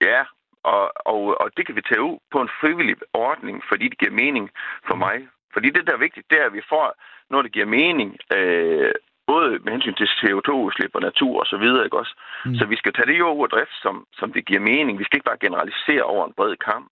Ja, 0.00 0.20
og, 0.64 0.92
og, 1.12 1.40
og 1.40 1.50
det 1.56 1.66
kan 1.66 1.76
vi 1.76 1.82
tage 1.82 2.02
ud 2.02 2.18
på 2.32 2.38
en 2.40 2.50
frivillig 2.60 2.96
ordning, 3.14 3.62
fordi 3.68 3.88
det 3.88 3.98
giver 3.98 4.20
mening 4.24 4.50
for 4.88 4.96
mig. 4.96 5.16
Fordi 5.54 5.70
det, 5.70 5.86
der 5.86 5.92
er 5.92 6.06
vigtigt, 6.06 6.30
det 6.30 6.38
er, 6.40 6.46
at 6.46 6.52
vi 6.52 6.62
får 6.68 6.86
noget, 7.30 7.44
der 7.44 7.56
giver 7.56 7.66
mening, 7.66 8.10
øh, 8.36 8.92
både 9.26 9.50
med 9.64 9.72
hensyn 9.72 9.94
til 10.00 10.08
CO2-udslip 10.18 10.92
og 10.94 11.02
natur 11.08 11.34
og 11.42 11.46
så 11.52 11.56
videre, 11.64 11.84
ikke 11.84 11.98
også? 12.02 12.14
Mm. 12.46 12.54
Så 12.58 12.64
vi 12.72 12.76
skal 12.76 12.92
tage 12.92 13.10
det 13.10 13.18
jo 13.18 13.28
ud 13.38 13.46
af 13.46 13.50
drift, 13.54 13.76
som, 13.84 13.94
som 14.18 14.28
det 14.32 14.46
giver 14.48 14.60
mening. 14.72 14.98
Vi 14.98 15.04
skal 15.04 15.16
ikke 15.16 15.30
bare 15.30 15.44
generalisere 15.46 16.04
over 16.12 16.24
en 16.26 16.36
bred 16.38 16.56
kamp. 16.56 16.86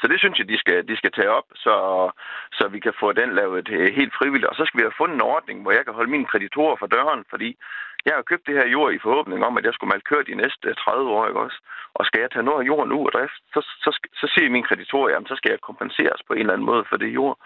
Så 0.00 0.04
det 0.10 0.18
synes 0.18 0.38
jeg, 0.38 0.48
de 0.48 0.58
skal, 0.58 0.88
de 0.88 0.96
skal 0.96 1.12
tage 1.12 1.30
op, 1.38 1.48
så, 1.54 1.74
så 2.58 2.68
vi 2.68 2.80
kan 2.80 2.94
få 3.00 3.12
den 3.12 3.30
lavet 3.34 3.68
øh, 3.68 3.94
helt 3.98 4.14
frivilligt. 4.18 4.50
Og 4.50 4.56
så 4.56 4.64
skal 4.64 4.78
vi 4.78 4.86
have 4.88 5.00
fundet 5.00 5.14
en 5.16 5.28
ordning, 5.36 5.62
hvor 5.62 5.72
jeg 5.72 5.84
kan 5.84 5.94
holde 5.94 6.10
mine 6.10 6.30
kreditorer 6.30 6.76
for 6.78 6.86
døren, 6.86 7.24
fordi 7.30 7.56
jeg 8.06 8.14
har 8.14 8.22
købt 8.30 8.46
det 8.46 8.54
her 8.58 8.68
jord 8.68 8.92
i 8.92 9.04
forhåbning 9.06 9.44
om, 9.44 9.58
at 9.58 9.64
jeg 9.64 9.74
skulle 9.74 9.92
malkøre 9.94 10.28
de 10.30 10.34
næste 10.42 10.68
øh, 10.68 10.74
30 10.74 11.10
år, 11.10 11.26
ikke 11.26 11.40
også? 11.46 11.58
Og 11.94 12.06
skal 12.06 12.20
jeg 12.20 12.30
tage 12.30 12.48
noget 12.48 12.60
af 12.62 12.66
jorden 12.66 12.92
ud 12.92 13.06
af 13.06 13.12
drift, 13.12 13.40
så, 13.54 13.60
så, 13.84 13.90
så 14.20 14.26
siger 14.34 14.50
min 14.50 14.66
kreditor, 14.68 15.08
jamen 15.08 15.28
så 15.28 15.36
skal 15.36 15.50
jeg 15.50 15.60
kompenseres 15.68 16.20
på 16.26 16.32
en 16.32 16.40
eller 16.40 16.52
anden 16.52 16.70
måde 16.72 16.84
for 16.88 16.96
det 16.96 17.10
jord. 17.18 17.36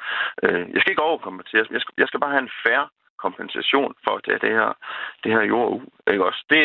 Øh, 0.43 0.65
jeg 0.73 0.81
skal 0.81 0.93
ikke 0.93 1.09
overkompenseres, 1.11 1.69
jeg 1.77 1.81
skal, 1.81 1.95
jeg 1.99 2.09
skal 2.09 2.21
bare 2.21 2.35
have 2.37 2.47
en 2.49 2.57
færre 2.67 2.89
kompensation 3.25 3.95
for 4.05 4.13
at 4.17 4.25
tage 4.25 4.43
det 4.45 4.53
her, 4.59 4.71
det 5.23 5.33
her 5.33 5.43
jord 5.53 5.69
ud. 5.77 6.13
Ikke 6.13 6.25
også? 6.29 6.43
Det, 6.51 6.63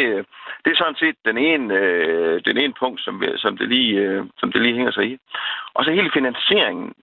det 0.64 0.70
er 0.72 0.78
sådan 0.82 1.01
set 1.03 1.18
den 1.30 1.38
ene, 1.38 1.74
øh, 1.74 2.41
den 2.49 2.58
ene 2.64 2.74
punkt, 2.82 2.99
som, 3.05 3.24
som, 3.43 3.58
det 3.58 3.68
lige, 3.70 3.93
øh, 4.05 4.24
som 4.39 4.51
det 4.51 4.62
lige 4.62 4.78
hænger 4.80 4.91
sig 4.91 5.05
i. 5.12 5.18
Og 5.76 5.86
så 5.86 5.91
hele 5.91 6.12
finansieringen 6.14 6.93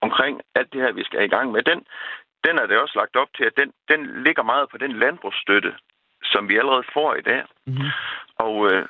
omkring 0.00 0.40
alt 0.54 0.72
det 0.72 0.80
her, 0.80 0.92
vi 0.92 1.04
skal 1.04 1.24
i 1.24 1.34
gang 1.36 1.52
med, 1.52 1.62
den, 1.62 1.80
den 2.46 2.58
er 2.58 2.66
det 2.66 2.78
også 2.78 2.94
lagt 2.98 3.16
op 3.16 3.30
til, 3.36 3.44
at 3.44 3.56
den, 3.60 3.72
den 3.90 4.22
ligger 4.26 4.42
meget 4.42 4.66
på 4.70 4.78
den 4.78 4.92
landbrugsstøtte, 5.02 5.72
som 6.32 6.48
vi 6.48 6.56
allerede 6.56 6.84
får 6.92 7.14
i 7.14 7.20
dag. 7.30 7.42
Mm-hmm. 7.66 7.90
Og, 8.46 8.72
øh, 8.72 8.86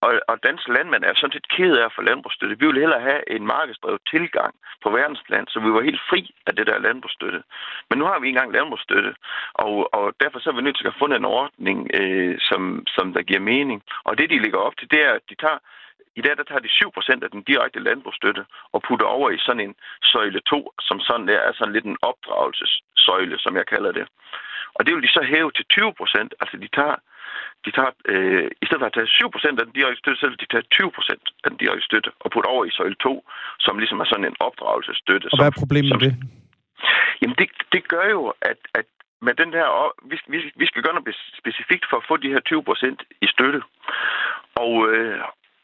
og, 0.00 0.12
og 0.30 0.36
danske 0.42 0.72
landmænd 0.72 1.04
er 1.04 1.14
sådan 1.14 1.36
set 1.36 1.48
ked 1.56 1.72
af 1.76 1.88
for 1.94 2.02
landbrugsstøtte. 2.02 2.58
Vi 2.58 2.66
ville 2.66 2.80
hellere 2.80 3.00
have 3.00 3.22
en 3.36 3.46
markedsdrevet 3.46 4.00
tilgang 4.10 4.54
på 4.82 4.88
verdensplan, 4.90 5.46
så 5.48 5.60
vi 5.60 5.70
var 5.72 5.88
helt 5.88 6.02
fri 6.10 6.34
af 6.46 6.52
det 6.56 6.66
der 6.66 6.78
landbrugsstøtte. 6.78 7.42
Men 7.88 7.98
nu 7.98 8.04
har 8.04 8.18
vi 8.18 8.26
ikke 8.26 8.36
engang 8.36 8.52
landbrugsstøtte, 8.52 9.14
og, 9.54 9.94
og 9.94 10.14
derfor 10.20 10.38
så 10.38 10.50
er 10.50 10.56
vi 10.56 10.62
nødt 10.62 10.78
til 10.78 10.90
at 10.90 10.98
finde 11.00 11.16
en 11.16 11.24
ordning, 11.24 11.78
øh, 11.94 12.36
som, 12.48 12.86
som 12.86 13.12
der 13.14 13.22
giver 13.22 13.40
mening. 13.40 13.82
Og 14.04 14.18
det, 14.18 14.30
de 14.30 14.42
ligger 14.42 14.58
op 14.58 14.76
til, 14.76 14.90
det 14.90 15.00
er, 15.06 15.12
at 15.12 15.24
de 15.30 15.34
tager 15.34 15.58
i 16.18 16.22
dag 16.26 16.36
der 16.36 16.48
tager 16.48 16.66
de 16.66 16.76
7% 17.18 17.24
af 17.24 17.30
den 17.30 17.42
direkte 17.42 17.80
landbrugsstøtte 17.88 18.42
og 18.72 18.82
putter 18.82 19.06
over 19.06 19.30
i 19.30 19.38
sådan 19.38 19.64
en 19.66 19.74
søjle 20.02 20.40
2, 20.40 20.72
som 20.80 21.00
sådan 21.00 21.28
der 21.28 21.38
er 21.38 21.52
sådan 21.52 21.72
lidt 21.72 21.84
en 21.84 22.02
opdragelsessøjle, 22.02 23.38
som 23.38 23.56
jeg 23.56 23.66
kalder 23.66 23.92
det. 23.92 24.06
Og 24.76 24.86
det 24.86 24.94
vil 24.94 25.02
de 25.02 25.16
så 25.16 25.22
hæve 25.32 25.50
til 25.52 25.64
20%, 25.72 26.28
altså 26.40 26.56
de 26.56 26.68
tager 26.78 26.96
de 27.64 27.70
tager, 27.76 27.92
øh, 28.12 28.46
i 28.62 28.64
stedet 28.66 28.82
for 28.82 28.90
at 28.90 28.96
tage 28.98 29.14
7% 29.18 29.60
af 29.60 29.64
den 29.66 29.74
direkte 29.78 30.00
støtte, 30.02 30.20
så 30.20 30.26
vil 30.28 30.42
de 30.42 30.52
tage 30.52 30.66
20% 30.74 31.44
af 31.44 31.48
den 31.50 31.58
direkte 31.62 31.84
støtte 31.88 32.10
og 32.22 32.30
putte 32.30 32.48
over 32.54 32.64
i 32.64 32.76
søjle 32.78 32.98
2, 33.02 33.30
som 33.64 33.78
ligesom 33.78 34.00
er 34.00 34.08
sådan 34.08 34.28
en 34.30 34.40
opdragelsesstøtte. 34.40 35.26
Og 35.32 35.38
hvad 35.38 35.50
er 35.52 35.60
problemet 35.62 35.90
med 35.94 36.02
det? 36.06 36.14
Jamen 37.20 37.36
det, 37.40 37.48
det 37.74 37.82
gør 37.88 38.06
jo, 38.16 38.22
at, 38.50 38.60
at 38.78 38.86
med 39.26 39.34
den 39.34 39.52
der, 39.52 39.66
vi, 40.10 40.16
vi, 40.32 40.38
vi 40.56 40.66
skal 40.66 40.82
gøre 40.82 40.94
noget 40.94 41.16
specifikt 41.40 41.84
for 41.90 41.96
at 41.96 42.08
få 42.08 42.16
de 42.16 42.32
her 42.34 42.42
20% 42.48 42.96
i 43.24 43.26
støtte. 43.34 43.60
Og, 44.54 44.72
øh, 44.92 45.20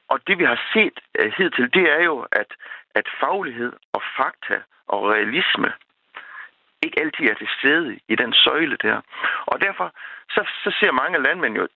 og 0.08 0.18
det 0.26 0.38
vi 0.38 0.44
har 0.44 0.60
set 0.74 0.96
uh, 1.20 1.32
hidtil, 1.36 1.68
det 1.76 1.84
er 1.96 2.02
jo, 2.04 2.16
at, 2.32 2.50
at 2.94 3.06
faglighed 3.20 3.72
og 3.92 4.02
fakta 4.16 4.58
og 4.88 4.98
realisme 5.14 5.72
ikke 6.84 7.00
altid 7.00 7.24
er 7.30 7.34
til 7.34 7.48
stede 7.58 7.98
i 8.08 8.14
den 8.22 8.32
søjle 8.32 8.76
der. 8.82 9.00
Og 9.46 9.60
derfor 9.60 9.86
så, 10.34 10.40
så 10.64 10.70
ser 10.80 10.92
mange 10.92 11.22
landmænd 11.22 11.56
jo 11.56 11.68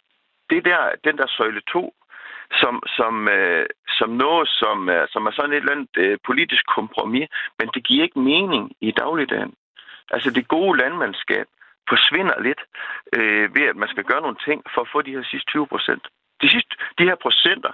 det 0.51 0.65
der, 0.65 0.81
den 1.05 1.19
der 1.19 1.27
søjle 1.27 1.61
2 1.61 1.95
som, 2.61 2.83
som, 2.97 3.29
øh, 3.29 3.67
som 3.99 4.11
noget, 4.11 4.49
som, 4.49 4.89
øh, 4.89 5.09
som 5.13 5.27
er 5.27 5.31
sådan 5.31 5.53
et 5.53 5.57
eller 5.57 5.73
andet 5.73 5.97
øh, 5.97 6.19
politisk 6.27 6.65
kompromis, 6.67 7.29
men 7.59 7.69
det 7.75 7.85
giver 7.85 8.03
ikke 8.03 8.21
mening 8.21 8.73
i 8.81 8.91
dagligdagen. 8.91 9.55
Altså 10.11 10.31
det 10.31 10.49
gode 10.49 10.79
landmandskab 10.79 11.47
forsvinder 11.89 12.41
lidt 12.41 12.63
øh, 13.17 13.55
ved, 13.55 13.63
at 13.63 13.77
man 13.77 13.89
skal 13.89 14.05
gøre 14.05 14.21
nogle 14.21 14.37
ting 14.45 14.63
for 14.75 14.81
at 14.81 14.89
få 14.93 15.03
de 15.03 15.13
her 15.17 15.25
sidste 15.31 15.51
20 15.51 15.67
procent. 15.67 16.05
De, 16.43 16.49
sidste, 16.49 16.77
de 16.99 17.05
her 17.05 17.15
procenter, 17.15 17.73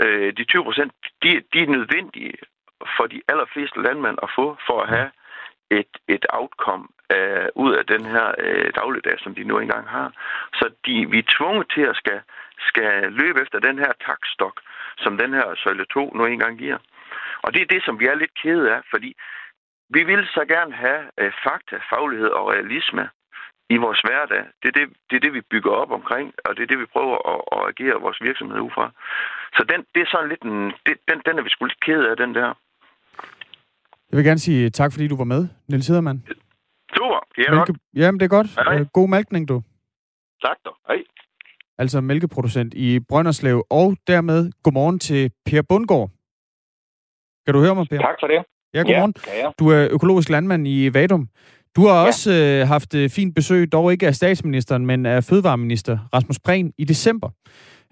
øh, 0.00 0.32
de 0.36 0.44
20 0.44 0.64
procent, 0.64 0.92
de, 1.22 1.42
de 1.52 1.58
er 1.62 1.74
nødvendige 1.76 2.34
for 2.96 3.06
de 3.06 3.22
allerfleste 3.28 3.82
landmænd 3.82 4.18
at 4.22 4.30
få 4.36 4.56
for 4.66 4.80
at 4.82 4.88
have 4.88 5.10
et, 5.70 5.92
et 6.08 6.26
outcome 6.28 6.86
øh, 7.12 7.48
ud 7.54 7.72
af 7.74 7.84
den 7.86 8.04
her 8.04 8.34
øh, 8.38 8.72
dagligdag, 8.74 9.16
som 9.20 9.34
de 9.34 9.44
nu 9.44 9.58
engang 9.58 9.88
har. 9.88 10.12
Så 10.54 10.70
de, 10.86 11.10
vi 11.10 11.18
er 11.18 11.32
tvunget 11.36 11.66
til 11.74 11.82
at 11.82 11.96
skal, 11.96 12.20
skal 12.58 13.12
løbe 13.12 13.42
efter 13.42 13.58
den 13.58 13.78
her 13.78 13.92
takstok, 14.06 14.60
som 14.98 15.18
den 15.18 15.34
her 15.34 15.54
søjle 15.54 15.84
2 15.84 16.10
nu 16.14 16.24
engang 16.24 16.58
giver. 16.58 16.78
Og 17.42 17.54
det 17.54 17.62
er 17.62 17.66
det, 17.66 17.82
som 17.84 18.00
vi 18.00 18.06
er 18.06 18.14
lidt 18.14 18.34
kede 18.42 18.74
af, 18.74 18.80
fordi 18.90 19.16
vi 19.90 20.04
vil 20.04 20.26
så 20.26 20.44
gerne 20.48 20.74
have 20.74 21.02
øh, 21.18 21.32
fakta, 21.44 21.76
faglighed 21.90 22.28
og 22.28 22.48
realisme 22.52 23.08
i 23.70 23.76
vores 23.76 24.00
hverdag. 24.00 24.44
Det 24.62 24.68
er 24.68 24.76
det, 24.78 24.86
det 25.10 25.16
er 25.16 25.20
det, 25.20 25.32
vi 25.32 25.40
bygger 25.40 25.70
op 25.70 25.90
omkring, 25.90 26.34
og 26.44 26.56
det 26.56 26.62
er 26.62 26.66
det, 26.66 26.78
vi 26.78 26.86
prøver 26.94 27.16
at, 27.32 27.40
at 27.56 27.68
agere 27.70 28.00
vores 28.00 28.20
virksomhed 28.20 28.60
ud 28.60 28.70
fra. 28.70 28.90
Så 29.56 29.64
den, 29.64 29.86
det 29.94 30.00
er 30.02 30.10
sådan 30.10 30.28
lidt 30.28 30.42
en, 30.42 30.72
det, 30.86 30.94
den, 31.08 31.22
den 31.26 31.38
er 31.38 31.42
vi 31.42 31.50
sgu 31.50 31.64
lidt 31.64 31.80
kede 31.80 32.10
af, 32.10 32.16
den 32.16 32.34
der. 32.34 32.54
Jeg 34.14 34.18
vil 34.18 34.26
gerne 34.26 34.38
sige 34.38 34.70
tak, 34.70 34.92
fordi 34.92 35.08
du 35.08 35.16
var 35.16 35.24
med, 35.24 35.46
Niels 35.68 35.86
Hedermann. 35.86 36.22
Super, 36.96 37.20
ja, 37.38 37.54
Mælke... 37.54 37.74
Jamen, 37.94 38.20
det 38.20 38.24
er 38.24 38.28
godt. 38.28 38.46
Hej. 38.46 38.78
Øh, 38.78 38.86
God 38.92 39.08
mælkning, 39.08 39.48
du. 39.48 39.62
Tak 40.42 40.56
da. 40.64 40.70
Hej. 40.88 40.96
Altså 41.78 42.00
mælkeproducent 42.00 42.74
i 42.74 43.00
Brønderslev. 43.00 43.66
Og 43.70 43.96
dermed 44.06 44.50
godmorgen 44.62 44.98
til 44.98 45.30
Per 45.46 45.62
Bundgaard. 45.62 46.10
Kan 47.46 47.54
du 47.54 47.60
høre 47.60 47.74
mig, 47.74 47.86
Per? 47.90 47.98
Tak 47.98 48.14
for 48.20 48.26
det. 48.26 48.44
Ja, 48.74 48.82
godmorgen. 48.82 49.14
Ja, 49.26 49.38
ja. 49.38 49.50
Du 49.58 49.68
er 49.68 49.88
økologisk 49.90 50.28
landmand 50.28 50.68
i 50.68 50.94
Vadum. 50.94 51.28
Du 51.76 51.86
har 51.86 52.00
ja. 52.00 52.06
også 52.06 52.32
øh, 52.32 52.68
haft 52.68 52.94
øh, 52.94 53.10
fint 53.10 53.34
besøg, 53.34 53.72
dog 53.72 53.92
ikke 53.92 54.06
af 54.06 54.14
statsministeren, 54.14 54.86
men 54.86 55.06
af 55.06 55.24
fødevareminister 55.24 55.98
Rasmus 56.14 56.38
Prehn 56.38 56.72
i 56.78 56.84
december. 56.84 57.30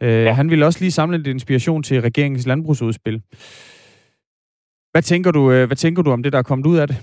Øh, 0.03 0.25
ja. 0.25 0.33
Han 0.33 0.51
ville 0.51 0.67
også 0.67 0.81
lige 0.81 0.91
samle 0.91 1.17
lidt 1.17 1.27
inspiration 1.27 1.83
til 1.83 2.01
regeringens 2.01 2.47
landbrugsudspil. 2.47 3.23
Hvad 4.93 5.03
tænker 5.03 5.31
du, 5.31 5.43
øh, 5.53 5.67
hvad 5.67 5.77
tænker 5.77 6.03
du 6.03 6.11
om 6.11 6.23
det, 6.23 6.33
der 6.33 6.39
er 6.39 6.51
kommet 6.51 6.67
ud 6.67 6.79
af 6.79 6.87
det? 6.89 6.97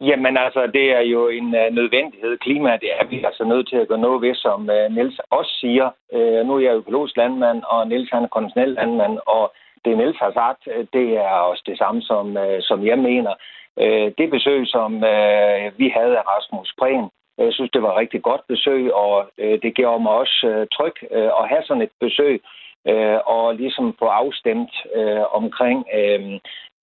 Jamen 0.00 0.36
altså, 0.36 0.66
det 0.66 0.86
er 0.98 1.00
jo 1.00 1.28
en 1.28 1.48
uh, 1.60 1.68
nødvendighed. 1.78 2.38
Klima, 2.38 2.70
det 2.82 2.90
er 3.00 3.06
vi 3.06 3.24
altså 3.24 3.44
nødt 3.44 3.68
til 3.68 3.76
at 3.76 3.88
gøre 3.88 4.04
noget 4.06 4.22
ved, 4.22 4.34
som 4.34 4.60
uh, 4.60 4.94
Niels 4.94 5.20
også 5.30 5.52
siger. 5.60 5.86
Uh, 6.16 6.46
nu 6.46 6.56
er 6.56 6.60
jeg 6.60 6.74
økologisk 6.74 7.16
landmand, 7.16 7.62
og 7.72 7.88
Niels 7.88 8.10
han 8.12 8.22
er 8.22 8.28
konventionel 8.28 8.72
landmand, 8.72 9.18
og 9.26 9.52
det 9.84 9.96
Niels 9.96 10.18
har 10.18 10.32
sagt, 10.32 10.62
det 10.92 11.06
er 11.16 11.34
også 11.50 11.62
det 11.66 11.78
samme, 11.78 12.02
som, 12.02 12.26
uh, 12.36 12.58
som 12.60 12.86
jeg 12.86 12.98
mener. 12.98 13.34
Uh, 13.82 14.08
det 14.18 14.30
besøg, 14.30 14.66
som 14.66 14.90
uh, 14.94 15.64
vi 15.80 15.88
havde 15.96 16.14
af 16.20 16.24
Rasmus 16.32 16.74
Prehn, 16.78 17.08
jeg 17.38 17.52
synes, 17.52 17.70
det 17.70 17.82
var 17.82 17.92
et 17.92 18.00
rigtig 18.02 18.22
godt 18.22 18.40
besøg, 18.48 18.94
og 18.94 19.14
uh, 19.44 19.56
det 19.62 19.74
gjorde 19.74 20.02
mig 20.02 20.12
også 20.12 20.38
uh, 20.52 20.66
tryg 20.76 20.96
uh, 21.16 21.30
at 21.40 21.48
have 21.52 21.62
sådan 21.64 21.82
et 21.82 21.94
besøg, 22.00 22.40
øh, 22.88 23.18
og 23.26 23.54
ligesom 23.54 23.94
få 23.98 24.04
afstemt 24.04 24.74
øh, 24.94 25.24
omkring, 25.40 25.86
øh, 25.94 26.32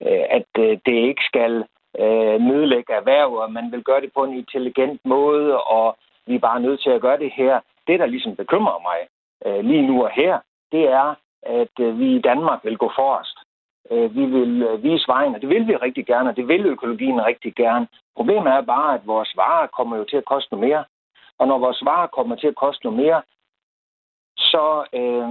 øh 0.08 0.26
at 0.38 0.52
øh, 0.60 0.78
det 0.86 0.98
ikke 1.10 1.24
skal 1.32 1.54
øh, 2.00 2.38
nedlægge 2.50 2.94
erhverv, 2.94 3.34
og 3.34 3.52
man 3.52 3.72
vil 3.72 3.84
gøre 3.84 4.02
det 4.02 4.12
på 4.14 4.24
en 4.24 4.34
intelligent 4.34 5.02
måde, 5.06 5.64
og 5.64 5.98
vi 6.28 6.36
er 6.36 6.40
bare 6.50 6.60
nødt 6.60 6.82
til 6.82 6.90
at 6.90 7.02
gøre 7.02 7.20
det 7.20 7.32
her. 7.32 7.60
Det, 7.88 8.00
der 8.00 8.06
ligesom 8.06 8.36
bekymrer 8.36 8.80
mig 8.90 9.00
øh, 9.46 9.66
lige 9.66 9.88
nu 9.88 10.04
og 10.04 10.12
her, 10.12 10.40
det 10.72 10.84
er, 10.90 11.16
at 11.44 11.76
øh, 11.80 12.00
vi 12.00 12.16
i 12.16 12.22
Danmark 12.22 12.60
vil 12.64 12.78
gå 12.78 12.92
forrest. 12.96 13.38
Øh, 13.92 14.16
vi 14.16 14.26
vil 14.26 14.64
øh, 14.64 14.84
vise 14.84 15.08
vejen, 15.08 15.36
og 15.36 15.42
det 15.42 15.50
vil 15.50 15.68
vi 15.68 15.76
rigtig 15.76 16.06
gerne, 16.06 16.30
og 16.30 16.36
det 16.36 16.48
vil 16.48 16.66
økologien 16.66 17.26
rigtig 17.26 17.56
gerne. 17.56 17.88
Problemet 18.16 18.54
er 18.54 18.62
bare, 18.62 18.94
at 18.94 19.08
vores 19.08 19.38
varer 19.38 19.68
kommer 19.68 19.98
jo 19.98 20.04
til 20.04 20.18
at 20.18 20.26
koste 20.26 20.54
noget 20.54 20.68
mere. 20.70 20.84
Og 21.40 21.48
når 21.48 21.58
vores 21.58 21.86
varer 21.86 22.08
kommer 22.08 22.36
til 22.36 22.48
at 22.48 22.56
koste 22.56 22.86
noget 22.86 23.00
mere, 23.04 23.22
så 24.38 24.86
øh, 24.94 25.30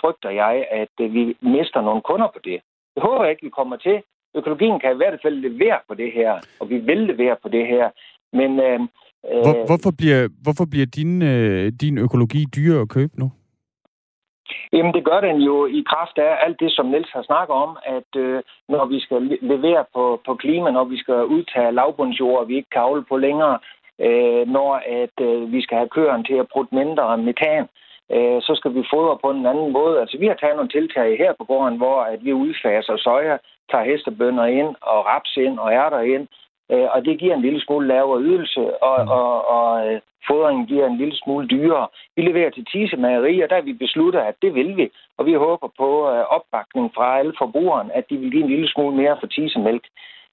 frygter 0.00 0.30
jeg, 0.30 0.66
at 0.70 0.94
øh, 1.00 1.14
vi 1.14 1.36
mister 1.40 1.80
nogle 1.80 2.02
kunder 2.02 2.28
på 2.34 2.40
det. 2.44 2.60
Det 2.94 3.02
håber 3.02 3.22
jeg 3.24 3.30
ikke, 3.30 3.46
vi 3.48 3.58
kommer 3.58 3.76
til, 3.76 4.02
økologien 4.34 4.80
kan 4.80 4.92
i 4.92 4.96
hvert 4.96 5.18
fald 5.22 5.36
levere 5.48 5.78
på 5.88 5.94
det 5.94 6.12
her, 6.12 6.32
og 6.60 6.70
vi 6.70 6.78
vil 6.78 6.98
levere 6.98 7.36
på 7.42 7.48
det 7.48 7.66
her. 7.66 7.90
Men, 8.32 8.50
øh, 8.60 8.80
Hvor, 9.44 9.66
hvorfor 9.66 9.92
bliver, 9.98 10.28
hvorfor 10.42 10.66
bliver 10.70 10.86
din, 10.86 11.22
øh, 11.22 11.72
din 11.80 11.98
økologi 11.98 12.44
dyrere 12.56 12.80
at 12.80 12.88
købe 12.88 13.14
nu? 13.18 13.30
Jamen, 14.72 14.94
det 14.94 15.04
gør 15.04 15.20
den 15.20 15.36
jo 15.36 15.66
i 15.66 15.84
kraft 15.92 16.18
af 16.18 16.32
alt 16.44 16.60
det, 16.60 16.72
som 16.72 16.86
Niels 16.86 17.12
har 17.12 17.22
snakket 17.22 17.56
om, 17.56 17.76
at 17.86 18.10
øh, 18.16 18.42
når 18.68 18.84
vi 18.86 19.00
skal 19.00 19.38
levere 19.42 19.84
på, 19.94 20.20
på 20.26 20.34
klima, 20.34 20.70
når 20.70 20.84
vi 20.84 20.98
skal 20.98 21.24
udtage 21.24 21.72
lavbundsjord, 21.72 22.46
vi 22.46 22.56
ikke 22.56 22.70
kan 22.70 22.82
avle 22.82 23.04
på 23.08 23.16
længere, 23.16 23.58
øh, 24.00 24.48
når 24.56 24.70
at 25.02 25.16
øh, 25.26 25.52
vi 25.52 25.62
skal 25.62 25.76
have 25.78 25.88
køren 25.88 26.24
til 26.24 26.34
at 26.34 26.48
bruge 26.52 26.66
mindre 26.72 27.18
metan, 27.18 27.62
øh, 27.62 27.68
så 28.40 28.52
skal 28.56 28.74
vi 28.74 28.84
fodre 28.92 29.18
på 29.22 29.30
en 29.30 29.46
anden 29.46 29.72
måde. 29.72 30.00
Altså, 30.00 30.18
vi 30.18 30.26
har 30.26 30.34
taget 30.34 30.56
nogle 30.56 30.70
tiltag 30.70 31.18
her 31.18 31.32
på 31.32 31.44
gården, 31.44 31.76
hvor 31.76 32.00
at 32.00 32.24
vi 32.24 32.32
udfaser 32.32 32.96
soja, 32.96 33.36
tager 33.70 33.84
hestebønder 33.84 34.44
ind 34.44 34.74
og 34.80 35.06
raps 35.06 35.36
ind 35.36 35.58
og 35.58 35.72
ærter 35.72 36.00
ind, 36.00 36.26
øh, 36.72 36.88
og 36.94 37.04
det 37.04 37.18
giver 37.18 37.34
en 37.34 37.42
lille 37.42 37.60
smule 37.60 37.86
lavere 37.86 38.20
ydelse, 38.20 38.82
og, 38.82 39.04
mm. 39.04 39.10
og, 39.10 39.48
og 39.48 39.86
øh, 39.86 40.00
fodringen 40.26 40.66
giver 40.66 40.86
en 40.86 40.98
lille 40.98 41.16
smule 41.16 41.46
dyrere. 41.48 41.88
Vi 42.16 42.22
leverer 42.22 42.50
til 42.50 42.64
Tise 42.72 42.96
Mageri, 42.96 43.40
og 43.40 43.50
der 43.50 43.60
vi 43.60 43.72
beslutter, 43.72 44.20
at 44.20 44.34
det 44.42 44.54
vil 44.54 44.76
vi, 44.76 44.90
og 45.18 45.26
vi 45.26 45.34
håber 45.34 45.68
på 45.78 46.10
øh, 46.12 46.24
opbakning 46.36 46.90
fra 46.94 47.18
alle 47.18 47.34
forbrugerne, 47.38 47.96
at 47.96 48.04
de 48.10 48.16
vil 48.16 48.30
give 48.30 48.42
en 48.42 48.50
lille 48.50 48.68
smule 48.68 48.96
mere 48.96 49.16
for 49.20 49.26
Tisemælk. 49.26 49.84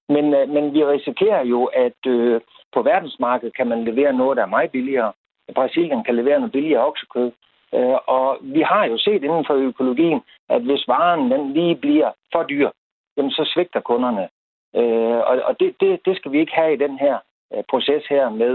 Men, 0.08 0.34
øh, 0.34 0.48
men 0.48 0.74
vi 0.74 0.84
risikerer 0.84 1.44
jo, 1.44 1.64
at 1.64 2.00
øh, 2.06 2.40
på 2.74 2.82
verdensmarkedet 2.82 3.56
kan 3.56 3.66
man 3.66 3.84
levere 3.84 4.12
noget, 4.12 4.36
der 4.36 4.42
er 4.42 4.54
meget 4.56 4.70
billigere. 4.70 5.12
Brasilien 5.54 6.04
kan 6.04 6.14
levere 6.14 6.38
noget 6.38 6.52
billigere 6.52 6.86
oksekød. 6.86 7.30
Øh, 7.74 7.98
og 8.16 8.38
vi 8.42 8.60
har 8.60 8.84
jo 8.84 8.98
set 8.98 9.22
inden 9.24 9.44
for 9.48 9.54
økologien, 9.54 10.20
at 10.48 10.62
hvis 10.62 10.88
varen 10.88 11.30
den 11.30 11.52
lige 11.52 11.76
bliver 11.76 12.10
for 12.32 12.42
dyr, 12.42 12.70
jamen 13.16 13.30
så 13.30 13.50
svigter 13.54 13.80
kunderne. 13.80 14.28
Øh, 14.76 15.20
og 15.28 15.34
og 15.48 15.60
det, 15.60 15.74
det, 15.80 16.00
det 16.06 16.16
skal 16.16 16.32
vi 16.32 16.40
ikke 16.40 16.52
have 16.60 16.74
i 16.74 16.82
den 16.84 16.98
her 16.98 17.16
øh, 17.54 17.62
proces 17.70 18.02
her 18.08 18.30
med 18.30 18.54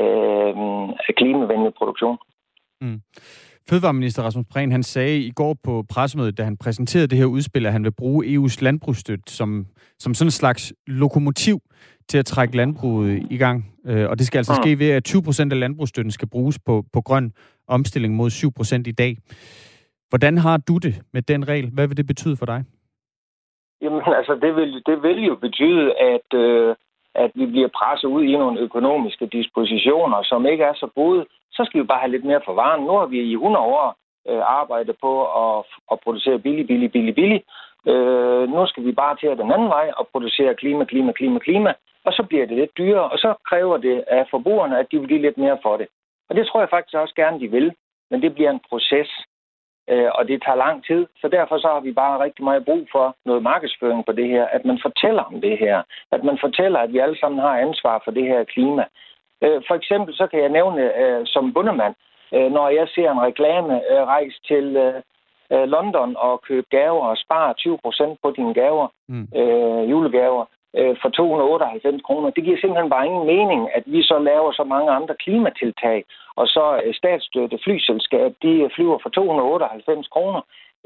øh, 0.00 0.54
klimavenlig 1.16 1.74
produktion. 1.74 2.18
Mm. 2.80 3.00
Fødevareminister 3.68 4.22
Rasmus 4.22 4.46
Prehn, 4.50 4.72
han 4.72 4.82
sagde 4.82 5.18
i 5.20 5.30
går 5.30 5.56
på 5.64 5.84
pressemødet, 5.88 6.38
da 6.38 6.44
han 6.44 6.56
præsenterede 6.56 7.06
det 7.06 7.18
her 7.18 7.24
udspil, 7.24 7.66
at 7.66 7.72
han 7.72 7.84
vil 7.84 7.92
bruge 7.92 8.26
EU's 8.26 8.58
landbrugsstøtte 8.60 9.32
som, 9.32 9.66
som 9.98 10.14
sådan 10.14 10.26
en 10.26 10.30
slags 10.30 10.72
lokomotiv 10.86 11.58
til 12.08 12.18
at 12.18 12.26
trække 12.26 12.56
landbruget 12.56 13.26
i 13.30 13.36
gang. 13.36 13.74
Øh, 13.86 14.10
og 14.10 14.18
det 14.18 14.26
skal 14.26 14.38
altså 14.38 14.52
mm. 14.52 14.62
ske 14.62 14.78
ved, 14.78 14.90
at 14.90 15.04
20 15.04 15.22
procent 15.22 15.52
af 15.52 15.60
landbrugsstøtten 15.60 16.10
skal 16.10 16.28
bruges 16.28 16.58
på, 16.58 16.84
på 16.92 17.00
grøn 17.00 17.32
omstilling 17.68 18.14
mod 18.14 18.30
7% 18.30 18.82
i 18.86 18.92
dag. 18.92 19.16
Hvordan 20.08 20.38
har 20.38 20.56
du 20.68 20.78
det 20.78 20.94
med 21.12 21.22
den 21.22 21.48
regel? 21.48 21.70
Hvad 21.74 21.88
vil 21.88 21.96
det 21.96 22.06
betyde 22.06 22.36
for 22.36 22.46
dig? 22.46 22.64
Jamen 23.82 24.02
altså, 24.20 24.34
det 24.34 24.56
vil, 24.56 24.82
det 24.86 25.02
vil 25.02 25.24
jo 25.24 25.34
betyde, 25.34 25.94
at, 26.12 26.28
øh, 26.34 26.74
at 27.14 27.30
vi 27.34 27.46
bliver 27.46 27.68
presset 27.78 28.08
ud 28.08 28.22
i 28.24 28.36
nogle 28.36 28.60
økonomiske 28.60 29.26
dispositioner, 29.26 30.22
som 30.22 30.46
ikke 30.46 30.64
er 30.64 30.74
så 30.74 30.88
gode. 30.94 31.26
Så 31.52 31.64
skal 31.64 31.80
vi 31.80 31.86
bare 31.86 32.00
have 32.00 32.10
lidt 32.10 32.24
mere 32.24 32.40
for 32.44 32.54
varen. 32.54 32.84
Nu 32.84 32.92
har 32.98 33.06
vi 33.06 33.18
i 33.20 33.32
100 33.32 33.64
år 33.64 33.96
øh, 34.28 34.42
arbejdet 34.60 34.96
på 35.00 35.12
at, 35.44 35.64
at 35.92 36.00
producere 36.04 36.38
billig, 36.38 36.66
billig, 36.66 36.92
billig, 36.92 37.14
billig. 37.14 37.42
Øh, 37.90 38.48
nu 38.48 38.66
skal 38.66 38.84
vi 38.84 38.92
bare 38.92 39.16
til 39.16 39.28
den 39.28 39.52
anden 39.52 39.68
vej 39.68 39.90
og 39.96 40.08
producere 40.12 40.54
klima, 40.54 40.84
klima, 40.84 41.12
klima, 41.12 41.38
klima. 41.38 41.72
Og 42.04 42.12
så 42.12 42.22
bliver 42.28 42.46
det 42.46 42.56
lidt 42.56 42.78
dyrere, 42.78 43.08
og 43.12 43.18
så 43.18 43.34
kræver 43.48 43.76
det 43.76 44.04
af 44.08 44.26
forbrugerne, 44.30 44.78
at 44.78 44.86
de 44.90 44.98
vil 44.98 45.08
give 45.08 45.22
lidt 45.22 45.38
mere 45.38 45.58
for 45.62 45.76
det. 45.76 45.86
Og 46.28 46.36
det 46.36 46.46
tror 46.46 46.60
jeg 46.60 46.70
faktisk 46.70 46.94
også 46.94 47.14
gerne, 47.14 47.40
de 47.40 47.50
vil. 47.50 47.72
Men 48.10 48.22
det 48.22 48.34
bliver 48.34 48.50
en 48.50 48.60
proces 48.68 49.10
øh, 49.90 50.10
og 50.14 50.28
det 50.28 50.42
tager 50.42 50.64
lang 50.64 50.84
tid. 50.84 51.06
Så 51.20 51.28
derfor 51.28 51.58
så 51.58 51.68
har 51.68 51.80
vi 51.80 51.92
bare 51.92 52.22
rigtig 52.24 52.44
meget 52.44 52.64
brug 52.64 52.88
for 52.92 53.16
noget 53.24 53.42
markedsføring 53.42 54.06
på 54.06 54.12
det 54.12 54.28
her, 54.28 54.44
at 54.46 54.64
man 54.64 54.78
fortæller 54.82 55.22
om 55.22 55.40
det 55.40 55.58
her, 55.58 55.82
at 56.12 56.24
man 56.24 56.38
fortæller, 56.40 56.78
at 56.78 56.92
vi 56.92 56.98
alle 56.98 57.18
sammen 57.18 57.40
har 57.40 57.58
ansvar 57.58 58.02
for 58.04 58.10
det 58.10 58.24
her 58.24 58.44
klima. 58.44 58.84
Øh, 59.44 59.62
for 59.68 59.74
eksempel 59.74 60.14
så 60.14 60.26
kan 60.26 60.40
jeg 60.40 60.48
nævne 60.48 60.82
øh, 61.02 61.26
som 61.26 61.52
bundemand, 61.52 61.94
øh, 62.34 62.52
når 62.52 62.68
jeg 62.68 62.88
ser 62.94 63.10
en 63.10 63.20
reklame 63.20 63.74
øh, 63.92 64.02
rejse 64.14 64.40
til 64.48 64.76
øh, 64.76 65.02
London 65.74 66.16
og 66.16 66.42
købe 66.42 66.66
gaver 66.70 67.04
og 67.06 67.16
spare 67.16 67.54
20% 68.12 68.16
på 68.22 68.30
dine 68.36 68.54
gaver, 68.54 68.88
mm. 69.08 69.28
øh, 69.36 69.90
julegaver, 69.90 70.44
øh, 70.78 70.94
for 71.02 71.08
298 71.08 72.02
kroner. 72.06 72.30
Det 72.30 72.44
giver 72.44 72.58
simpelthen 72.60 72.90
bare 72.94 73.06
ingen 73.10 73.26
mening, 73.34 73.60
at 73.76 73.84
vi 73.86 74.00
så 74.02 74.16
laver 74.18 74.52
så 74.52 74.64
mange 74.64 74.90
andre 74.98 75.14
klimatiltag, 75.24 75.98
og 76.40 76.46
så 76.46 76.64
øh, 76.84 76.94
statsstøtte 76.94 77.58
flyselskab, 77.64 78.30
de 78.42 78.70
flyver 78.76 78.98
for 79.02 79.10
298 79.10 80.08
kroner 80.14 80.40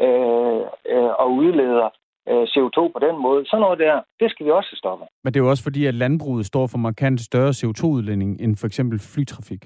øh, 0.05 0.63
øh, 0.93 1.13
og 1.23 1.29
udleder 1.43 1.89
øh, 2.31 2.45
CO2 2.53 2.79
på 2.95 3.01
den 3.07 3.17
måde. 3.27 3.41
Sådan 3.47 3.61
noget 3.61 3.79
der, 3.79 3.95
det 4.21 4.31
skal 4.31 4.47
vi 4.47 4.51
også 4.51 4.73
stoppe. 4.83 5.05
Men 5.25 5.29
det 5.33 5.41
er 5.41 5.45
jo 5.45 5.51
også 5.51 5.63
fordi, 5.63 5.87
at 5.87 5.95
landbruget 5.95 6.47
står 6.47 6.67
for 6.67 6.79
markant 6.79 7.21
større 7.21 7.53
CO2-udledning 7.61 8.31
end 8.43 8.57
for 8.61 8.67
eksempel 8.67 8.99
flytrafik. 9.15 9.63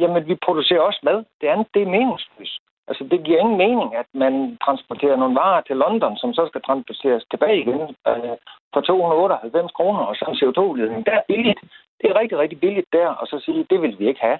Jamen, 0.00 0.26
vi 0.28 0.34
producerer 0.46 0.80
også 0.80 1.00
mad. 1.02 1.18
Det 1.40 1.46
andet, 1.46 1.66
det 1.74 1.82
er 1.82 1.90
meningsløst. 1.96 2.61
Altså, 2.88 3.04
det 3.10 3.24
giver 3.24 3.40
ingen 3.40 3.58
mening, 3.64 3.88
at 4.02 4.08
man 4.14 4.34
transporterer 4.64 5.16
nogle 5.16 5.38
varer 5.40 5.62
til 5.62 5.76
London, 5.76 6.16
som 6.16 6.30
så 6.34 6.42
skal 6.50 6.62
transporteres 6.62 7.24
tilbage 7.30 7.60
igen 7.62 7.80
øh, 8.08 8.36
for 8.72 8.80
298 8.80 9.72
kroner, 9.78 10.00
og 10.00 10.14
så 10.16 10.24
en 10.28 10.40
CO2-udledning. 10.40 11.02
Det 11.06 11.14
er 11.14 11.28
billigt. 11.28 11.60
Det 12.00 12.06
er 12.10 12.20
rigtig, 12.20 12.38
rigtig 12.38 12.60
billigt 12.60 12.88
der, 12.92 13.08
og 13.20 13.26
så 13.26 13.36
sige, 13.44 13.66
det 13.70 13.82
vil 13.82 13.98
vi 13.98 14.08
ikke 14.08 14.20
have. 14.20 14.38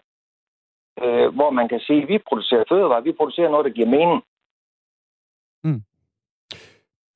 Øh, 1.02 1.28
hvor 1.36 1.50
man 1.50 1.68
kan 1.68 1.80
sige, 1.80 2.06
vi 2.06 2.18
producerer 2.28 2.64
fødevarer, 2.68 3.00
vi 3.08 3.12
producerer 3.12 3.50
noget, 3.50 3.64
der 3.66 3.76
giver 3.78 3.94
mening. 3.98 4.20
Mm. 5.64 5.82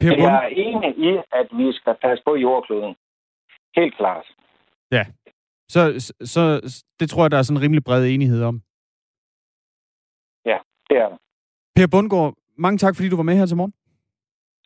Jeg 0.00 0.44
er 0.44 0.48
enig 0.66 0.98
i, 0.98 1.10
at 1.32 1.48
vi 1.58 1.72
skal 1.72 1.94
passe 2.02 2.24
på 2.26 2.36
jordkloden. 2.36 2.94
Helt 3.76 3.96
klart. 3.96 4.26
Ja. 4.92 5.04
Så, 5.68 5.80
så 6.20 6.42
det 7.00 7.10
tror 7.10 7.22
jeg, 7.24 7.30
der 7.30 7.38
er 7.38 7.42
sådan 7.42 7.56
en 7.56 7.62
rimelig 7.62 7.84
bred 7.84 8.06
enighed 8.06 8.42
om. 8.42 8.60
Det 10.88 10.96
er 10.96 11.08
der. 11.08 11.18
Per 11.76 11.86
Bundgaard, 11.86 12.34
mange 12.58 12.78
tak, 12.78 12.96
fordi 12.96 13.08
du 13.08 13.16
var 13.16 13.22
med 13.22 13.36
her 13.36 13.46
til 13.46 13.56
morgen. 13.56 13.72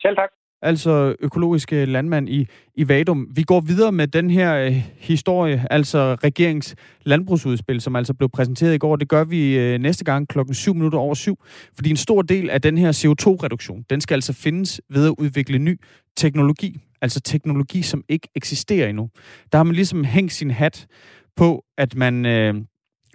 Selv 0.02 0.16
tak. 0.16 0.30
Altså 0.62 1.16
økologiske 1.20 1.84
landmand 1.84 2.28
i, 2.28 2.46
i 2.74 2.88
Vadum. 2.88 3.28
Vi 3.34 3.42
går 3.42 3.60
videre 3.60 3.92
med 3.92 4.06
den 4.06 4.30
her 4.30 4.56
øh, 4.56 4.72
historie, 4.98 5.66
altså 5.70 6.16
regerings 6.24 6.76
landbrugsudspil, 7.02 7.80
som 7.80 7.96
altså 7.96 8.14
blev 8.14 8.28
præsenteret 8.28 8.74
i 8.74 8.78
går. 8.78 8.96
Det 8.96 9.08
gør 9.08 9.24
vi 9.24 9.58
øh, 9.58 9.78
næste 9.78 10.04
gang 10.04 10.28
klokken 10.28 10.54
7 10.54 10.74
minutter 10.74 10.98
over 10.98 11.14
7, 11.14 11.44
fordi 11.74 11.90
en 11.90 11.96
stor 11.96 12.22
del 12.22 12.50
af 12.50 12.62
den 12.62 12.78
her 12.78 12.92
CO2-reduktion, 12.92 13.84
den 13.90 14.00
skal 14.00 14.14
altså 14.14 14.32
findes 14.32 14.80
ved 14.88 15.06
at 15.06 15.14
udvikle 15.18 15.58
ny 15.58 15.80
teknologi, 16.16 16.80
altså 17.02 17.20
teknologi, 17.20 17.82
som 17.82 18.04
ikke 18.08 18.28
eksisterer 18.34 18.88
endnu. 18.88 19.10
Der 19.52 19.58
har 19.58 19.64
man 19.64 19.74
ligesom 19.74 20.04
hængt 20.04 20.32
sin 20.32 20.50
hat 20.50 20.86
på, 21.36 21.64
at 21.78 21.94
man 21.94 22.26
øh, 22.26 22.54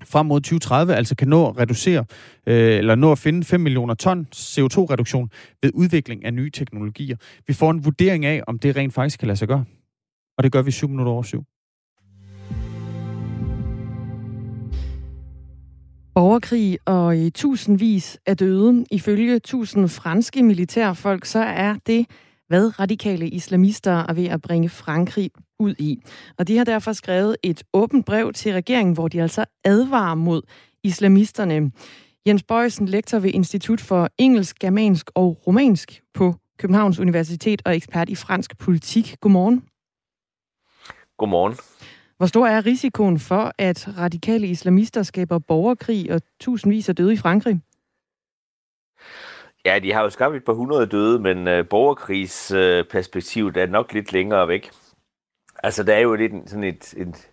frem 0.03 0.25
mod 0.25 0.41
2030 0.41 0.95
altså 0.95 1.15
kan 1.15 1.27
nå 1.27 1.49
at 1.49 1.57
reducere, 1.57 2.05
øh, 2.47 2.77
eller 2.77 2.95
nå 2.95 3.11
at 3.11 3.17
finde 3.17 3.43
5 3.43 3.59
millioner 3.59 3.93
ton 3.93 4.27
CO2-reduktion 4.35 5.29
ved 5.61 5.71
udvikling 5.73 6.25
af 6.25 6.33
nye 6.33 6.49
teknologier. 6.49 7.17
Vi 7.47 7.53
får 7.53 7.71
en 7.71 7.85
vurdering 7.85 8.25
af, 8.25 8.41
om 8.47 8.59
det 8.59 8.75
rent 8.75 8.93
faktisk 8.93 9.19
kan 9.19 9.27
lade 9.27 9.37
sig 9.37 9.47
gøre. 9.47 9.65
Og 10.37 10.43
det 10.43 10.51
gør 10.51 10.61
vi 10.61 10.71
7 10.71 10.89
minutter 10.89 11.11
over 11.11 11.23
7. 11.23 11.43
Borgerkrig 16.15 16.77
og 16.85 17.17
i 17.17 17.29
tusindvis 17.29 18.19
af 18.25 18.37
døde. 18.37 18.85
Ifølge 18.91 19.39
tusind 19.39 19.89
franske 19.89 20.43
militærfolk, 20.43 21.25
så 21.25 21.39
er 21.39 21.75
det 21.87 22.05
hvad 22.47 22.79
radikale 22.79 23.29
islamister 23.29 23.91
er 23.91 24.13
ved 24.13 24.25
at 24.25 24.41
bringe 24.41 24.69
Frankrig 24.69 25.31
ud 25.59 25.75
i. 25.79 26.01
Og 26.37 26.47
de 26.47 26.57
har 26.57 26.63
derfor 26.63 26.93
skrevet 26.93 27.37
et 27.43 27.63
åbent 27.73 28.05
brev 28.05 28.33
til 28.33 28.53
regeringen, 28.53 28.93
hvor 28.93 29.07
de 29.07 29.21
altså 29.21 29.45
advarer 29.63 30.15
mod 30.15 30.41
islamisterne. 30.83 31.71
Jens 32.27 32.43
Bøjsen, 32.43 32.87
lektor 32.87 33.19
ved 33.19 33.31
Institut 33.33 33.81
for 33.81 34.09
Engelsk, 34.17 34.59
Germansk 34.59 35.11
og 35.15 35.47
Romansk 35.47 36.01
på 36.13 36.35
Københavns 36.57 36.99
Universitet 36.99 37.61
og 37.65 37.75
ekspert 37.75 38.09
i 38.09 38.15
fransk 38.15 38.57
politik. 38.57 39.15
Godmorgen. 39.21 39.63
Godmorgen. 41.17 41.55
Hvor 42.17 42.25
stor 42.25 42.47
er 42.47 42.65
risikoen 42.65 43.19
for, 43.19 43.51
at 43.57 43.97
radikale 43.97 44.47
islamister 44.47 45.03
skaber 45.03 45.39
borgerkrig 45.39 46.11
og 46.11 46.21
tusindvis 46.39 46.89
af 46.89 46.95
døde 46.95 47.13
i 47.13 47.17
Frankrig? 47.17 47.61
Ja, 49.65 49.79
de 49.79 49.93
har 49.93 50.01
jo 50.01 50.09
skabt 50.09 50.35
et 50.35 50.45
par 50.45 50.53
hundrede 50.53 50.85
døde, 50.85 51.19
men 51.19 51.47
øh, 51.47 51.67
borgerkrigsperspektivet 51.69 53.57
øh, 53.57 53.63
er 53.63 53.67
nok 53.67 53.93
lidt 53.93 54.13
længere 54.13 54.47
væk. 54.47 54.71
Altså, 55.63 55.83
der 55.83 55.93
er 55.93 55.99
jo 55.99 56.15
lidt 56.15 56.49
sådan 56.49 56.63
et, 56.63 56.93
et, 56.97 57.31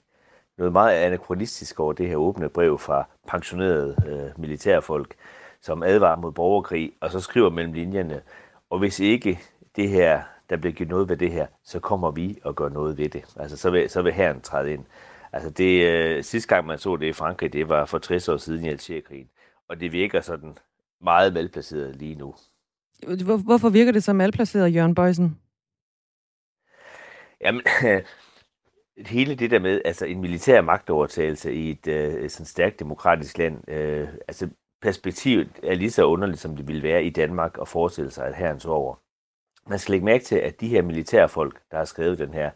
noget 0.59 0.72
meget 0.72 0.97
anachronistisk 0.97 1.80
over 1.80 1.93
det 1.93 2.09
her 2.09 2.16
åbne 2.16 2.49
brev 2.49 2.78
fra 2.78 3.09
pensionerede 3.28 3.97
øh, 4.07 4.41
militærfolk, 4.41 5.14
som 5.61 5.83
advarer 5.83 6.16
mod 6.16 6.33
borgerkrig, 6.33 6.93
og 7.01 7.11
så 7.11 7.20
skriver 7.20 7.51
mellem 7.51 7.72
linjerne, 7.72 8.22
og 8.70 8.78
hvis 8.78 9.01
ikke 9.01 9.41
det 9.76 9.89
her, 9.89 10.22
der 10.51 10.57
bliver 10.57 10.72
gjort 10.72 10.89
noget 10.89 11.09
ved 11.09 11.16
det 11.16 11.33
her, 11.33 11.47
så 11.64 11.80
kommer 11.80 12.11
vi 12.11 12.39
og 12.45 12.57
gør 12.57 12.68
noget 12.68 12.99
ved 12.99 13.09
det. 13.09 13.24
Altså, 13.37 13.57
så 13.57 13.70
vil, 13.70 13.91
så 13.91 14.03
vil 14.03 14.12
herren 14.12 14.41
træde 14.41 14.72
ind. 14.72 14.85
Altså, 15.33 15.51
det, 15.51 15.87
øh, 15.89 16.24
sidste 16.24 16.55
gang 16.55 16.66
man 16.66 16.78
så 16.78 16.97
det 16.97 17.07
i 17.07 17.12
Frankrig, 17.12 17.53
det 17.53 17.68
var 17.68 17.85
for 17.85 17.99
60 17.99 18.28
år 18.28 18.37
siden 18.37 18.64
i 18.64 18.68
Algerkrigen. 18.68 19.28
Og 19.68 19.80
det 19.80 19.93
virker 19.93 20.20
sådan 20.20 20.59
meget 21.03 21.32
malplaceret 21.32 21.96
lige 21.96 22.14
nu. 22.14 22.34
Hvorfor 23.44 23.68
virker 23.68 23.92
det 23.92 24.05
så 24.05 24.12
malplaceret, 24.12 24.74
Jørgen 24.74 24.94
Bøjsen? 24.94 25.38
Jamen, 27.40 27.62
hele 29.07 29.34
det 29.34 29.50
der 29.50 29.59
med 29.59 29.80
altså 29.84 30.07
en 30.07 30.20
militær 30.20 30.61
magtovertagelse 30.61 31.55
i 31.55 31.70
et 31.70 31.86
øh, 31.86 32.30
sådan 32.30 32.46
stærkt 32.46 32.78
demokratisk 32.78 33.38
land, 33.38 33.70
øh, 33.70 34.09
altså 34.28 34.48
perspektivet 34.82 35.48
er 35.62 35.74
lige 35.74 35.90
så 35.90 36.05
underligt, 36.05 36.40
som 36.40 36.57
det 36.57 36.68
ville 36.68 36.82
være 36.82 37.05
i 37.05 37.11
Danmark 37.11 37.59
at 37.61 37.68
forestille 37.68 38.11
sig, 38.11 38.26
at 38.26 38.34
herrens 38.34 38.66
over. 38.66 38.94
Man 39.68 39.78
skal 39.78 39.92
lægge 39.92 40.05
mærke 40.05 40.24
til, 40.24 40.36
at 40.36 40.61
de 40.61 40.68
her 40.68 40.82
militærfolk, 40.82 41.61
der 41.70 41.76
har 41.76 41.84
skrevet 41.84 42.18
den 42.18 42.34
her, 42.34 42.50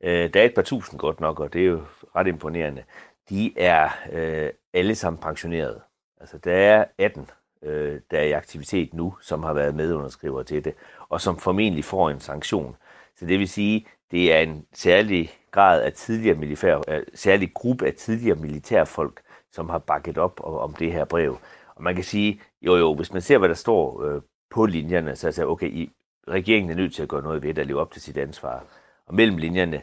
øh, 0.00 0.34
der 0.34 0.40
er 0.40 0.44
et 0.44 0.54
par 0.54 0.62
tusind 0.62 0.98
godt 0.98 1.20
nok, 1.20 1.40
og 1.40 1.52
det 1.52 1.60
er 1.60 1.66
jo 1.66 1.82
ret 2.16 2.26
imponerende, 2.26 2.84
de 3.28 3.58
er 3.58 3.88
øh, 4.12 4.50
alle 4.72 4.94
sammen 4.94 5.20
pensioneret. 5.20 5.80
Altså, 6.20 6.38
der 6.38 6.52
er 6.52 6.84
18 6.98 7.30
øh, 7.62 8.00
der 8.10 8.18
er 8.18 8.24
i 8.24 8.32
aktivitet 8.32 8.94
nu, 8.94 9.14
som 9.20 9.42
har 9.42 9.52
været 9.52 9.74
medunderskriver 9.74 10.42
til 10.42 10.64
det, 10.64 10.74
og 11.08 11.20
som 11.20 11.38
formentlig 11.38 11.84
får 11.84 12.10
en 12.10 12.20
sanktion. 12.20 12.76
Så 13.16 13.26
det 13.26 13.38
vil 13.38 13.48
sige, 13.48 13.86
det 14.10 14.32
er 14.32 14.38
en 14.38 14.66
særlig 14.72 15.30
grad 15.50 15.82
af 15.82 15.92
tidligere 15.92 16.36
militær, 16.38 16.82
øh, 16.88 17.02
særlig 17.14 17.54
gruppe 17.54 17.86
af 17.86 17.94
tidligere 17.94 18.36
militærfolk, 18.36 19.22
som 19.52 19.68
har 19.68 19.78
bakket 19.78 20.18
op 20.18 20.40
om 20.44 20.74
det 20.74 20.92
her 20.92 21.04
brev. 21.04 21.38
Og 21.74 21.82
man 21.82 21.94
kan 21.94 22.04
sige, 22.04 22.40
jo 22.62 22.76
jo, 22.76 22.94
hvis 22.94 23.12
man 23.12 23.22
ser, 23.22 23.38
hvad 23.38 23.48
der 23.48 23.54
står 23.54 24.02
øh, 24.04 24.22
på 24.50 24.66
linjerne, 24.66 25.16
så 25.16 25.28
er 25.28 25.32
det 25.32 25.44
okay, 25.44 25.68
I, 25.68 25.90
regeringen 26.28 26.70
er 26.70 26.74
nødt 26.74 26.94
til 26.94 27.02
at 27.02 27.08
gøre 27.08 27.22
noget 27.22 27.42
ved 27.42 27.54
det 27.54 27.58
og 27.58 27.66
leve 27.66 27.80
op 27.80 27.92
til 27.92 28.02
sit 28.02 28.16
ansvar. 28.18 28.64
Og 29.06 29.14
mellem 29.14 29.36
linjerne, 29.36 29.82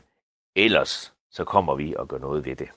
ellers 0.56 1.14
så 1.32 1.44
kommer 1.44 1.76
vi 1.76 1.96
og 1.98 2.08
gør 2.08 2.18
noget 2.18 2.46
ved 2.46 2.56
det. 2.56 2.70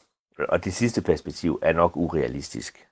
Og 0.48 0.64
det 0.64 0.72
sidste 0.74 1.02
perspektiv 1.02 1.58
er 1.62 1.72
nok 1.72 1.96
urealistisk. 1.96 2.86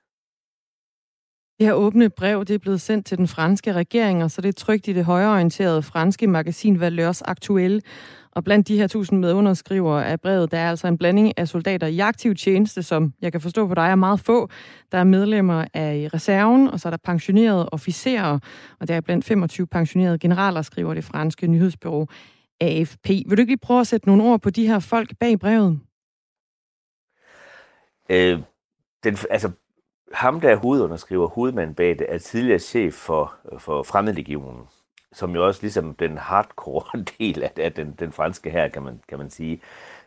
Det 1.58 1.66
her 1.66 1.74
åbne 1.74 2.10
brev 2.10 2.44
det 2.44 2.54
er 2.54 2.58
blevet 2.58 2.80
sendt 2.80 3.06
til 3.06 3.18
den 3.18 3.28
franske 3.28 3.72
regering, 3.72 4.24
og 4.24 4.30
så 4.30 4.40
det 4.40 4.48
er 4.48 4.52
trygt 4.52 4.88
i 4.88 4.92
det 4.92 5.04
højreorienterede 5.04 5.82
franske 5.82 6.26
magasin 6.26 6.80
Valeurs 6.80 7.22
Actuelle. 7.22 7.82
Og 8.32 8.44
blandt 8.44 8.68
de 8.68 8.76
her 8.76 8.86
tusind 8.86 9.18
medunderskrivere 9.18 10.06
af 10.06 10.20
brevet, 10.20 10.50
der 10.50 10.58
er 10.58 10.70
altså 10.70 10.86
en 10.86 10.98
blanding 10.98 11.38
af 11.38 11.48
soldater 11.48 11.86
i 11.86 11.98
aktiv 11.98 12.34
tjeneste, 12.34 12.82
som 12.82 13.12
jeg 13.22 13.32
kan 13.32 13.40
forstå 13.40 13.66
på 13.66 13.74
dig 13.74 13.82
er 13.82 13.94
meget 13.94 14.20
få. 14.20 14.48
Der 14.92 14.98
er 14.98 15.04
medlemmer 15.04 15.64
af 15.74 16.08
reserven, 16.14 16.68
og 16.68 16.80
så 16.80 16.88
er 16.88 16.90
der 16.90 16.98
pensionerede 17.04 17.68
officerer, 17.68 18.38
og 18.80 18.88
der 18.88 18.94
er 18.94 19.00
blandt 19.00 19.24
25 19.24 19.66
pensionerede 19.66 20.18
generaler, 20.18 20.62
skriver 20.62 20.94
det 20.94 21.04
franske 21.04 21.46
nyhedsbyrå 21.46 22.06
AFP. 22.60 23.08
Vil 23.08 23.36
du 23.36 23.40
ikke 23.40 23.50
lige 23.50 23.58
prøve 23.62 23.80
at 23.80 23.86
sætte 23.86 24.06
nogle 24.06 24.22
ord 24.22 24.40
på 24.40 24.50
de 24.50 24.66
her 24.66 24.78
folk 24.78 25.18
bag 25.20 25.38
brevet? 25.38 25.80
Øh, 28.10 28.40
den, 29.04 29.16
altså, 29.30 29.50
ham, 30.12 30.40
der 30.40 30.50
er 30.50 30.56
hovedunderskriver, 30.56 31.28
hovedmanden 31.28 31.74
bag 31.74 31.98
det, 31.98 32.06
er 32.08 32.18
tidligere 32.18 32.58
chef 32.58 32.94
for, 32.94 33.34
øh, 33.52 33.60
for 33.60 33.82
Fremmedlegionen, 33.82 34.68
som 35.12 35.34
jo 35.34 35.46
også 35.46 35.62
ligesom 35.62 35.94
den 35.94 36.18
hardcore 36.18 37.04
del 37.18 37.42
af, 37.42 37.52
af 37.56 37.72
den, 37.72 37.94
den 37.98 38.12
franske 38.12 38.50
her, 38.50 38.68
kan 38.68 38.82
man, 38.82 39.00
kan 39.08 39.18
man 39.18 39.30
sige. 39.30 39.60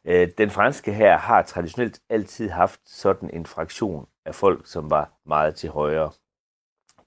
Øh, 0.06 0.28
den 0.38 0.49
franske 0.49 0.93
her 0.93 1.18
har 1.18 1.41
traditionelt 1.41 1.99
altid 2.10 2.49
haft 2.49 2.80
sådan 2.86 3.30
en 3.34 3.45
fraktion 3.45 4.08
af 4.26 4.36
folk, 4.36 4.68
som 4.68 4.89
var 4.89 5.12
meget 5.26 5.56
til 5.56 5.70
højre. 5.70 6.12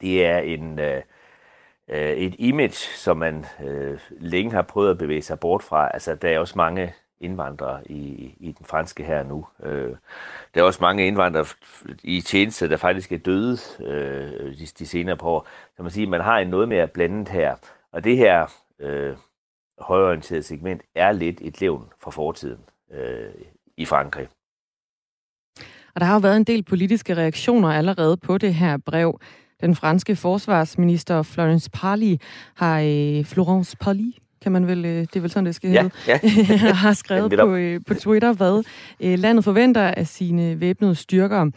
Det 0.00 0.26
er 0.26 0.38
en, 0.38 0.78
øh, 0.78 1.02
øh, 1.88 2.12
et 2.12 2.34
image, 2.38 2.96
som 2.96 3.16
man 3.16 3.46
øh, 3.64 4.00
længe 4.10 4.52
har 4.52 4.62
prøvet 4.62 4.90
at 4.90 4.98
bevæge 4.98 5.22
sig 5.22 5.40
bort 5.40 5.62
fra. 5.62 5.90
Altså, 5.94 6.14
der 6.14 6.28
er 6.28 6.38
også 6.38 6.54
mange 6.56 6.94
indvandrere 7.24 7.90
i, 7.90 8.34
i 8.40 8.52
den 8.58 8.66
franske 8.66 9.04
her 9.04 9.22
nu. 9.22 9.46
Øh, 9.62 9.96
der 10.54 10.60
er 10.60 10.64
også 10.64 10.78
mange 10.82 11.06
indvandrere 11.06 11.46
i 12.02 12.20
tjeneste, 12.20 12.68
der 12.68 12.76
faktisk 12.76 13.12
er 13.12 13.18
døde 13.18 13.58
øh, 13.80 14.58
de, 14.58 14.66
de 14.78 14.86
senere 14.86 15.16
på 15.16 15.28
år. 15.28 15.48
Så 15.76 15.82
man 15.82 15.92
siger, 15.92 16.08
man 16.08 16.20
har 16.20 16.38
en 16.38 16.48
noget 16.48 16.68
mere 16.68 16.88
blandet 16.88 17.28
her. 17.28 17.56
Og 17.92 18.04
det 18.04 18.16
her 18.16 18.46
øh, 18.80 19.16
højorienterede 19.78 20.42
segment 20.42 20.82
er 20.94 21.12
lidt 21.12 21.40
et 21.42 21.60
levn 21.60 21.84
fra 22.02 22.10
fortiden 22.10 22.60
øh, 22.92 23.34
i 23.76 23.84
Frankrig. 23.84 24.28
Og 25.94 26.00
der 26.00 26.04
har 26.04 26.14
jo 26.14 26.20
været 26.20 26.36
en 26.36 26.44
del 26.44 26.62
politiske 26.62 27.16
reaktioner 27.16 27.72
allerede 27.72 28.16
på 28.16 28.38
det 28.38 28.54
her 28.54 28.76
brev. 28.76 29.20
Den 29.60 29.74
franske 29.74 30.16
forsvarsminister 30.16 31.22
Florence 31.22 31.70
Parly 31.70 32.16
har 32.54 32.80
øh, 32.80 33.24
Florence 33.24 33.76
Parly 33.76 34.23
kan 34.44 34.52
man 34.52 34.66
vel, 34.66 34.84
øh, 34.84 35.00
det 35.00 35.16
er 35.16 35.20
vel 35.20 35.30
sådan, 35.30 35.46
det 35.46 35.54
skal 35.54 35.70
hedde, 35.70 35.90
ja, 36.08 36.18
ja. 36.48 36.72
har 36.72 36.92
skrevet 36.92 37.32
på, 37.40 37.54
øh, 37.54 37.80
på 37.86 37.94
Twitter, 37.94 38.32
hvad 38.32 38.62
øh, 39.00 39.18
landet 39.18 39.44
forventer 39.44 39.82
af 39.82 40.06
sine 40.06 40.60
væbnede 40.60 40.94
styrker. 40.94 41.50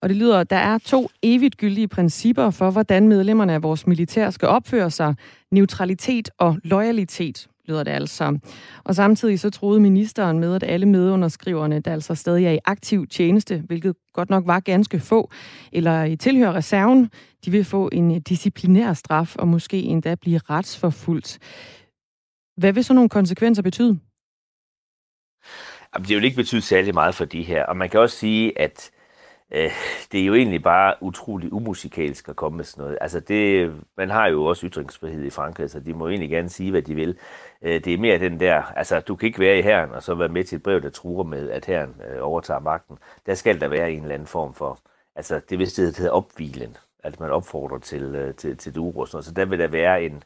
Og 0.00 0.08
det 0.08 0.16
lyder, 0.16 0.44
der 0.44 0.56
er 0.56 0.78
to 0.78 1.08
evigt 1.22 1.56
gyldige 1.56 1.88
principper 1.88 2.50
for, 2.50 2.70
hvordan 2.70 3.08
medlemmerne 3.08 3.52
af 3.54 3.62
vores 3.62 3.86
militær 3.86 4.30
skal 4.30 4.48
opføre 4.48 4.90
sig. 4.90 5.14
Neutralitet 5.50 6.30
og 6.38 6.58
loyalitet 6.64 7.48
lyder 7.68 7.82
det 7.82 7.90
altså. 7.90 8.38
Og 8.84 8.94
samtidig 8.94 9.40
så 9.40 9.50
troede 9.50 9.80
ministeren 9.80 10.38
med, 10.38 10.54
at 10.54 10.62
alle 10.62 10.86
medunderskriverne, 10.86 11.80
der 11.80 11.92
altså 11.92 12.14
stadig 12.14 12.46
er 12.46 12.52
i 12.52 12.58
aktiv 12.64 13.06
tjeneste, 13.06 13.62
hvilket 13.66 13.94
godt 14.12 14.30
nok 14.30 14.46
var 14.46 14.60
ganske 14.60 15.00
få, 15.00 15.30
eller 15.72 16.04
i 16.04 16.16
tilhører 16.16 16.52
reserven, 16.52 17.10
de 17.44 17.50
vil 17.50 17.64
få 17.64 17.88
en 17.92 18.20
disciplinær 18.20 18.92
straf 18.92 19.36
og 19.36 19.48
måske 19.48 19.82
endda 19.82 20.14
blive 20.14 20.40
retsforfulgt. 20.50 21.38
Hvad 22.56 22.72
vil 22.72 22.84
så 22.84 22.94
nogle 22.94 23.08
konsekvenser 23.08 23.62
betyde? 23.62 24.00
Det 25.98 26.16
vil 26.16 26.24
ikke 26.24 26.36
betyde 26.36 26.62
særlig 26.62 26.94
meget 26.94 27.14
for 27.14 27.24
de 27.24 27.42
her. 27.42 27.64
Og 27.64 27.76
man 27.76 27.90
kan 27.90 28.00
også 28.00 28.16
sige, 28.16 28.58
at 28.60 28.90
øh, 29.50 29.70
det 30.12 30.20
er 30.20 30.24
jo 30.24 30.34
egentlig 30.34 30.62
bare 30.62 30.94
utrolig 31.00 31.52
umusikalsk 31.52 32.28
at 32.28 32.36
komme 32.36 32.56
med 32.56 32.64
sådan 32.64 32.82
noget. 32.82 32.98
Altså 33.00 33.20
det, 33.20 33.72
man 33.96 34.10
har 34.10 34.26
jo 34.26 34.44
også 34.44 34.66
ytringsfrihed 34.66 35.24
i 35.24 35.30
Frankrig, 35.30 35.70
så 35.70 35.80
de 35.80 35.94
må 35.94 36.08
egentlig 36.08 36.30
gerne 36.30 36.48
sige, 36.48 36.70
hvad 36.70 36.82
de 36.82 36.94
vil. 36.94 37.18
Øh, 37.62 37.84
det 37.84 37.94
er 37.94 37.98
mere 37.98 38.18
den 38.18 38.40
der, 38.40 38.62
altså 38.62 39.00
du 39.00 39.16
kan 39.16 39.26
ikke 39.26 39.40
være 39.40 39.58
i 39.58 39.62
herren 39.62 39.90
og 39.90 40.02
så 40.02 40.14
være 40.14 40.28
med 40.28 40.44
til 40.44 40.56
et 40.56 40.62
brev, 40.62 40.82
der 40.82 40.90
truer 40.90 41.24
med, 41.24 41.50
at 41.50 41.64
herren 41.64 41.94
øh, 42.10 42.18
overtager 42.20 42.60
magten. 42.60 42.98
Der 43.26 43.34
skal 43.34 43.60
der 43.60 43.68
være 43.68 43.92
en 43.92 44.02
eller 44.02 44.14
anden 44.14 44.28
form 44.28 44.54
for, 44.54 44.78
altså 45.16 45.40
det 45.50 45.58
vil 45.58 45.76
det 45.76 45.96
hedder 45.96 46.12
opvilen, 46.12 46.76
at 47.04 47.20
man 47.20 47.30
opfordrer 47.30 47.78
til, 47.78 48.02
øh, 48.02 48.34
til, 48.34 48.56
til 48.56 48.74
det 48.74 48.80
uro. 48.80 49.06
Så 49.06 49.32
der 49.36 49.44
vil 49.44 49.58
der 49.58 49.66
være 49.66 50.02
en, 50.04 50.22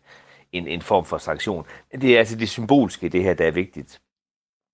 en, 0.53 0.69
en 0.69 0.83
form 0.83 1.05
for 1.05 1.19
sanktion. 1.19 1.67
Det 1.93 2.15
er 2.15 2.19
altså 2.19 2.37
det 2.37 2.49
symbolske, 2.49 3.09
det 3.09 3.23
her, 3.23 3.35
der 3.35 3.47
er 3.47 3.51
vigtigt. 3.51 4.01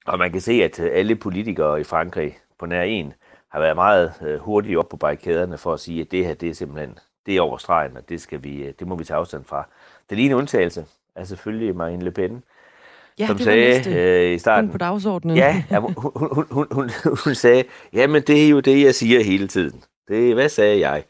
Og 0.07 0.19
man 0.19 0.33
kan 0.33 0.41
se, 0.41 0.53
at 0.53 0.81
øh, 0.81 0.91
alle 0.93 1.17
politikere 1.17 1.81
i 1.81 1.85
Frankrig 1.85 2.39
på 2.59 2.67
nær 2.67 2.83
en 2.83 3.13
har 3.49 3.61
været 3.61 3.77
meget 3.77 4.13
øh, 4.23 4.39
hurtige 4.39 4.79
op 4.79 4.89
på 4.89 4.97
barrikaderne 4.97 5.59
for 5.59 5.73
at 5.73 5.81
sige, 5.81 6.01
at 6.01 6.11
det 6.11 6.27
her, 6.27 6.35
det 6.35 6.49
er 6.49 6.55
simpelthen 6.55 6.99
det 7.27 7.37
er 7.37 7.41
over 7.41 7.59
stregen, 7.59 7.97
og 7.97 8.09
det, 8.09 8.21
skal 8.21 8.45
vi, 8.45 8.57
øh, 8.57 8.73
det 8.79 8.87
må 8.87 8.97
vi 8.97 9.05
tage 9.05 9.19
afstand 9.19 9.45
fra. 9.45 9.69
Den 10.11 10.19
ene 10.19 10.37
undtagelse 10.37 10.85
er 11.17 11.25
selvfølgelig 11.25 11.77
Marine 11.77 12.05
Le 12.05 12.11
Pen, 12.11 12.43
ja, 13.19 13.27
som 13.27 13.37
det 13.37 13.45
sagde 13.45 13.99
øh, 14.01 14.35
i 14.35 14.39
starten. 14.39 14.71
på 14.71 14.79
dagsordenen. 14.79 15.37
Ja, 15.37 15.65
ja 15.71 15.79
hun, 15.79 15.95
hun, 15.97 16.47
hun, 16.51 16.67
hun, 16.71 16.91
hun 17.25 17.35
sagde, 17.35 17.65
jamen 17.93 18.23
det 18.23 18.45
er 18.45 18.49
jo 18.49 18.61
det, 18.61 18.85
jeg 18.85 18.95
siger 18.95 19.25
hele 19.25 19.49
tiden. 19.49 19.83
Det, 20.09 20.35
hvad 20.35 20.49
sagde 20.49 20.89
jeg? 20.89 21.05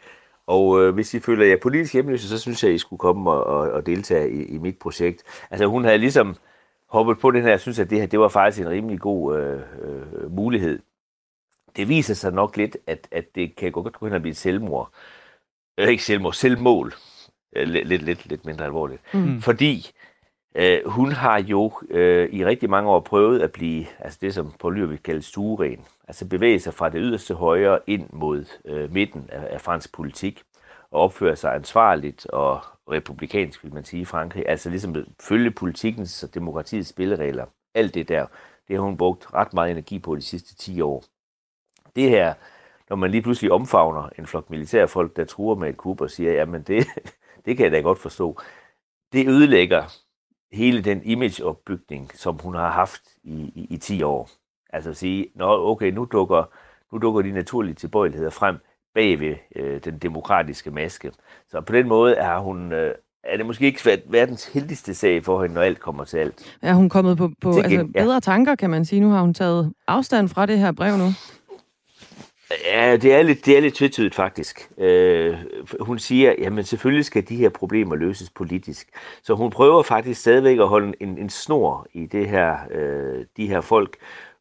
Og 0.47 0.83
øh, 0.83 0.95
hvis 0.95 1.15
I 1.15 1.21
føler 1.21 1.47
jer 1.47 1.57
politisk 1.63 1.93
hjemløse, 1.93 2.29
så 2.29 2.39
synes 2.39 2.65
jeg, 2.65 2.75
I 2.75 2.79
skulle 2.79 2.99
komme 2.99 3.31
og, 3.31 3.45
og, 3.45 3.71
og 3.71 3.87
deltage 3.87 4.31
i, 4.31 4.45
i 4.45 4.59
mit 4.59 4.79
projekt. 4.79 5.23
Altså 5.51 5.67
hun 5.67 5.85
havde 5.85 5.99
ligesom 5.99 6.37
hoppet 6.89 7.19
på 7.19 7.31
den 7.31 7.43
her, 7.43 7.51
jeg 7.51 7.61
synes, 7.61 7.79
at 7.79 7.91
det 7.91 8.01
her 8.01 8.07
det 8.07 8.21
var 8.21 8.29
faktisk 8.29 8.63
en 8.63 8.71
rimelig 8.71 9.01
god 9.01 9.39
øh, 9.39 9.61
øh, 9.83 10.33
mulighed. 10.33 10.79
Det 11.77 11.89
viser 11.89 12.15
sig 12.15 12.33
nok 12.33 12.57
lidt, 12.57 12.77
at, 12.87 13.09
at 13.11 13.35
det 13.35 13.57
kan 13.57 13.73
godt 13.73 13.99
gå 13.99 14.07
hen 14.07 14.15
og 14.15 14.21
blive 14.21 14.31
et 14.31 14.37
selvmord. 14.37 14.91
Øh, 15.79 15.89
ikke 15.89 16.05
selvmord, 16.05 16.33
selvmål. 16.33 16.93
Øh, 17.57 17.69
lidt, 17.69 17.89
lidt, 17.89 18.03
lidt, 18.03 18.27
lidt 18.27 18.45
mindre 18.45 18.65
alvorligt. 18.65 19.03
Mm. 19.15 19.41
Fordi 19.41 19.91
øh, 20.55 20.79
hun 20.87 21.13
har 21.13 21.39
jo 21.39 21.73
øh, 21.91 22.29
i 22.33 22.45
rigtig 22.45 22.71
mange 22.71 22.91
år 22.91 23.01
prøvet 23.01 23.41
at 23.41 23.53
blive, 23.53 23.87
altså 23.99 24.19
det 24.23 24.35
som 24.35 24.53
på 24.61 24.71
lyr 24.71 24.87
vil 24.87 25.03
kalde 25.03 25.23
stueren, 25.23 25.85
altså 26.09 26.29
bevæge 26.29 26.61
sig 26.61 26.75
fra 26.75 26.89
det 26.89 27.01
yderste 27.03 27.35
højre 27.35 27.79
ind 27.87 28.11
mod 28.13 28.45
øh, 28.65 28.93
midten 28.93 29.31
af, 29.33 29.49
af 29.55 29.61
fransk 29.61 29.93
politik, 29.93 30.43
og 30.91 31.01
opføre 31.01 31.37
sig 31.37 31.55
ansvarligt 31.55 32.27
og 32.27 32.61
republikansk, 32.91 33.65
vil 33.65 33.75
man 33.75 33.85
sige, 33.85 34.01
i 34.01 34.05
Frankrig. 34.05 34.49
Altså 34.49 34.71
ligesom 34.71 34.97
følge 35.21 35.51
politikens 35.51 36.23
og 36.23 36.35
demokratiets 36.35 36.89
spilleregler. 36.89 37.47
Alt 37.75 37.95
det 37.95 38.09
der, 38.09 38.27
det 38.69 38.77
har 38.77 38.83
hun 38.83 38.97
brugt 38.97 39.35
ret 39.35 39.55
meget 39.55 39.71
energi 39.71 39.99
på 39.99 40.17
de 40.17 40.23
sidste 40.23 40.55
10 40.55 40.81
år. 40.81 41.05
Det 41.97 42.11
her, 42.11 42.35
når 42.89 42.97
man 42.97 43.11
lige 43.11 43.23
pludselig 43.23 43.53
omfavner 43.53 44.09
en 44.19 44.27
flok 44.27 44.51
militærfolk, 44.51 45.17
der 45.17 45.25
truer 45.25 45.55
med 45.55 45.69
et 45.69 45.77
kub 45.77 46.01
og 46.01 46.11
siger, 46.11 46.33
jamen 46.33 46.63
det, 46.63 46.87
det 47.45 47.57
kan 47.57 47.65
jeg 47.65 47.73
da 47.73 47.81
godt 47.81 47.99
forstå, 47.99 48.41
det 49.13 49.29
ødelægger 49.29 49.85
hele 50.53 50.83
den 50.83 51.03
imageopbygning, 51.05 52.11
som 52.15 52.39
hun 52.39 52.55
har 52.55 52.71
haft 52.71 53.03
i, 53.23 53.53
i, 53.55 53.67
i 53.71 53.77
10 53.77 54.03
år. 54.03 54.31
Altså 54.71 54.91
at 54.91 54.97
sige, 54.97 55.27
Nå, 55.35 55.71
okay, 55.71 55.91
nu 55.91 56.09
dukker, 56.13 56.45
nu 56.93 56.99
dukker 56.99 57.23
de 57.23 57.33
naturlige 57.33 57.75
tilbøjeligheder 57.75 58.31
frem 58.31 58.57
bag 58.95 59.21
ved 59.21 59.35
øh, 59.57 59.81
den 59.85 59.99
demokratiske 59.99 60.71
maske. 60.71 61.13
Så 61.49 61.61
på 61.61 61.73
den 61.73 61.89
måde 61.89 62.15
er 62.15 62.39
hun, 62.39 62.73
øh, 62.73 62.95
er 63.25 63.37
det 63.37 63.47
måske 63.47 63.67
ikke 63.67 64.03
verdens 64.07 64.47
heldigste 64.47 64.95
sag 64.95 65.25
for 65.25 65.43
hende, 65.43 65.55
når 65.55 65.63
alt 65.63 65.81
kommer 65.81 66.05
til 66.05 66.19
alt. 66.19 66.57
Er 66.63 66.75
hun 66.75 66.89
kommet 66.89 67.19
på, 67.19 67.31
på 67.41 67.49
altså, 67.49 67.89
bedre 67.95 68.15
ja. 68.15 68.21
tanker, 68.21 68.55
kan 68.55 68.71
man 68.71 68.85
sige? 68.85 69.01
Nu 69.01 69.11
har 69.11 69.21
hun 69.21 69.35
taget 69.35 69.73
afstand 69.89 70.29
fra 70.29 70.47
det 70.47 70.59
her 70.59 70.73
brev 70.73 70.97
nu. 70.97 71.09
Ja, 72.67 72.97
det 72.97 73.15
er 73.15 73.23
lidt, 73.23 73.47
det 73.47 73.57
er 73.57 73.61
lidt 73.61 73.75
tvetydigt 73.75 74.15
faktisk. 74.15 74.71
Øh, 74.79 75.37
hun 75.81 75.99
siger, 75.99 76.35
jamen 76.39 76.65
selvfølgelig 76.65 77.05
skal 77.05 77.29
de 77.29 77.37
her 77.37 77.49
problemer 77.49 77.97
løses 77.97 78.31
politisk. 78.31 78.89
Så 79.23 79.35
hun 79.35 79.51
prøver 79.51 79.83
faktisk 79.83 80.21
stadigvæk 80.21 80.59
at 80.59 80.69
holde 80.69 80.93
en, 81.01 81.19
en 81.19 81.31
snor 81.31 81.87
i 81.93 82.07
det 82.07 82.29
her, 82.29 82.57
øh, 82.71 83.25
de 83.37 83.47
her 83.47 83.61
folk, 83.61 83.97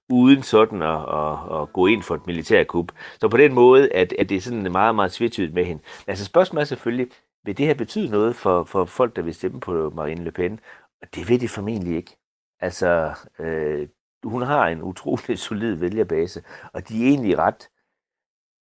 uden 0.10 0.44
sådan 0.44 0.82
at, 0.82 1.00
at, 1.00 1.62
at 1.62 1.74
gå 1.74 1.88
ind 1.88 2.04
for 2.04 2.16
et 2.16 2.28
militærkup. 2.28 2.92
Så 3.20 3.28
på 3.28 3.38
den 3.38 3.54
måde 3.54 3.94
at, 3.94 4.14
at 4.20 4.30
det 4.30 4.38
er 4.38 4.42
sådan 4.42 4.72
meget, 4.72 4.96
meget 4.96 5.12
tvetydigt 5.12 5.54
med 5.54 5.66
hende. 5.66 5.84
Altså 6.08 6.26
spørgsmålet 6.26 6.62
er 6.62 6.66
selvfølgelig, 6.66 7.08
vil 7.44 7.58
det 7.58 7.66
her 7.66 7.74
betyde 7.74 8.12
noget 8.12 8.36
for, 8.36 8.64
for 8.64 8.86
folk, 8.86 9.16
der 9.16 9.22
vil 9.22 9.34
stemme 9.34 9.60
på 9.60 9.90
Marine 9.96 10.24
Le 10.24 10.32
Pen? 10.32 10.60
Og 11.02 11.08
det 11.16 11.30
ved 11.30 11.40
de 11.40 11.50
formentlig 11.50 11.96
ikke. 11.96 12.18
Altså, 12.60 13.14
øh, 13.40 13.88
hun 14.24 14.42
har 14.42 14.68
en 14.68 14.82
utrolig 14.82 15.40
solid 15.48 15.76
vælgerbase, 15.76 16.44
og 16.74 16.90
de 16.90 17.04
er 17.04 17.08
egentlig 17.08 17.38
ret 17.38 17.70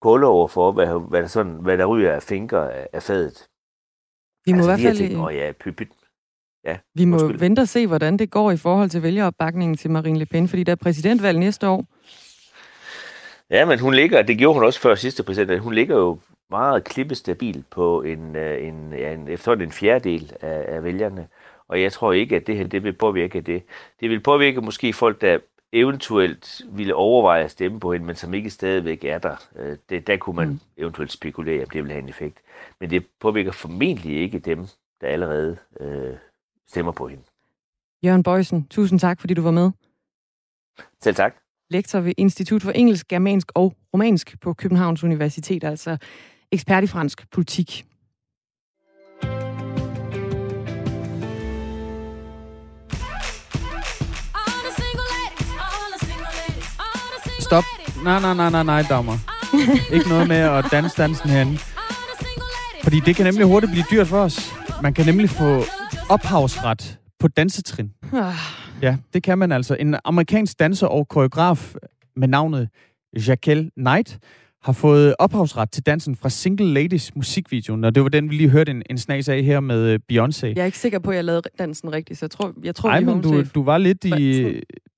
kolde 0.03 0.26
over 0.26 0.49
for, 0.49 0.72
hvad, 0.72 1.09
hvad, 1.09 1.22
der, 1.22 1.26
sådan, 1.26 1.53
hvad 1.53 1.78
der 1.78 1.84
ryger 1.84 2.12
af 2.12 2.22
finker 2.22 2.61
af, 2.61 2.88
af 2.92 3.03
fadet. 3.03 3.49
Vi 4.45 4.53
må 4.53 4.59
altså, 4.59 4.70
i 4.70 4.82
hvert 4.82 4.97
fald... 4.97 5.09
Ting, 5.09 5.30
ja, 5.30 5.53
pyt, 5.53 5.76
pyt. 5.76 5.88
Ja, 6.67 6.77
vi 6.95 7.05
må 7.05 7.17
undskyld. 7.17 7.39
vente 7.39 7.61
og 7.61 7.69
se, 7.69 7.87
hvordan 7.87 8.17
det 8.17 8.31
går 8.31 8.51
i 8.51 8.57
forhold 8.57 8.91
til 8.91 9.03
vælgeropbakningen 9.03 9.77
til 9.77 9.91
Marine 9.91 10.19
Le 10.19 10.27
Pen, 10.27 10.49
fordi 10.49 10.62
der 10.62 10.73
er 10.73 10.77
præsidentvalg 10.77 11.39
næste 11.39 11.69
år. 11.69 11.85
Ja, 13.51 13.65
men 13.65 13.79
hun 13.79 13.95
ligger, 13.95 14.23
det 14.23 14.39
gjorde 14.39 14.55
hun 14.55 14.65
også 14.65 14.81
før 14.81 14.95
sidste 14.95 15.23
præsident, 15.23 15.61
hun 15.61 15.75
ligger 15.75 15.97
jo 15.97 16.19
meget 16.51 16.85
klippestabil 16.85 17.65
på 17.71 18.03
en, 18.03 18.37
øh, 18.37 18.69
en, 18.69 18.93
ja, 18.93 19.12
en 19.12 19.29
efterhånden 19.29 19.69
en 19.69 19.73
fjerdedel 19.73 20.33
af, 20.41 20.65
af 20.69 20.85
vælgerne. 20.85 21.27
Og 21.69 21.83
jeg 21.83 21.93
tror 21.93 22.12
ikke, 22.12 22.37
at 22.37 22.47
det 22.47 22.57
her 22.57 22.67
det 22.67 22.85
vil 22.85 22.93
påvirke 22.93 23.41
det. 23.41 23.62
Det 24.01 24.11
vil 24.11 24.21
påvirke 24.21 24.61
måske 24.61 24.93
folk, 24.93 25.21
der 25.21 25.39
eventuelt 25.73 26.61
ville 26.69 26.95
overveje 26.95 27.45
at 27.45 27.51
stemme 27.51 27.81
på 27.81 27.93
hende, 27.93 28.07
men 28.07 28.17
som 28.17 28.35
ikke 28.35 28.51
stadigvæk 28.51 29.05
er 29.05 29.19
der. 29.19 29.37
Øh, 29.59 29.77
det, 29.91 30.07
der 30.07 30.17
kunne 30.17 30.37
man 30.37 30.49
mm. 30.49 30.61
eventuelt 30.77 31.12
spekulere, 31.12 31.62
om 31.62 31.71
det 31.71 31.83
vil 31.83 31.93
have 31.93 32.03
en 32.03 32.09
effekt. 32.09 32.39
Men 32.81 32.91
det 32.91 33.07
påvirker 33.21 33.53
formentlig 33.53 34.17
ikke 34.17 34.39
dem, 34.39 34.67
der 35.01 35.07
allerede 35.07 35.57
øh, 35.81 36.15
stemmer 36.69 36.93
på 36.93 37.09
hende. 37.09 37.23
Jørgen 38.05 38.23
Bøjsen, 38.23 38.67
tusind 38.67 39.01
tak, 39.01 39.21
fordi 39.21 39.35
du 39.35 39.43
var 39.43 39.51
med. 39.51 39.71
Selv 41.03 41.15
tak. 41.17 41.35
Lektor 41.71 42.01
ved 42.01 42.12
Institut 42.17 42.62
for 42.62 42.71
Engelsk, 42.71 43.09
Germansk 43.09 43.53
og 43.55 43.77
Romansk 43.95 44.41
på 44.41 44.53
Københavns 44.53 45.05
Universitet, 45.05 45.65
altså 45.65 45.97
ekspert 46.53 46.85
i 46.85 46.87
fransk 46.87 47.31
politik. 47.31 47.85
Stop. 57.41 57.65
Nej, 58.05 58.21
nej, 58.21 58.35
nej, 58.35 58.51
nej, 58.51 58.62
nej, 58.62 58.83
Dagmar. 58.89 59.19
Ikke 59.93 60.09
noget 60.09 60.29
med 60.29 60.37
at 60.37 60.65
danse 60.71 61.03
dansen 61.03 61.31
herinde. 61.31 61.59
Fordi 62.83 63.01
det 63.01 63.17
kan 63.17 63.25
nemlig 63.25 63.47
hurtigt 63.47 63.73
blive 63.73 63.85
dyrt 63.91 64.07
for 64.07 64.19
os. 64.19 64.53
Man 64.83 64.95
kan 64.95 65.07
nemlig 65.07 65.31
få 65.31 65.65
ophavsret 66.11 66.98
på 67.18 67.28
dansetrin. 67.28 67.92
Ah. 68.12 68.34
Ja, 68.82 68.96
det 69.14 69.22
kan 69.22 69.38
man 69.38 69.52
altså. 69.52 69.74
En 69.74 69.96
amerikansk 70.05 70.59
danser 70.59 70.86
og 70.86 71.09
koreograf 71.09 71.74
med 72.16 72.28
navnet 72.28 72.68
Jaquel 73.28 73.70
Knight 73.76 74.18
har 74.62 74.72
fået 74.72 75.14
ophavsret 75.18 75.70
til 75.70 75.86
dansen 75.86 76.16
fra 76.16 76.28
Single 76.28 76.74
Ladies 76.74 77.16
musikvideoen, 77.16 77.84
og 77.84 77.94
det 77.94 78.02
var 78.02 78.09
den, 78.09 78.30
vi 78.30 78.34
lige 78.34 78.48
hørte 78.48 78.70
en, 78.70 78.82
en 78.90 78.98
snas 78.98 79.28
af 79.28 79.42
her 79.42 79.61
med 79.61 79.80
øh, 79.86 80.00
Beyoncé. 80.12 80.46
Jeg 80.46 80.57
er 80.57 80.64
ikke 80.64 80.78
sikker 80.78 80.98
på, 80.98 81.11
at 81.11 81.16
jeg 81.16 81.24
lavede 81.24 81.42
dansen 81.59 81.92
rigtigt, 81.92 82.18
så 82.18 82.24
jeg 82.24 82.30
tror, 82.30 82.55
jeg 82.64 82.74
tror 82.74 82.98
vi 82.98 83.05
men 83.05 83.22
du, 83.22 83.42
du, 83.55 83.62
var 83.62 83.78
lidt 83.78 84.05
i, 84.05 84.42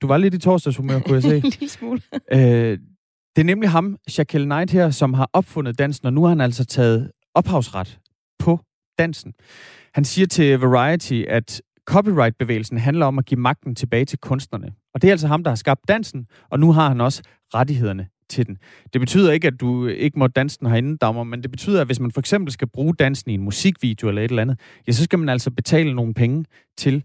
du 0.03 0.07
var 0.07 0.17
lidt 0.17 0.35
i 0.35 0.39
torsdagshumør, 0.39 0.99
kunne 0.99 1.15
jeg 1.15 1.23
se. 1.31 1.37
en 1.37 1.43
lille 1.43 1.69
smule. 1.69 2.01
Øh, 2.33 2.79
det 3.37 3.43
er 3.43 3.45
nemlig 3.45 3.71
ham, 3.71 3.97
Shaquille 4.09 4.47
Knight 4.47 4.71
her, 4.71 4.91
som 4.91 5.15
har 5.15 5.31
opfundet 5.33 5.79
dansen, 5.79 6.07
og 6.07 6.13
nu 6.13 6.23
har 6.23 6.29
han 6.29 6.41
altså 6.41 6.65
taget 6.65 7.11
ophavsret 7.35 7.99
på 8.39 8.61
dansen. 8.99 9.33
Han 9.97 10.05
siger 10.05 10.27
til 10.27 10.59
Variety, 10.59 11.25
at 11.29 11.63
copyright-bevægelsen 11.85 12.79
handler 12.79 13.07
om 13.07 13.19
at 13.19 13.25
give 13.27 13.41
magten 13.41 13.75
tilbage 13.75 14.05
til 14.05 14.19
kunstnerne. 14.19 14.75
Og 14.95 15.03
det 15.03 15.09
er 15.09 15.13
altså 15.13 15.27
ham, 15.27 15.45
der 15.45 15.51
har 15.51 15.57
skabt 15.57 15.81
dansen, 15.89 16.27
og 16.51 16.61
nu 16.61 16.73
har 16.73 16.89
han 16.89 17.01
også 17.01 17.23
rettighederne 17.55 18.09
til 18.29 18.47
den. 18.47 18.59
Det 18.93 19.01
betyder 19.01 19.33
ikke, 19.33 19.47
at 19.47 19.61
du 19.61 19.87
ikke 19.87 20.19
må 20.19 20.27
danse 20.27 20.59
den 20.59 20.69
herinde, 20.69 20.97
Dagmar, 20.99 21.25
men 21.25 21.43
det 21.43 21.51
betyder, 21.51 21.81
at 21.81 21.87
hvis 21.87 22.01
man 22.01 22.11
for 22.11 22.21
eksempel 22.21 22.53
skal 22.53 22.69
bruge 22.69 22.95
dansen 22.95 23.31
i 23.31 23.35
en 23.35 23.43
musikvideo 23.43 24.09
eller 24.09 24.23
et 24.23 24.29
eller 24.31 24.43
andet, 24.43 24.61
ja, 24.87 24.93
så 24.93 25.05
skal 25.05 25.19
man 25.19 25.29
altså 25.29 25.51
betale 25.51 25.95
nogle 25.95 26.15
penge 26.15 26.45
til 26.79 27.05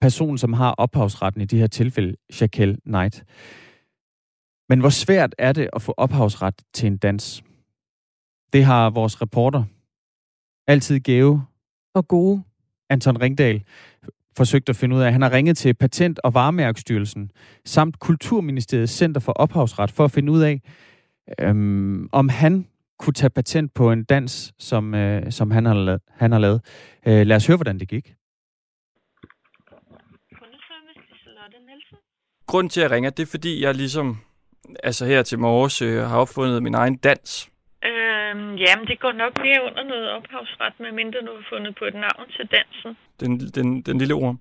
personen, 0.00 0.38
som 0.38 0.52
har 0.52 0.70
ophavsretten 0.70 1.42
i 1.42 1.44
det 1.44 1.58
her 1.58 1.66
tilfælde, 1.66 2.16
Shaquille 2.30 2.76
Knight. 2.86 3.24
Men 4.68 4.80
hvor 4.80 4.90
svært 4.90 5.34
er 5.38 5.52
det 5.52 5.70
at 5.72 5.82
få 5.82 5.94
ophavsret 5.96 6.54
til 6.74 6.86
en 6.86 6.96
dans? 6.96 7.42
Det 8.52 8.64
har 8.64 8.90
vores 8.90 9.22
reporter 9.22 9.64
altid 10.66 11.00
gave 11.00 11.42
og 11.94 12.08
gode 12.08 12.42
Anton 12.90 13.20
Ringdal 13.20 13.62
forsøgt 14.36 14.68
at 14.68 14.76
finde 14.76 14.96
ud 14.96 15.00
af. 15.00 15.12
Han 15.12 15.22
har 15.22 15.32
ringet 15.32 15.56
til 15.56 15.74
Patent- 15.74 16.18
og 16.24 16.34
Varemærkestyrelsen 16.34 17.30
samt 17.64 17.98
Kulturministeriets 17.98 18.92
Center 18.92 19.20
for 19.20 19.32
Ophavsret 19.32 19.90
for 19.90 20.04
at 20.04 20.10
finde 20.10 20.32
ud 20.32 20.40
af, 20.40 20.60
øhm, 21.40 22.08
om 22.12 22.28
han 22.28 22.66
kunne 22.98 23.14
tage 23.14 23.30
patent 23.30 23.74
på 23.74 23.92
en 23.92 24.04
dans, 24.04 24.52
som, 24.58 24.94
øh, 24.94 25.32
som 25.32 25.50
han 25.50 25.64
har 25.64 25.74
lavet. 25.74 26.00
Han 26.10 26.32
har 26.32 26.38
lavet. 26.38 26.60
Øh, 27.06 27.26
lad 27.26 27.36
os 27.36 27.46
høre, 27.46 27.56
hvordan 27.56 27.78
det 27.80 27.88
gik. 27.88 28.14
Grunden 32.46 32.70
til, 32.70 32.80
at 32.80 32.84
jeg 32.84 32.90
ringer, 32.90 33.10
det 33.10 33.22
er, 33.22 33.26
fordi 33.26 33.62
jeg 33.62 33.74
ligesom 33.74 34.18
altså 34.82 35.06
her 35.06 35.22
til 35.22 35.38
morges 35.38 35.82
øh, 35.82 36.02
har 36.02 36.18
opfundet 36.18 36.62
min 36.62 36.74
egen 36.74 36.96
dans. 36.96 37.50
Jamen, 38.64 38.86
det 38.86 39.00
går 39.00 39.12
nok 39.12 39.32
mere 39.38 39.60
under 39.68 39.84
noget 39.84 40.10
ophavsret, 40.10 40.72
medmindre 40.80 41.20
du 41.20 41.32
har 41.36 41.44
fundet 41.52 41.74
på 41.78 41.84
et 41.84 41.94
navn 41.94 42.24
til 42.36 42.48
dansen. 42.56 42.96
Den, 43.20 43.38
den, 43.56 43.82
den 43.82 43.98
lille 43.98 44.14
orm. 44.14 44.40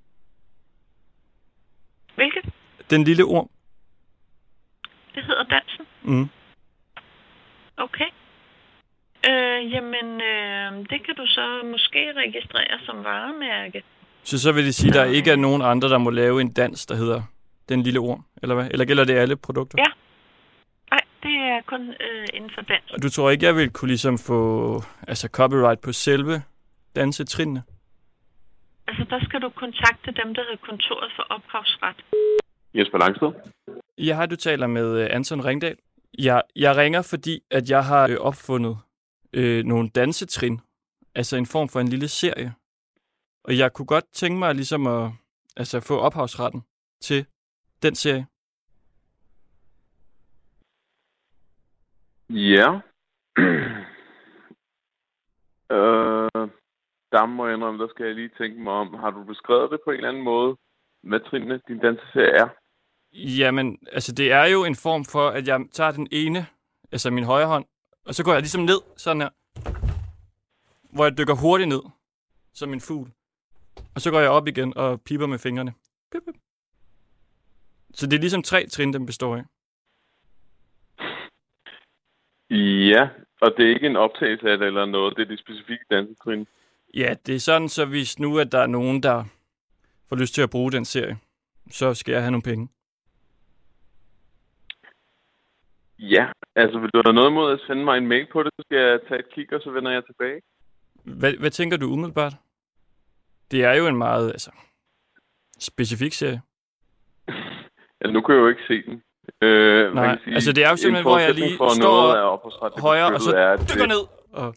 Hvilket? 2.15 2.45
Den 2.89 3.03
lille 3.03 3.23
orm. 3.23 3.49
Det 5.15 5.23
hedder 5.23 5.43
dansen. 5.43 5.85
Mm. 6.03 6.29
Okay. 7.77 8.09
Øh, 9.29 9.71
jamen, 9.73 10.21
øh, 10.21 10.89
det 10.89 11.05
kan 11.05 11.15
du 11.17 11.25
så 11.25 11.61
måske 11.71 12.13
registrere 12.15 12.79
som 12.85 13.03
varemærke. 13.03 13.83
Så 14.23 14.39
så 14.39 14.51
vil 14.51 14.65
det 14.65 14.75
sige, 14.75 14.89
at 14.89 14.95
der 14.95 15.05
ikke 15.05 15.31
er 15.31 15.35
nogen 15.35 15.61
andre, 15.61 15.89
der 15.89 15.97
må 15.97 16.09
lave 16.09 16.41
en 16.41 16.53
dans, 16.53 16.85
der 16.85 16.95
hedder 16.95 17.21
Den 17.69 17.83
Lille 17.83 17.99
Orm, 17.99 18.25
eller 18.41 18.55
hvad? 18.55 18.67
Eller 18.71 18.85
gælder 18.85 19.03
det 19.05 19.13
alle 19.13 19.35
produkter? 19.35 19.77
Ja. 19.77 19.91
Er 21.57 21.61
kun 21.61 21.83
øh, 21.89 22.27
inden 22.33 22.51
for 22.55 22.61
dans. 22.61 22.91
Og 22.91 23.01
du 23.03 23.09
tror 23.09 23.29
ikke, 23.29 23.45
jeg 23.45 23.55
vil 23.55 23.69
kunne 23.69 23.87
ligesom 23.87 24.17
få 24.17 24.39
altså 25.07 25.27
copyright 25.27 25.81
på 25.81 25.91
selve 25.91 26.41
dansetrinene? 26.95 27.63
Altså, 28.87 29.03
der 29.09 29.19
skal 29.25 29.41
du 29.41 29.49
kontakte 29.49 30.11
dem, 30.11 30.33
der 30.33 30.41
hedder 30.41 30.65
Kontoret 30.69 31.11
for 31.15 31.23
Ophavsret. 31.23 31.99
Jesper 32.73 32.97
Langsted. 32.97 33.31
Jeg 33.97 34.15
har 34.15 34.25
du 34.25 34.35
taler 34.35 34.67
med 34.67 35.01
øh, 35.01 35.07
Anton 35.11 35.45
Ringdal. 35.45 35.77
Jeg, 36.19 36.41
jeg 36.55 36.77
ringer, 36.77 37.01
fordi 37.01 37.39
at 37.51 37.69
jeg 37.69 37.85
har 37.85 38.07
øh, 38.09 38.17
opfundet 38.19 38.77
øh, 39.33 39.65
nogle 39.65 39.89
dansetrin. 39.89 40.59
Altså 41.15 41.37
en 41.37 41.45
form 41.45 41.69
for 41.69 41.79
en 41.79 41.87
lille 41.87 42.07
serie. 42.07 42.53
Og 43.43 43.57
jeg 43.57 43.73
kunne 43.73 43.85
godt 43.85 44.05
tænke 44.13 44.39
mig 44.39 44.55
ligesom 44.55 44.87
at 44.87 45.11
altså, 45.57 45.79
få 45.79 45.99
ophavsretten 45.99 46.61
til 47.01 47.25
den 47.83 47.95
serie. 47.95 48.25
Ja. 52.29 52.69
øh, 55.75 56.49
der 57.11 57.25
må 57.25 57.45
jeg 57.45 57.55
indrømme, 57.55 57.83
der 57.83 57.89
skal 57.89 58.05
jeg 58.05 58.15
lige 58.15 58.31
tænke 58.37 58.61
mig 58.61 58.73
om. 58.73 58.93
Har 58.93 59.11
du 59.11 59.23
beskrevet 59.23 59.71
det 59.71 59.79
på 59.83 59.91
en 59.91 59.95
eller 59.95 60.09
anden 60.09 60.23
måde, 60.23 60.57
hvad 61.03 61.19
trinene 61.19 61.61
din 61.67 61.79
danseserie 61.79 62.31
er? 62.31 62.49
Jamen, 63.13 63.79
altså 63.91 64.11
det 64.11 64.31
er 64.31 64.45
jo 64.45 64.65
en 64.65 64.75
form 64.75 65.05
for, 65.05 65.27
at 65.29 65.47
jeg 65.47 65.65
tager 65.71 65.91
den 65.91 66.07
ene, 66.11 66.45
altså 66.91 67.11
min 67.11 67.23
højre 67.23 67.47
hånd, 67.47 67.65
og 68.05 68.13
så 68.15 68.23
går 68.23 68.31
jeg 68.33 68.41
ligesom 68.41 68.61
ned, 68.61 68.81
sådan 68.97 69.21
her. 69.21 69.29
Hvor 70.95 71.03
jeg 71.03 71.17
dykker 71.17 71.35
hurtigt 71.35 71.69
ned, 71.69 71.81
som 72.53 72.73
en 72.73 72.81
fugl. 72.81 73.11
Og 73.95 74.01
så 74.01 74.11
går 74.11 74.19
jeg 74.19 74.29
op 74.29 74.47
igen 74.47 74.77
og 74.77 75.01
piper 75.01 75.25
med 75.27 75.39
fingrene. 75.39 75.73
Pip, 76.11 76.21
pip. 76.25 76.35
Så 77.93 78.07
det 78.07 78.15
er 78.15 78.19
ligesom 78.19 78.43
tre 78.43 78.67
trin, 78.67 78.93
den 78.93 79.05
består 79.05 79.35
af. 79.35 79.43
Ja, 82.49 83.09
og 83.41 83.53
det 83.57 83.65
er 83.65 83.69
ikke 83.69 83.87
en 83.87 83.95
optagelse 83.95 84.49
af 84.51 84.57
det 84.57 84.67
eller 84.67 84.85
noget, 84.85 85.17
det 85.17 85.23
er 85.23 85.35
de 85.35 85.37
specifikke 85.37 85.85
dansetrin. 85.91 86.47
Ja, 86.93 87.15
det 87.25 87.35
er 87.35 87.39
sådan, 87.39 87.69
så 87.69 87.85
hvis 87.85 88.19
nu, 88.19 88.37
at 88.39 88.51
der 88.51 88.59
er 88.59 88.67
nogen, 88.67 89.03
der 89.03 89.23
får 90.09 90.15
lyst 90.15 90.33
til 90.33 90.41
at 90.41 90.49
bruge 90.49 90.71
den 90.71 90.85
serie, 90.85 91.17
så 91.71 91.93
skal 91.93 92.11
jeg 92.11 92.21
have 92.21 92.31
nogle 92.31 92.43
penge. 92.43 92.69
Ja, 95.99 96.27
altså 96.55 96.79
vil 96.79 96.89
du 96.93 97.01
have 97.05 97.13
noget 97.13 97.33
mod 97.33 97.53
at 97.53 97.59
sende 97.67 97.83
mig 97.83 97.97
en 97.97 98.07
mail 98.07 98.27
på 98.31 98.43
det, 98.43 98.51
så 98.55 98.63
skal 98.65 98.77
jeg 98.77 98.99
tage 99.07 99.19
et 99.19 99.33
kig, 99.33 99.53
og 99.53 99.61
så 99.61 99.71
vender 99.71 99.91
jeg 99.91 100.05
tilbage. 100.05 100.41
Hvad, 101.03 101.33
hvad 101.33 101.51
tænker 101.51 101.77
du 101.77 101.85
umiddelbart? 101.85 102.33
Det 103.51 103.63
er 103.63 103.73
jo 103.73 103.87
en 103.87 103.97
meget 103.97 104.31
altså, 104.31 104.51
specifik 105.59 106.13
serie. 106.13 106.41
Ja, 108.01 108.11
nu 108.11 108.21
kan 108.21 108.35
jeg 108.35 108.41
jo 108.41 108.47
ikke 108.47 108.67
se 108.67 108.81
den. 108.81 109.03
Øh, 109.41 109.93
Nej, 109.93 110.07
man 110.07 110.19
sige, 110.23 110.33
altså 110.33 110.51
det 110.53 110.63
er 110.63 110.67
jo 110.67 110.71
en 110.71 110.77
simpelthen, 110.77 111.03
hvor 111.11 111.19
jeg 111.19 111.33
lige 111.33 111.55
står 111.55 111.73
noget 111.87 112.11
højre, 112.87 113.07
og 113.15 113.21
så 113.21 113.31
er, 113.35 113.55
dykker 113.57 113.85
det- 113.87 113.93
ned 113.95 114.03
og, 114.33 114.55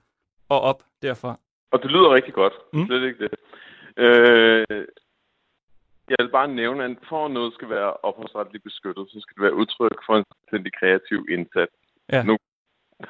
og 0.49 0.61
op 0.61 0.83
derfra. 1.03 1.39
Og 1.73 1.83
det 1.83 1.91
lyder 1.91 2.11
rigtig 2.15 2.35
godt. 2.35 2.53
Mm. 2.73 2.87
Slet 2.87 3.03
ikke 3.09 3.19
det. 3.25 3.33
Øh, 3.97 4.87
jeg 6.11 6.17
vil 6.19 6.29
bare 6.39 6.49
nævne, 6.49 6.85
at 6.85 6.97
for 7.09 7.25
at 7.27 7.31
noget 7.31 7.55
skal 7.55 7.69
være 7.69 7.93
ophavsretligt 8.09 8.65
beskyttet, 8.65 9.09
så 9.11 9.21
skal 9.21 9.35
det 9.37 9.43
være 9.43 9.55
udtryk 9.55 9.99
for 10.07 10.15
en 10.17 10.25
selvstændig 10.33 10.73
kreativ 10.81 11.27
indsats. 11.31 11.73
Ja. 12.13 12.23
Nu 12.23 12.37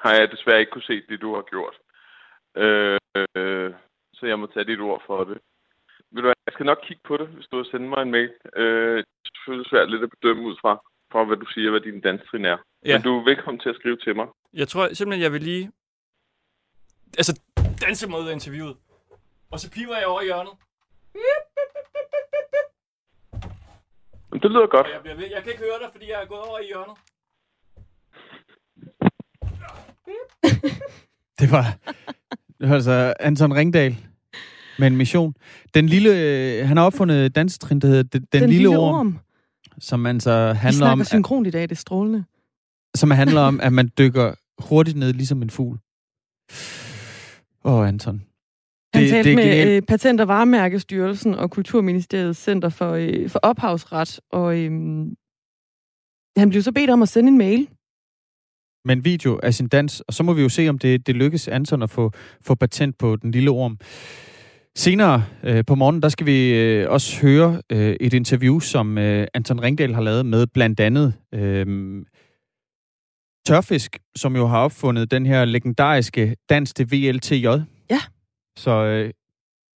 har 0.02 0.12
jeg 0.14 0.30
desværre 0.30 0.61
ikke 0.61 0.72
kunne 0.72 0.90
se 0.92 1.02
det, 1.08 1.20
du 1.20 1.34
har 1.34 1.42
gjort. 1.42 1.76
Øh, 2.56 2.98
øh, 3.36 3.72
så 4.14 4.26
jeg 4.26 4.38
må 4.38 4.46
tage 4.46 4.64
dit 4.64 4.80
ord 4.80 5.02
for 5.06 5.24
det. 5.24 5.38
Ved 6.12 6.22
du 6.22 6.28
jeg 6.28 6.52
skal 6.52 6.66
nok 6.66 6.80
kigge 6.82 7.02
på 7.08 7.16
det, 7.16 7.26
hvis 7.28 7.46
du 7.46 7.56
vil 7.56 7.66
sende 7.70 7.88
mig 7.88 8.02
en 8.02 8.11
mail. 8.11 8.30
Øh, 8.56 8.96
det 8.96 9.28
er 9.28 9.34
selvfølgelig 9.36 9.70
svært 9.70 9.90
lidt 9.90 10.02
at 10.02 10.11
bedømme 10.20 10.42
ud 10.42 10.56
fra, 10.61 10.72
fra 11.12 11.24
hvad 11.24 11.36
du 11.36 11.46
siger, 11.54 11.70
hvad 11.70 11.80
din 11.80 12.00
danstrin 12.00 12.44
er. 12.44 12.56
Ja. 12.86 12.94
Men 12.94 13.02
du 13.02 13.18
er 13.18 13.24
velkommen 13.24 13.61
til 13.61 13.68
at 13.68 13.74
skrive 13.76 13.96
til 13.96 14.16
mig. 14.16 14.26
Jeg 14.54 14.68
tror 14.68 14.94
simpelthen, 14.94 15.22
jeg 15.22 15.32
vil 15.32 15.42
lige... 15.42 15.70
Altså, 17.18 17.40
danse 17.86 18.08
mod 18.08 18.30
interviewet. 18.30 18.76
Og 19.50 19.61
så 19.61 19.70
piver 19.70 19.96
jeg 19.98 20.06
over 20.06 20.20
i 20.20 20.24
hjørnet. 20.24 20.52
Men 24.32 24.40
det 24.42 24.50
lyder 24.50 24.66
godt. 24.66 24.86
Jeg, 24.94 25.00
bliver 25.02 25.16
ved. 25.16 25.24
jeg 25.34 25.42
kan 25.42 25.52
ikke 25.52 25.64
høre 25.64 25.78
dig, 25.82 25.88
fordi 25.92 26.11
jeg 26.11 26.22
er 26.22 26.26
gået 26.26 26.40
over 26.40 26.58
i 26.58 26.66
hjørnet. 26.66 26.96
Det 31.40 31.50
var, 31.50 31.78
det 32.61 32.68
var 32.68 32.74
altså 32.74 33.14
Anton 33.20 33.54
Ringdal 33.56 33.96
med 34.78 34.86
en 34.86 34.96
mission. 34.96 35.34
Den 35.74 35.86
lille, 35.86 36.11
øh, 36.11 36.68
han 36.68 36.76
har 36.76 36.84
opfundet 36.84 37.34
dansetrin, 37.34 37.80
der 37.80 37.88
hedder 37.88 38.02
Den, 38.02 38.22
den, 38.22 38.28
den 38.32 38.40
lille, 38.50 38.62
lille 38.62 38.78
orm. 38.78 38.94
orm. 38.94 39.18
Som 39.80 40.06
altså 40.06 40.52
Vi 40.52 40.56
handler 40.58 40.78
snakker 40.78 40.92
om, 40.92 41.04
synkron 41.04 41.46
i 41.46 41.50
dag, 41.50 41.62
det 41.62 41.70
er 41.72 41.74
strålende. 41.76 42.24
som 42.94 43.10
handler 43.10 43.40
om, 43.40 43.60
at 43.60 43.72
man 43.72 43.90
dykker 43.98 44.34
hurtigt 44.68 44.96
ned 44.96 45.12
ligesom 45.12 45.42
en 45.42 45.50
fugl. 45.50 45.78
Åh, 47.64 47.74
oh, 47.74 47.88
Anton. 47.88 48.22
Han 48.94 49.02
Det- 49.02 49.10
talte 49.10 49.30
det 49.30 49.36
med 49.36 49.76
øh, 49.76 49.82
Patent- 49.90 50.20
og 50.20 50.28
Varemærkestyrelsen 50.28 51.34
og 51.34 51.50
Kulturministeriets 51.50 52.38
Center 52.42 52.68
for, 52.68 52.90
øh, 52.92 53.28
for 53.30 53.38
Ophavsret, 53.42 54.20
og 54.32 54.58
øh, 54.58 54.70
han 56.36 56.50
blev 56.50 56.62
så 56.62 56.72
bedt 56.72 56.90
om 56.90 57.02
at 57.02 57.08
sende 57.08 57.28
en 57.28 57.38
mail. 57.38 57.68
med 58.84 58.96
en 58.96 59.04
video 59.04 59.40
af 59.42 59.54
sin 59.54 59.68
dans, 59.68 60.00
og 60.00 60.14
så 60.14 60.22
må 60.22 60.32
vi 60.32 60.42
jo 60.42 60.48
se, 60.48 60.68
om 60.68 60.78
det, 60.78 61.06
det 61.06 61.16
lykkes 61.16 61.48
Anton 61.48 61.82
at 61.82 61.90
få, 61.90 62.12
få 62.42 62.54
patent 62.54 62.98
på 62.98 63.16
den 63.16 63.30
lille 63.30 63.50
orm. 63.50 63.78
Senere 64.76 65.24
øh, 65.44 65.64
på 65.66 65.74
morgen, 65.74 66.02
der 66.02 66.08
skal 66.08 66.26
vi 66.26 66.54
øh, 66.54 66.90
også 66.90 67.20
høre 67.20 67.62
øh, 67.72 67.96
et 68.00 68.14
interview, 68.14 68.60
som 68.60 68.98
øh, 68.98 69.26
Anton 69.34 69.62
Ringdal 69.62 69.94
har 69.94 70.02
lavet 70.02 70.26
med 70.26 70.46
blandt 70.46 70.80
andet 70.80 71.14
øh, 71.34 71.66
Tørfisk, 73.46 73.98
som 74.16 74.36
jo 74.36 74.46
har 74.46 74.58
opfundet 74.58 75.10
den 75.10 75.26
her 75.26 75.44
legendariske 75.44 76.36
dans 76.50 76.74
til 76.74 76.86
VLTJ. 76.92 77.46
Ja. 77.90 78.00
Så 78.56 78.70
øh, 78.70 79.12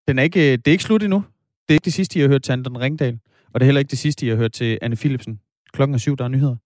den 0.09 0.18
er 0.18 0.22
ikke, 0.22 0.57
det 0.57 0.68
er 0.68 0.72
ikke 0.72 0.84
slut 0.84 1.03
endnu. 1.03 1.24
Det 1.68 1.74
er 1.74 1.74
ikke 1.74 1.84
det 1.84 1.92
sidste, 1.92 2.18
I 2.18 2.22
har 2.22 2.28
hørt 2.28 2.42
til 2.42 2.53
Anton 2.53 2.80
Ringdal, 2.80 3.18
og 3.55 3.61
det 3.61 3.62
er 3.62 3.66
heller 3.66 3.78
ikke 3.78 3.90
det 3.90 3.99
sidste, 3.99 4.26
I 4.26 4.28
har 4.28 4.36
hørt 4.36 4.53
til 4.53 4.78
Anne 4.82 4.97
Philipsen. 4.97 5.40
Klokken 5.72 5.95
er 5.95 5.99
syv, 5.99 6.16
der 6.16 6.24
er 6.24 6.28
nyheder. 6.28 6.57